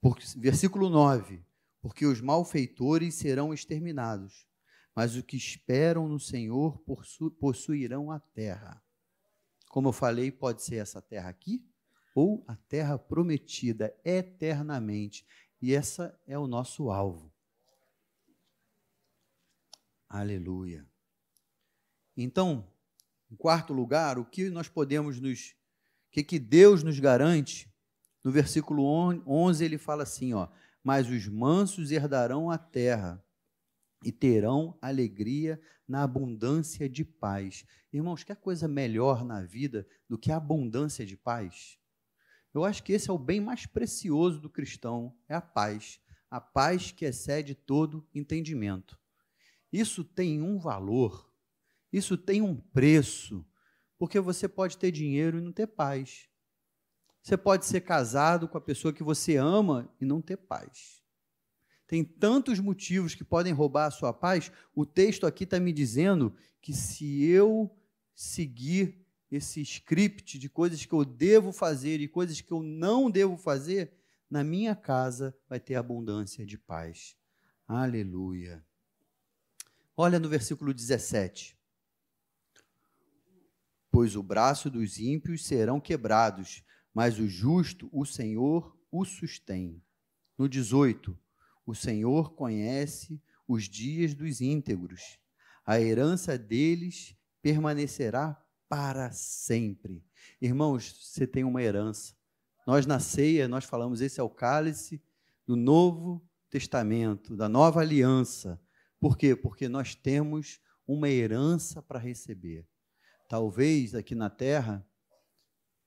Porque, 0.00 0.24
versículo 0.38 0.88
9: 0.88 1.44
porque 1.82 2.06
os 2.06 2.22
malfeitores 2.22 3.14
serão 3.16 3.52
exterminados, 3.52 4.48
mas 4.94 5.14
os 5.14 5.20
que 5.20 5.36
esperam 5.36 6.08
no 6.08 6.18
Senhor 6.18 6.82
possuirão 7.38 8.10
a 8.10 8.18
terra. 8.18 8.82
Como 9.68 9.88
eu 9.88 9.92
falei, 9.92 10.32
pode 10.32 10.62
ser 10.62 10.76
essa 10.76 11.02
terra 11.02 11.28
aqui 11.28 11.62
ou 12.14 12.42
a 12.48 12.56
terra 12.56 12.98
prometida 12.98 13.94
eternamente. 14.02 15.26
E 15.60 15.74
essa 15.74 16.18
é 16.26 16.38
o 16.38 16.46
nosso 16.46 16.90
alvo. 16.90 17.32
Aleluia. 20.08 20.86
Então, 22.16 22.66
em 23.30 23.36
quarto 23.36 23.72
lugar, 23.72 24.18
o 24.18 24.24
que 24.24 24.48
nós 24.50 24.68
podemos 24.68 25.20
nos 25.20 25.54
que, 26.10 26.24
que 26.24 26.38
Deus 26.38 26.82
nos 26.82 26.98
garante? 26.98 27.72
No 28.24 28.32
versículo 28.32 28.84
11 28.84 29.64
ele 29.64 29.78
fala 29.78 30.02
assim, 30.02 30.34
ó, 30.34 30.48
mas 30.82 31.08
os 31.08 31.28
mansos 31.28 31.90
herdarão 31.90 32.50
a 32.50 32.58
terra 32.58 33.22
e 34.04 34.10
terão 34.10 34.76
alegria 34.80 35.60
na 35.86 36.02
abundância 36.02 36.88
de 36.88 37.04
paz. 37.04 37.64
Irmãos, 37.92 38.24
quer 38.24 38.36
coisa 38.36 38.68
melhor 38.68 39.24
na 39.24 39.42
vida 39.42 39.86
do 40.08 40.18
que 40.18 40.30
a 40.30 40.36
abundância 40.36 41.04
de 41.04 41.16
paz? 41.16 41.77
Eu 42.54 42.64
acho 42.64 42.82
que 42.82 42.92
esse 42.92 43.10
é 43.10 43.12
o 43.12 43.18
bem 43.18 43.40
mais 43.40 43.66
precioso 43.66 44.40
do 44.40 44.50
cristão, 44.50 45.14
é 45.28 45.34
a 45.34 45.40
paz. 45.40 46.00
A 46.30 46.40
paz 46.40 46.90
que 46.90 47.04
excede 47.04 47.54
todo 47.54 48.06
entendimento. 48.14 48.98
Isso 49.72 50.02
tem 50.02 50.40
um 50.42 50.58
valor, 50.58 51.30
isso 51.92 52.16
tem 52.16 52.40
um 52.40 52.56
preço, 52.56 53.46
porque 53.98 54.18
você 54.20 54.48
pode 54.48 54.78
ter 54.78 54.90
dinheiro 54.90 55.38
e 55.38 55.42
não 55.42 55.52
ter 55.52 55.66
paz. 55.66 56.28
Você 57.22 57.36
pode 57.36 57.66
ser 57.66 57.82
casado 57.82 58.48
com 58.48 58.56
a 58.56 58.60
pessoa 58.60 58.92
que 58.92 59.02
você 59.02 59.36
ama 59.36 59.92
e 60.00 60.04
não 60.04 60.22
ter 60.22 60.36
paz. 60.36 61.02
Tem 61.86 62.04
tantos 62.04 62.60
motivos 62.60 63.14
que 63.14 63.24
podem 63.24 63.52
roubar 63.52 63.86
a 63.86 63.90
sua 63.90 64.12
paz. 64.12 64.52
O 64.74 64.84
texto 64.84 65.26
aqui 65.26 65.44
está 65.44 65.58
me 65.58 65.72
dizendo 65.72 66.34
que 66.60 66.72
se 66.72 67.24
eu 67.24 67.74
seguir 68.14 69.06
esse 69.30 69.60
script 69.60 70.38
de 70.38 70.48
coisas 70.48 70.84
que 70.84 70.92
eu 70.92 71.04
devo 71.04 71.52
fazer 71.52 72.00
e 72.00 72.08
coisas 72.08 72.40
que 72.40 72.52
eu 72.52 72.62
não 72.62 73.10
devo 73.10 73.36
fazer, 73.36 73.92
na 74.30 74.42
minha 74.42 74.74
casa 74.74 75.36
vai 75.48 75.60
ter 75.60 75.74
abundância 75.74 76.44
de 76.44 76.56
paz. 76.56 77.16
Aleluia. 77.66 78.64
Olha 79.96 80.18
no 80.18 80.28
versículo 80.28 80.72
17. 80.72 81.58
Pois 83.90 84.16
o 84.16 84.22
braço 84.22 84.70
dos 84.70 84.98
ímpios 84.98 85.44
serão 85.44 85.80
quebrados, 85.80 86.62
mas 86.94 87.18
o 87.18 87.26
justo, 87.26 87.88
o 87.92 88.04
Senhor, 88.04 88.78
o 88.90 89.04
sustém. 89.04 89.82
No 90.36 90.48
18. 90.48 91.18
O 91.66 91.74
Senhor 91.74 92.32
conhece 92.34 93.20
os 93.46 93.64
dias 93.64 94.14
dos 94.14 94.40
íntegros. 94.40 95.18
A 95.64 95.80
herança 95.80 96.38
deles 96.38 97.16
permanecerá 97.42 98.42
para 98.68 99.10
sempre. 99.12 100.04
Irmãos, 100.40 100.92
você 101.02 101.26
tem 101.26 101.44
uma 101.44 101.62
herança. 101.62 102.14
Nós 102.66 102.86
na 102.86 103.00
ceia, 103.00 103.48
nós 103.48 103.64
falamos, 103.64 104.00
esse 104.00 104.20
é 104.20 104.22
o 104.22 104.28
cálice 104.28 105.02
do 105.46 105.56
Novo 105.56 106.22
Testamento, 106.50 107.34
da 107.34 107.48
nova 107.48 107.80
aliança. 107.80 108.60
Por 109.00 109.16
quê? 109.16 109.34
Porque 109.34 109.68
nós 109.68 109.94
temos 109.94 110.60
uma 110.86 111.08
herança 111.08 111.82
para 111.82 111.98
receber. 111.98 112.68
Talvez 113.28 113.94
aqui 113.94 114.14
na 114.14 114.30
terra 114.30 114.86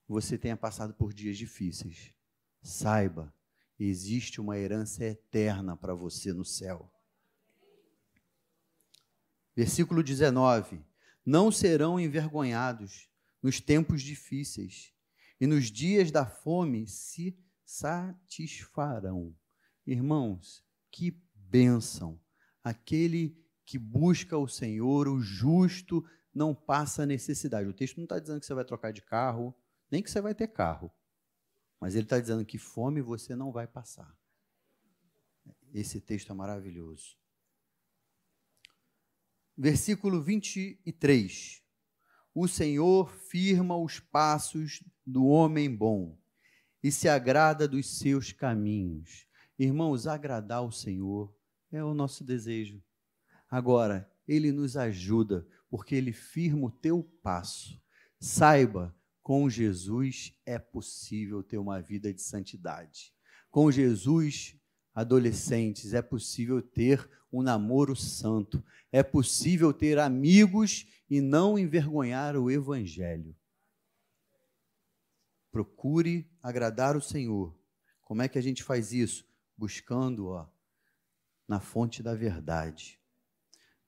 você 0.08 0.36
tenha 0.36 0.56
passado 0.56 0.94
por 0.94 1.12
dias 1.12 1.36
difíceis. 1.36 2.12
Saiba, 2.62 3.32
existe 3.78 4.40
uma 4.40 4.58
herança 4.58 5.04
eterna 5.04 5.76
para 5.76 5.94
você 5.94 6.32
no 6.32 6.44
céu. 6.44 6.92
Versículo 9.54 10.02
19: 10.02 10.84
Não 11.24 11.50
serão 11.52 11.98
envergonhados 12.00 13.08
nos 13.42 13.60
tempos 13.60 14.02
difíceis, 14.02 14.92
e 15.40 15.46
nos 15.46 15.70
dias 15.70 16.10
da 16.10 16.24
fome 16.24 16.86
se 16.86 17.36
satisfarão. 17.64 19.34
Irmãos, 19.84 20.64
que 20.90 21.20
bênção 21.34 22.20
aquele 22.62 23.36
que 23.64 23.78
busca 23.78 24.36
o 24.36 24.46
Senhor, 24.46 25.08
o 25.08 25.20
justo, 25.20 26.04
não 26.34 26.54
passa 26.54 27.04
necessidade. 27.04 27.68
O 27.68 27.74
texto 27.74 27.96
não 27.96 28.04
está 28.04 28.18
dizendo 28.18 28.40
que 28.40 28.46
você 28.46 28.54
vai 28.54 28.64
trocar 28.64 28.92
de 28.92 29.02
carro, 29.02 29.54
nem 29.90 30.02
que 30.02 30.10
você 30.10 30.20
vai 30.20 30.34
ter 30.34 30.48
carro. 30.48 30.90
Mas 31.80 31.94
ele 31.94 32.04
está 32.04 32.18
dizendo 32.18 32.44
que 32.44 32.58
fome 32.58 33.02
você 33.02 33.34
não 33.34 33.50
vai 33.50 33.66
passar. 33.66 34.16
Esse 35.72 36.00
texto 36.00 36.30
é 36.30 36.34
maravilhoso. 36.34 37.16
Versículo 39.56 40.22
23. 40.22 41.62
O 42.34 42.48
Senhor 42.48 43.10
firma 43.10 43.76
os 43.76 44.00
passos 44.00 44.82
do 45.06 45.26
homem 45.26 45.74
bom 45.74 46.18
e 46.82 46.90
se 46.90 47.08
agrada 47.08 47.68
dos 47.68 47.98
seus 47.98 48.32
caminhos. 48.32 49.26
Irmãos, 49.58 50.06
agradar 50.06 50.64
o 50.64 50.72
Senhor 50.72 51.34
é 51.70 51.84
o 51.84 51.92
nosso 51.92 52.24
desejo. 52.24 52.82
Agora, 53.50 54.10
ele 54.26 54.50
nos 54.50 54.76
ajuda, 54.76 55.46
porque 55.68 55.94
ele 55.94 56.12
firma 56.12 56.66
o 56.66 56.70
teu 56.70 57.02
passo. 57.22 57.78
Saiba, 58.18 58.96
com 59.22 59.48
Jesus 59.48 60.34
é 60.46 60.58
possível 60.58 61.42
ter 61.42 61.58
uma 61.58 61.80
vida 61.80 62.12
de 62.12 62.22
santidade. 62.22 63.14
Com 63.50 63.70
Jesus, 63.70 64.56
adolescentes, 64.94 65.92
é 65.92 66.00
possível 66.00 66.62
ter 66.62 67.08
um 67.32 67.42
namoro 67.42 67.96
santo. 67.96 68.62
É 68.90 69.02
possível 69.02 69.72
ter 69.72 69.98
amigos 69.98 70.86
e 71.08 71.20
não 71.20 71.58
envergonhar 71.58 72.36
o 72.36 72.50
evangelho. 72.50 73.34
Procure 75.50 76.30
agradar 76.42 76.96
o 76.96 77.02
Senhor. 77.02 77.56
Como 78.02 78.22
é 78.22 78.28
que 78.28 78.38
a 78.38 78.42
gente 78.42 78.62
faz 78.62 78.92
isso? 78.92 79.26
Buscando, 79.56 80.28
ó, 80.28 80.46
na 81.48 81.60
fonte 81.60 82.02
da 82.02 82.14
verdade. 82.14 83.00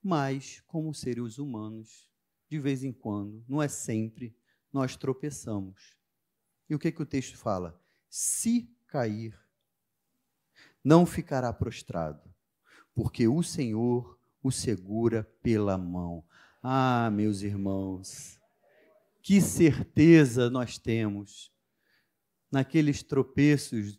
Mas, 0.03 0.61
como 0.67 0.95
seres 0.95 1.39
humanos, 1.39 2.09
de 2.49 2.59
vez 2.59 2.85
em 2.85 2.93
quando, 2.93 3.45
não 3.49 3.63
é 3.63 3.69
sempre, 3.69 4.37
nós 4.73 4.97
tropeçamos. 4.97 5.97
E 6.69 6.75
o 6.75 6.79
que, 6.79 6.93
que 6.93 7.03
o 7.03 7.07
texto 7.07 7.37
fala? 7.37 7.81
Se 8.09 8.71
cair, 8.87 9.39
não 10.83 11.07
ficará 11.07 11.53
prostrado, 11.53 12.34
porque 12.95 13.27
o 13.29 13.43
Senhor 13.43 14.19
o 14.43 14.51
segura 14.51 15.29
pela 15.43 15.79
mão. 15.79 16.25
Ah, 16.63 17.11
meus 17.11 17.43
irmãos, 17.43 18.39
que 19.23 19.41
certeza 19.41 20.51
nós 20.51 20.79
temos 20.79 21.51
naqueles 22.51 23.03
tropeços 23.03 23.99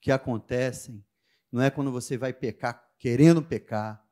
que 0.00 0.10
acontecem. 0.10 1.04
Não 1.50 1.62
é 1.62 1.70
quando 1.70 1.92
você 1.92 2.18
vai 2.18 2.32
pecar 2.32 2.84
querendo 2.98 3.42
pecar, 3.42 4.02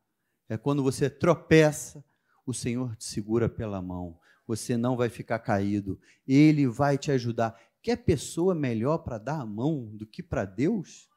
é 0.50 0.56
quando 0.58 0.82
você 0.82 1.08
tropeça, 1.08 2.04
o 2.44 2.52
Senhor 2.52 2.94
te 2.94 3.04
segura 3.04 3.48
pela 3.48 3.80
mão. 3.80 4.18
Você 4.46 4.76
não 4.76 4.98
vai 4.98 5.08
ficar 5.08 5.38
caído. 5.38 5.98
Ele 6.28 6.66
vai 6.66 6.98
te 6.98 7.10
ajudar. 7.10 7.58
Quer 7.80 7.96
pessoa 7.96 8.54
melhor 8.54 8.98
para 8.98 9.16
dar 9.16 9.40
a 9.40 9.46
mão 9.46 9.90
do 9.94 10.06
que 10.06 10.22
para 10.22 10.44
Deus? 10.44 11.08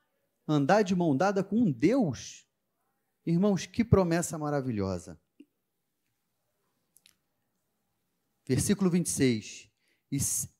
Andar 0.48 0.84
de 0.84 0.96
mão 0.96 1.18
dada 1.18 1.44
com 1.44 1.58
um 1.58 1.72
Deus? 1.72 2.45
Irmãos, 3.26 3.66
que 3.66 3.84
promessa 3.84 4.38
maravilhosa. 4.38 5.20
Versículo 8.48 8.92
26. 8.92 9.72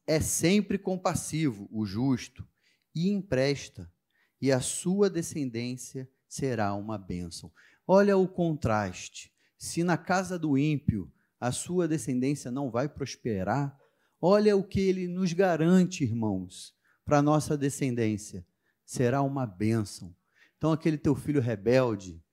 É 0.08 0.20
sempre 0.20 0.80
compassivo 0.80 1.70
o 1.72 1.86
justo 1.86 2.48
e 2.94 3.10
empresta, 3.10 3.92
e 4.42 4.52
a 4.52 4.60
sua 4.60 5.10
descendência 5.10 6.10
será 6.28 6.74
uma 6.74 6.98
bênção. 6.98 7.52
Olha 7.88 8.18
o 8.18 8.28
contraste. 8.28 9.32
Se 9.58 9.84
na 9.84 9.98
casa 9.98 10.40
do 10.40 10.58
ímpio 10.58 11.12
a 11.40 11.52
sua 11.52 11.88
descendência 11.88 12.50
não 12.50 12.72
vai 12.72 12.90
prosperar, 12.90 13.80
olha 14.20 14.58
o 14.58 14.64
que 14.64 14.80
ele 14.80 15.08
nos 15.08 15.34
garante, 15.34 16.04
irmãos, 16.04 16.76
para 17.04 17.20
a 17.20 17.22
nossa 17.22 17.56
descendência. 17.56 18.46
Será 18.84 19.22
uma 19.22 19.46
bênção. 19.46 20.16
Então, 20.58 20.72
aquele 20.72 20.98
teu 20.98 21.16
filho 21.16 21.42
rebelde, 21.42 22.24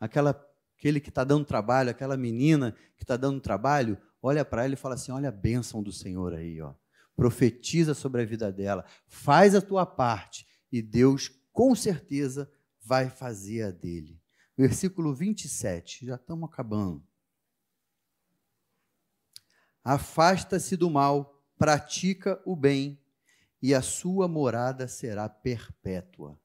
aquela, 0.00 0.30
aquele 0.76 0.98
que 0.98 1.10
está 1.10 1.22
dando 1.22 1.44
trabalho, 1.44 1.90
aquela 1.90 2.16
menina 2.16 2.74
que 2.96 3.04
está 3.04 3.16
dando 3.16 3.40
trabalho, 3.40 3.98
olha 4.22 4.44
para 4.44 4.64
ela 4.64 4.72
e 4.72 4.78
fala 4.78 4.94
assim: 4.94 5.12
olha 5.12 5.28
a 5.28 5.32
bênção 5.32 5.82
do 5.82 5.92
Senhor 5.92 6.32
aí, 6.32 6.60
ó. 6.60 6.74
Profetiza 7.14 7.92
sobre 7.92 8.22
a 8.22 8.24
vida 8.24 8.50
dela, 8.50 8.84
faz 9.06 9.54
a 9.54 9.60
tua 9.60 9.84
parte, 9.84 10.46
e 10.72 10.80
Deus, 10.80 11.30
com 11.52 11.74
certeza, 11.74 12.50
vai 12.80 13.10
fazer 13.10 13.62
a 13.62 13.70
dele. 13.70 14.18
Versículo 14.56 15.14
27, 15.14 16.06
já 16.06 16.14
estamos 16.14 16.48
acabando. 16.48 17.06
Afasta-se 19.84 20.76
do 20.76 20.90
mal, 20.90 21.42
pratica 21.58 22.40
o 22.46 22.56
bem, 22.56 22.98
e 23.62 23.74
a 23.74 23.82
sua 23.82 24.26
morada 24.26 24.88
será 24.88 25.28
perpétua. 25.28 26.40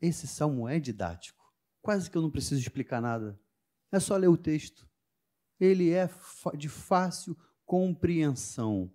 Esse 0.00 0.26
salmo 0.26 0.66
é 0.68 0.78
didático. 0.78 1.43
Quase 1.84 2.10
que 2.10 2.16
eu 2.16 2.22
não 2.22 2.30
preciso 2.30 2.62
explicar 2.62 3.02
nada. 3.02 3.38
É 3.92 4.00
só 4.00 4.16
ler 4.16 4.28
o 4.28 4.38
texto. 4.38 4.88
Ele 5.60 5.90
é 5.90 6.08
de 6.56 6.66
fácil 6.66 7.36
compreensão. 7.66 8.90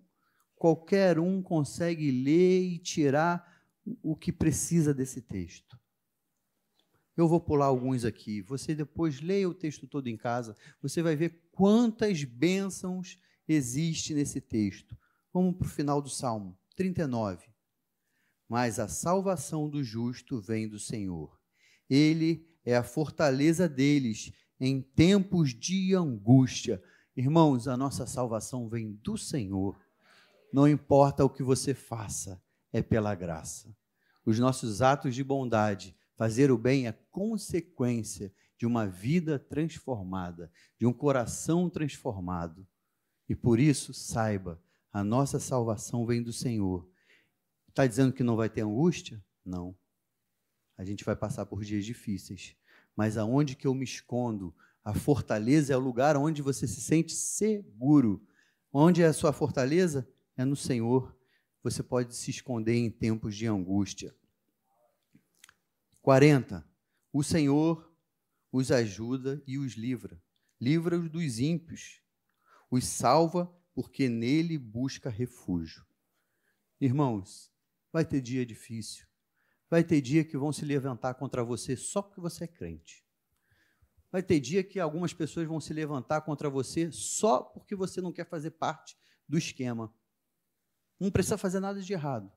Qualquer 0.56 1.20
um 1.20 1.40
consegue 1.40 2.10
ler 2.10 2.64
e 2.64 2.80
tirar 2.80 3.64
o 4.02 4.16
que 4.16 4.34
precisa 4.34 4.92
desse 4.92 5.22
texto. 5.22 5.80
Eu 7.16 7.28
vou 7.28 7.40
pular 7.40 7.68
alguns 7.68 8.06
aqui. 8.06 8.42
Você 8.42 8.74
depois 8.74 9.22
leia 9.22 9.48
o 9.48 9.54
texto 9.54 9.86
todo 9.88 10.08
em 10.08 10.18
casa. 10.18 10.58
Você 10.82 11.04
vai 11.04 11.16
ver 11.16 11.48
quantas 11.52 12.24
bênçãos 12.24 13.20
existe 13.48 14.16
nesse 14.16 14.42
texto. 14.42 14.98
Vamos 15.32 15.56
para 15.58 15.68
o 15.68 15.70
final 15.70 16.02
do 16.02 16.10
Salmo 16.10 16.58
39. 16.76 17.46
Mas 18.48 18.80
a 18.80 18.88
salvação 18.88 19.70
do 19.70 19.84
justo 19.84 20.42
vem 20.42 20.68
do 20.68 20.80
Senhor. 20.80 21.40
Ele 21.88 22.49
é 22.66 22.76
a 22.76 22.84
fortaleza 22.84 23.68
deles 23.68 24.32
em 24.60 24.82
tempos 24.82 25.53
de 25.53 25.95
angústia. 25.95 26.82
Irmãos, 27.16 27.68
a 27.68 27.78
nossa 27.78 28.05
salvação 28.05 28.68
vem 28.68 28.93
do 29.03 29.18
Senhor. 29.18 29.80
Não 30.51 30.68
importa 30.68 31.24
o 31.24 31.30
que 31.30 31.43
você 31.43 31.74
faça, 31.74 32.41
é 32.72 32.82
pela 32.82 33.16
graça. 33.16 33.76
Os 34.26 34.38
nossos 34.39 34.82
atos 34.82 35.16
de 35.16 35.24
bondade, 35.24 35.95
fazer 36.16 36.51
o 36.51 36.57
bem 36.57 36.88
é 36.88 36.91
consequência 37.10 38.34
de 38.57 38.66
uma 38.66 38.86
vida 38.86 39.39
transformada, 39.39 40.51
de 40.78 40.86
um 40.86 40.91
coração 40.91 41.70
transformado. 41.70 42.68
E 43.28 43.36
por 43.36 43.60
isso, 43.60 43.93
saiba, 43.93 44.62
a 44.91 45.03
nossa 45.03 45.39
salvação 45.39 46.05
vem 46.05 46.22
do 46.22 46.34
Senhor. 46.34 46.89
Está 47.70 47.88
dizendo 47.88 48.12
que 48.12 48.24
não 48.24 48.36
vai 48.36 48.49
ter 48.49 48.62
angústia? 48.62 49.24
Não. 49.45 49.76
A 50.80 50.86
gente 50.86 51.04
vai 51.04 51.14
passar 51.14 51.46
por 51.46 51.62
dias 51.62 51.84
difíceis. 51.84 52.56
Mas 52.96 53.18
aonde 53.18 53.54
que 53.54 53.68
eu 53.68 53.76
me 53.76 53.84
escondo? 53.84 54.56
A 54.82 54.94
fortaleza 54.94 55.74
é 55.74 55.76
o 55.76 55.80
lugar 55.82 56.16
onde 56.16 56.42
você 56.42 56.66
se 56.66 56.80
sente 56.80 57.12
seguro. 57.12 58.26
Onde 58.72 59.04
é 59.04 59.08
a 59.08 59.12
sua 59.12 59.34
fortaleza? 59.34 60.10
É 60.38 60.46
no 60.46 60.56
Senhor. 60.56 61.14
Você 61.62 61.84
pode 61.84 62.16
se 62.16 62.32
esconder 62.32 62.76
em 62.76 62.90
tempos 62.90 63.36
de 63.36 63.46
angústia. 63.46 64.16
40. 66.02 66.66
O 67.12 67.24
Senhor 67.24 67.94
os 68.50 68.72
ajuda 68.72 69.44
e 69.46 69.58
os 69.58 69.74
livra. 69.74 70.24
Livra-os 70.62 71.10
dos 71.10 71.40
ímpios. 71.40 72.02
Os 72.72 72.86
salva 72.86 73.54
porque 73.76 74.08
nele 74.08 74.58
busca 74.58 75.10
refúgio. 75.10 75.86
Irmãos, 76.80 77.52
vai 77.92 78.06
ter 78.06 78.22
dia 78.22 78.46
difícil. 78.46 79.09
Vai 79.70 79.84
ter 79.84 80.01
dia 80.01 80.24
que 80.24 80.38
vão 80.38 80.51
se 80.51 80.65
levantar 80.65 81.13
contra 81.13 81.43
você 81.43 81.76
só 81.76 82.01
porque 82.01 82.20
você 82.20 82.45
é 82.45 82.47
crente. 82.47 83.05
Vai 84.11 84.24
ter 84.24 84.39
dia 84.39 84.63
que 84.63 84.80
algumas 84.80 85.13
pessoas 85.13 85.47
vão 85.47 85.59
se 85.59 85.72
levantar 85.74 86.22
contra 86.22 86.49
você 86.49 86.91
só 86.91 87.43
porque 87.43 87.76
você 87.76 88.01
não 88.01 88.11
quer 88.11 88.28
fazer 88.28 88.51
parte 88.51 88.97
do 89.28 89.38
esquema. 89.38 89.93
Não 90.99 91.11
precisa 91.11 91.38
fazer 91.38 91.59
nada 91.59 91.82
de 91.82 91.93
errado. 91.93 92.32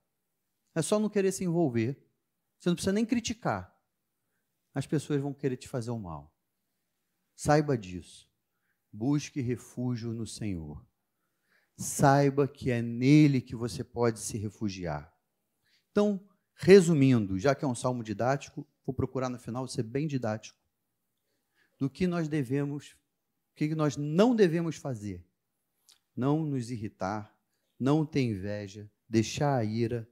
É 0.74 0.82
só 0.82 0.98
não 0.98 1.08
querer 1.08 1.32
se 1.32 1.44
envolver. 1.44 2.06
Você 2.58 2.68
não 2.68 2.76
precisa 2.76 2.92
nem 2.92 3.06
criticar. 3.06 3.74
As 4.74 4.86
pessoas 4.86 5.20
vão 5.20 5.32
querer 5.32 5.56
te 5.56 5.68
fazer 5.68 5.90
o 5.90 5.98
mal. 5.98 6.34
Saiba 7.34 7.76
disso. 7.76 8.30
Busque 8.92 9.40
refúgio 9.40 10.12
no 10.12 10.26
Senhor 10.26 10.86
saiba 11.76 12.46
que 12.46 12.70
é 12.70 12.80
nele 12.80 13.40
que 13.40 13.56
você 13.56 13.82
pode 13.82 14.20
se 14.20 14.38
refugiar. 14.38 15.12
Então, 15.90 16.26
resumindo, 16.55 17.38
já 17.38 17.55
que 17.55 17.64
é 17.64 17.68
um 17.68 17.74
salmo 17.74 18.03
didático, 18.03 18.66
vou 18.84 18.94
procurar 18.94 19.28
no 19.28 19.38
final 19.38 19.66
ser 19.66 19.82
bem 19.82 20.07
didático. 20.07 20.59
Do 21.78 21.90
que 21.90 22.07
nós 22.07 22.28
devemos, 22.28 22.96
o 23.53 23.55
que 23.55 23.74
nós 23.74 23.96
não 23.96 24.34
devemos 24.34 24.76
fazer? 24.76 25.24
Não 26.14 26.44
nos 26.44 26.70
irritar, 26.70 27.34
não 27.78 28.07
ter 28.07 28.22
inveja, 28.22 28.90
deixar 29.09 29.57
a 29.57 29.64
ira, 29.64 30.09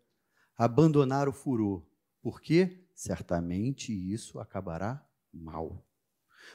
abandonar 0.57 1.29
o 1.29 1.33
furor, 1.33 1.87
porque 2.21 2.87
certamente 2.95 3.93
isso 3.93 4.39
acabará 4.39 5.07
mal. 5.33 5.87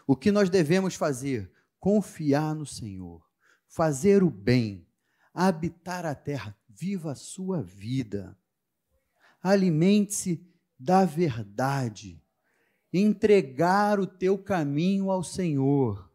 O 0.05 0.15
que 0.15 0.31
nós 0.31 0.49
devemos 0.49 0.95
fazer? 0.95 1.51
Confiar 1.79 2.53
no 2.53 2.65
Senhor, 2.65 3.23
fazer 3.67 4.23
o 4.23 4.29
bem, 4.29 4.87
habitar 5.33 6.05
a 6.05 6.15
terra, 6.15 6.57
viva 6.67 7.11
a 7.11 7.15
sua 7.15 7.61
vida. 7.61 8.37
Alimente-se 9.47 10.43
da 10.79 11.05
verdade, 11.05 12.19
entregar 12.91 13.99
o 13.99 14.07
teu 14.07 14.39
caminho 14.39 15.11
ao 15.11 15.23
Senhor, 15.23 16.11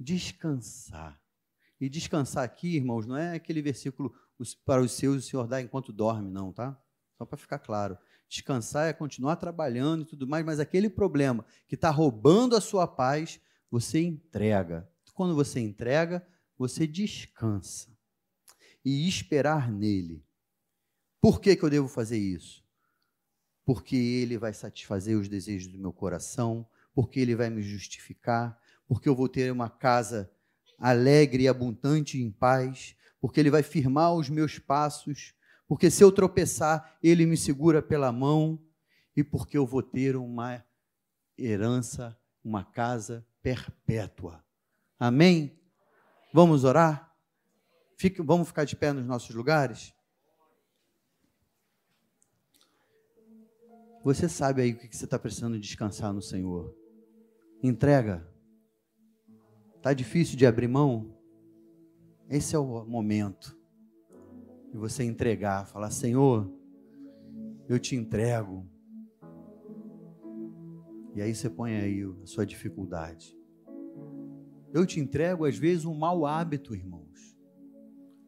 descansar. 0.00 1.20
E 1.78 1.90
descansar 1.90 2.44
aqui, 2.44 2.76
irmãos, 2.76 3.04
não 3.04 3.14
é 3.14 3.34
aquele 3.34 3.60
versículo 3.60 4.10
para 4.64 4.80
os 4.80 4.92
seus 4.92 5.16
o 5.22 5.28
Senhor 5.28 5.46
dá 5.46 5.60
enquanto 5.60 5.92
dorme, 5.92 6.30
não, 6.30 6.50
tá? 6.50 6.80
Só 7.18 7.26
para 7.26 7.36
ficar 7.36 7.58
claro. 7.58 7.98
Descansar 8.26 8.88
é 8.88 8.94
continuar 8.94 9.36
trabalhando 9.36 10.04
e 10.04 10.06
tudo 10.06 10.26
mais, 10.26 10.46
mas 10.46 10.58
aquele 10.58 10.88
problema 10.88 11.44
que 11.68 11.74
está 11.74 11.90
roubando 11.90 12.56
a 12.56 12.60
sua 12.62 12.86
paz, 12.86 13.38
você 13.70 14.00
entrega. 14.00 14.90
Quando 15.12 15.34
você 15.34 15.60
entrega, 15.60 16.26
você 16.56 16.86
descansa 16.86 17.94
e 18.82 19.06
esperar 19.06 19.70
nele. 19.70 20.24
Por 21.22 21.40
que, 21.40 21.54
que 21.54 21.62
eu 21.62 21.70
devo 21.70 21.86
fazer 21.86 22.18
isso? 22.18 22.64
Porque 23.64 23.94
ele 23.94 24.36
vai 24.36 24.52
satisfazer 24.52 25.16
os 25.16 25.28
desejos 25.28 25.72
do 25.72 25.78
meu 25.78 25.92
coração, 25.92 26.68
porque 26.92 27.20
ele 27.20 27.36
vai 27.36 27.48
me 27.48 27.62
justificar, 27.62 28.58
porque 28.88 29.08
eu 29.08 29.14
vou 29.14 29.28
ter 29.28 29.52
uma 29.52 29.70
casa 29.70 30.28
alegre 30.76 31.44
e 31.44 31.48
abundante 31.48 32.20
em 32.20 32.28
paz, 32.28 32.96
porque 33.20 33.38
ele 33.38 33.52
vai 33.52 33.62
firmar 33.62 34.12
os 34.12 34.28
meus 34.28 34.58
passos, 34.58 35.32
porque 35.68 35.92
se 35.92 36.02
eu 36.02 36.10
tropeçar, 36.10 36.98
ele 37.00 37.24
me 37.24 37.36
segura 37.36 37.80
pela 37.80 38.10
mão 38.10 38.60
e 39.16 39.22
porque 39.22 39.56
eu 39.56 39.64
vou 39.64 39.80
ter 39.80 40.16
uma 40.16 40.64
herança, 41.38 42.18
uma 42.42 42.64
casa 42.64 43.24
perpétua. 43.40 44.44
Amém? 44.98 45.56
Vamos 46.34 46.64
orar? 46.64 47.14
Fique, 47.96 48.20
vamos 48.20 48.48
ficar 48.48 48.64
de 48.64 48.74
pé 48.74 48.92
nos 48.92 49.06
nossos 49.06 49.32
lugares? 49.36 49.94
Você 54.04 54.28
sabe 54.28 54.62
aí 54.62 54.72
o 54.72 54.78
que 54.78 54.96
você 54.96 55.04
está 55.04 55.18
precisando 55.18 55.58
descansar 55.58 56.12
no 56.12 56.20
Senhor. 56.20 56.74
Entrega. 57.62 58.28
Está 59.76 59.92
difícil 59.94 60.36
de 60.36 60.44
abrir 60.44 60.66
mão? 60.66 61.16
Esse 62.28 62.56
é 62.56 62.58
o 62.58 62.84
momento 62.84 63.56
de 64.72 64.76
você 64.76 65.04
entregar, 65.04 65.66
falar: 65.66 65.90
Senhor, 65.90 66.52
eu 67.68 67.78
te 67.78 67.94
entrego. 67.94 68.66
E 71.14 71.22
aí 71.22 71.32
você 71.32 71.48
põe 71.48 71.76
aí 71.76 72.02
a 72.02 72.26
sua 72.26 72.44
dificuldade. 72.44 73.38
Eu 74.72 74.86
te 74.86 74.98
entrego, 74.98 75.44
às 75.44 75.58
vezes, 75.58 75.84
um 75.84 75.94
mau 75.94 76.26
hábito, 76.26 76.74
irmãos. 76.74 77.36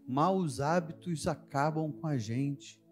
Maus 0.07 0.61
hábitos 0.61 1.27
acabam 1.27 1.91
com 1.91 2.07
a 2.07 2.19
gente. 2.19 2.84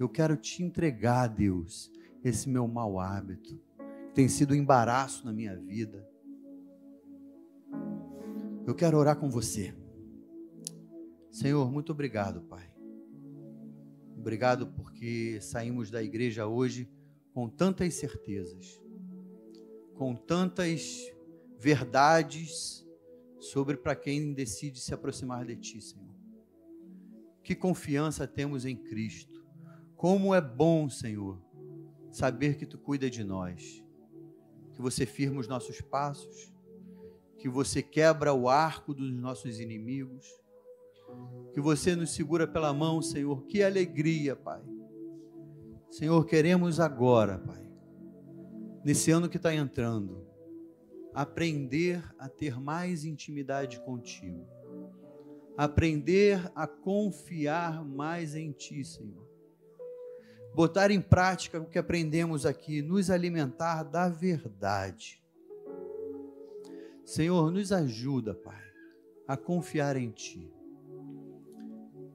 Eu 0.00 0.08
quero 0.08 0.34
te 0.34 0.62
entregar, 0.62 1.26
Deus, 1.26 1.92
esse 2.24 2.48
meu 2.48 2.66
mau 2.66 2.98
hábito, 2.98 3.42
que 3.42 3.62
tem 4.14 4.30
sido 4.30 4.54
um 4.54 4.56
embaraço 4.56 5.26
na 5.26 5.32
minha 5.32 5.54
vida. 5.54 6.08
Eu 8.66 8.74
quero 8.74 8.96
orar 8.96 9.18
com 9.18 9.28
você. 9.28 9.74
Senhor, 11.30 11.70
muito 11.70 11.92
obrigado, 11.92 12.40
Pai. 12.40 12.72
Obrigado 14.16 14.68
porque 14.68 15.38
saímos 15.42 15.90
da 15.90 16.02
igreja 16.02 16.46
hoje 16.46 16.90
com 17.34 17.46
tantas 17.46 17.92
certezas, 17.92 18.80
com 19.92 20.16
tantas 20.16 21.12
verdades 21.58 22.86
sobre 23.38 23.76
para 23.76 23.94
quem 23.94 24.32
decide 24.32 24.80
se 24.80 24.94
aproximar 24.94 25.44
de 25.44 25.56
Ti, 25.56 25.82
Senhor. 25.82 26.08
Que 27.42 27.54
confiança 27.54 28.26
temos 28.26 28.64
em 28.64 28.74
Cristo. 28.74 29.29
Como 30.00 30.34
é 30.34 30.40
bom, 30.40 30.88
Senhor, 30.88 31.38
saber 32.10 32.56
que 32.56 32.64
Tu 32.64 32.78
cuida 32.78 33.10
de 33.10 33.22
nós, 33.22 33.84
que 34.72 34.80
você 34.80 35.04
firma 35.04 35.38
os 35.38 35.46
nossos 35.46 35.82
passos, 35.82 36.50
que 37.36 37.50
você 37.50 37.82
quebra 37.82 38.32
o 38.32 38.48
arco 38.48 38.94
dos 38.94 39.12
nossos 39.12 39.60
inimigos, 39.60 40.26
que 41.52 41.60
você 41.60 41.94
nos 41.94 42.14
segura 42.14 42.48
pela 42.48 42.72
mão, 42.72 43.02
Senhor. 43.02 43.44
Que 43.44 43.62
alegria, 43.62 44.34
Pai. 44.34 44.62
Senhor, 45.90 46.24
queremos 46.24 46.80
agora, 46.80 47.38
Pai, 47.38 47.62
nesse 48.82 49.10
ano 49.10 49.28
que 49.28 49.36
está 49.36 49.54
entrando, 49.54 50.26
aprender 51.12 52.02
a 52.18 52.26
ter 52.26 52.58
mais 52.58 53.04
intimidade 53.04 53.78
contigo, 53.84 54.48
aprender 55.58 56.50
a 56.54 56.66
confiar 56.66 57.84
mais 57.84 58.34
em 58.34 58.50
Ti, 58.50 58.82
Senhor. 58.82 59.29
Botar 60.54 60.90
em 60.90 61.00
prática 61.00 61.60
o 61.60 61.66
que 61.66 61.78
aprendemos 61.78 62.44
aqui, 62.44 62.82
nos 62.82 63.10
alimentar 63.10 63.82
da 63.84 64.08
verdade. 64.08 65.22
Senhor, 67.04 67.50
nos 67.50 67.72
ajuda, 67.72 68.34
Pai, 68.34 68.62
a 69.26 69.36
confiar 69.36 69.96
em 69.96 70.10
Ti. 70.10 70.52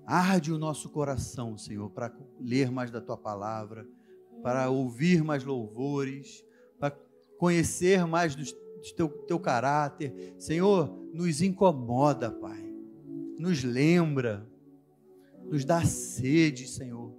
Arde 0.06 0.52
o 0.52 0.58
nosso 0.58 0.90
coração, 0.90 1.58
Senhor, 1.58 1.90
para 1.90 2.16
ler 2.40 2.70
mais 2.72 2.92
da 2.92 3.02
Tua 3.02 3.18
palavra, 3.18 3.88
para 4.44 4.70
ouvir 4.70 5.24
mais 5.24 5.44
louvores, 5.44 6.46
para 6.80 6.92
conhecer 7.38 8.06
mais 8.06 8.36
dos 8.36 8.56
teu, 8.94 9.10
teu 9.10 9.40
caráter. 9.40 10.36
Senhor, 10.38 10.96
nos 11.14 11.42
incomoda, 11.42 12.30
Pai. 12.30 12.64
nos 13.38 13.64
lembra, 13.64 14.48
nos 15.44 15.66
dá 15.66 15.84
sede, 15.84 16.68
Senhor. 16.68 17.14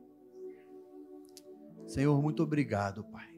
Senhor, 1.86 2.20
muito 2.20 2.42
obrigado, 2.42 3.04
Pai. 3.04 3.28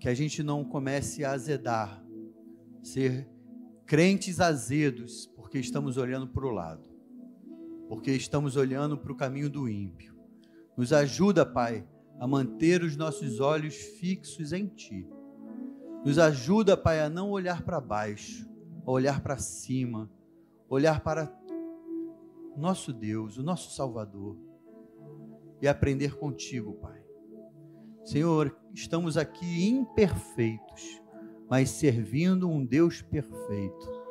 Que 0.00 0.08
a 0.08 0.14
gente 0.14 0.42
não 0.42 0.64
comece 0.64 1.24
a 1.24 1.32
azedar, 1.32 2.04
ser 2.82 3.28
crentes 3.86 4.40
azedos, 4.40 5.26
porque 5.36 5.58
estamos 5.58 5.96
olhando 5.96 6.26
para 6.28 6.46
o 6.46 6.50
lado, 6.50 6.88
porque 7.88 8.10
estamos 8.10 8.56
olhando 8.56 8.98
para 8.98 9.12
o 9.12 9.16
caminho 9.16 9.48
do 9.48 9.68
ímpio. 9.68 10.14
Nos 10.76 10.92
ajuda, 10.92 11.46
Pai, 11.46 11.86
a 12.18 12.26
manter 12.26 12.82
os 12.82 12.96
nossos 12.96 13.40
olhos 13.40 13.74
fixos 13.74 14.52
em 14.52 14.66
Ti. 14.66 15.08
Nos 16.04 16.18
ajuda, 16.18 16.76
Pai, 16.76 17.00
a 17.00 17.08
não 17.08 17.30
olhar 17.30 17.62
para 17.62 17.80
baixo, 17.80 18.48
a 18.84 18.90
olhar 18.90 19.22
para 19.22 19.38
cima, 19.38 20.10
olhar 20.68 21.00
para 21.00 21.32
nosso 22.56 22.92
Deus, 22.92 23.38
o 23.38 23.42
nosso 23.42 23.74
Salvador, 23.74 24.36
e 25.62 25.68
aprender 25.68 26.16
contigo, 26.16 26.74
Pai. 26.74 26.93
Senhor, 28.04 28.54
estamos 28.74 29.16
aqui 29.16 29.66
imperfeitos, 29.66 31.02
mas 31.48 31.70
servindo 31.70 32.48
um 32.48 32.64
Deus 32.64 33.00
perfeito. 33.00 34.04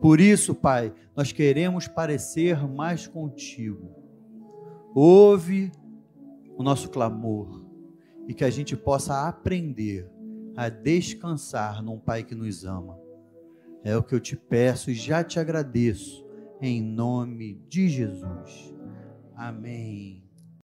Por 0.00 0.20
isso, 0.20 0.54
Pai, 0.54 0.92
nós 1.16 1.32
queremos 1.32 1.88
parecer 1.88 2.68
mais 2.68 3.06
contigo. 3.06 3.90
Ouve 4.94 5.72
o 6.56 6.62
nosso 6.62 6.90
clamor 6.90 7.64
e 8.28 8.34
que 8.34 8.44
a 8.44 8.50
gente 8.50 8.76
possa 8.76 9.26
aprender 9.26 10.10
a 10.54 10.68
descansar 10.68 11.82
num 11.82 11.98
Pai 11.98 12.22
que 12.22 12.34
nos 12.34 12.64
ama. 12.64 12.98
É 13.82 13.96
o 13.96 14.02
que 14.02 14.14
eu 14.14 14.20
te 14.20 14.36
peço 14.36 14.90
e 14.90 14.94
já 14.94 15.24
te 15.24 15.38
agradeço, 15.38 16.26
em 16.60 16.82
nome 16.82 17.62
de 17.68 17.88
Jesus. 17.88 18.74
Amém. 19.34 20.25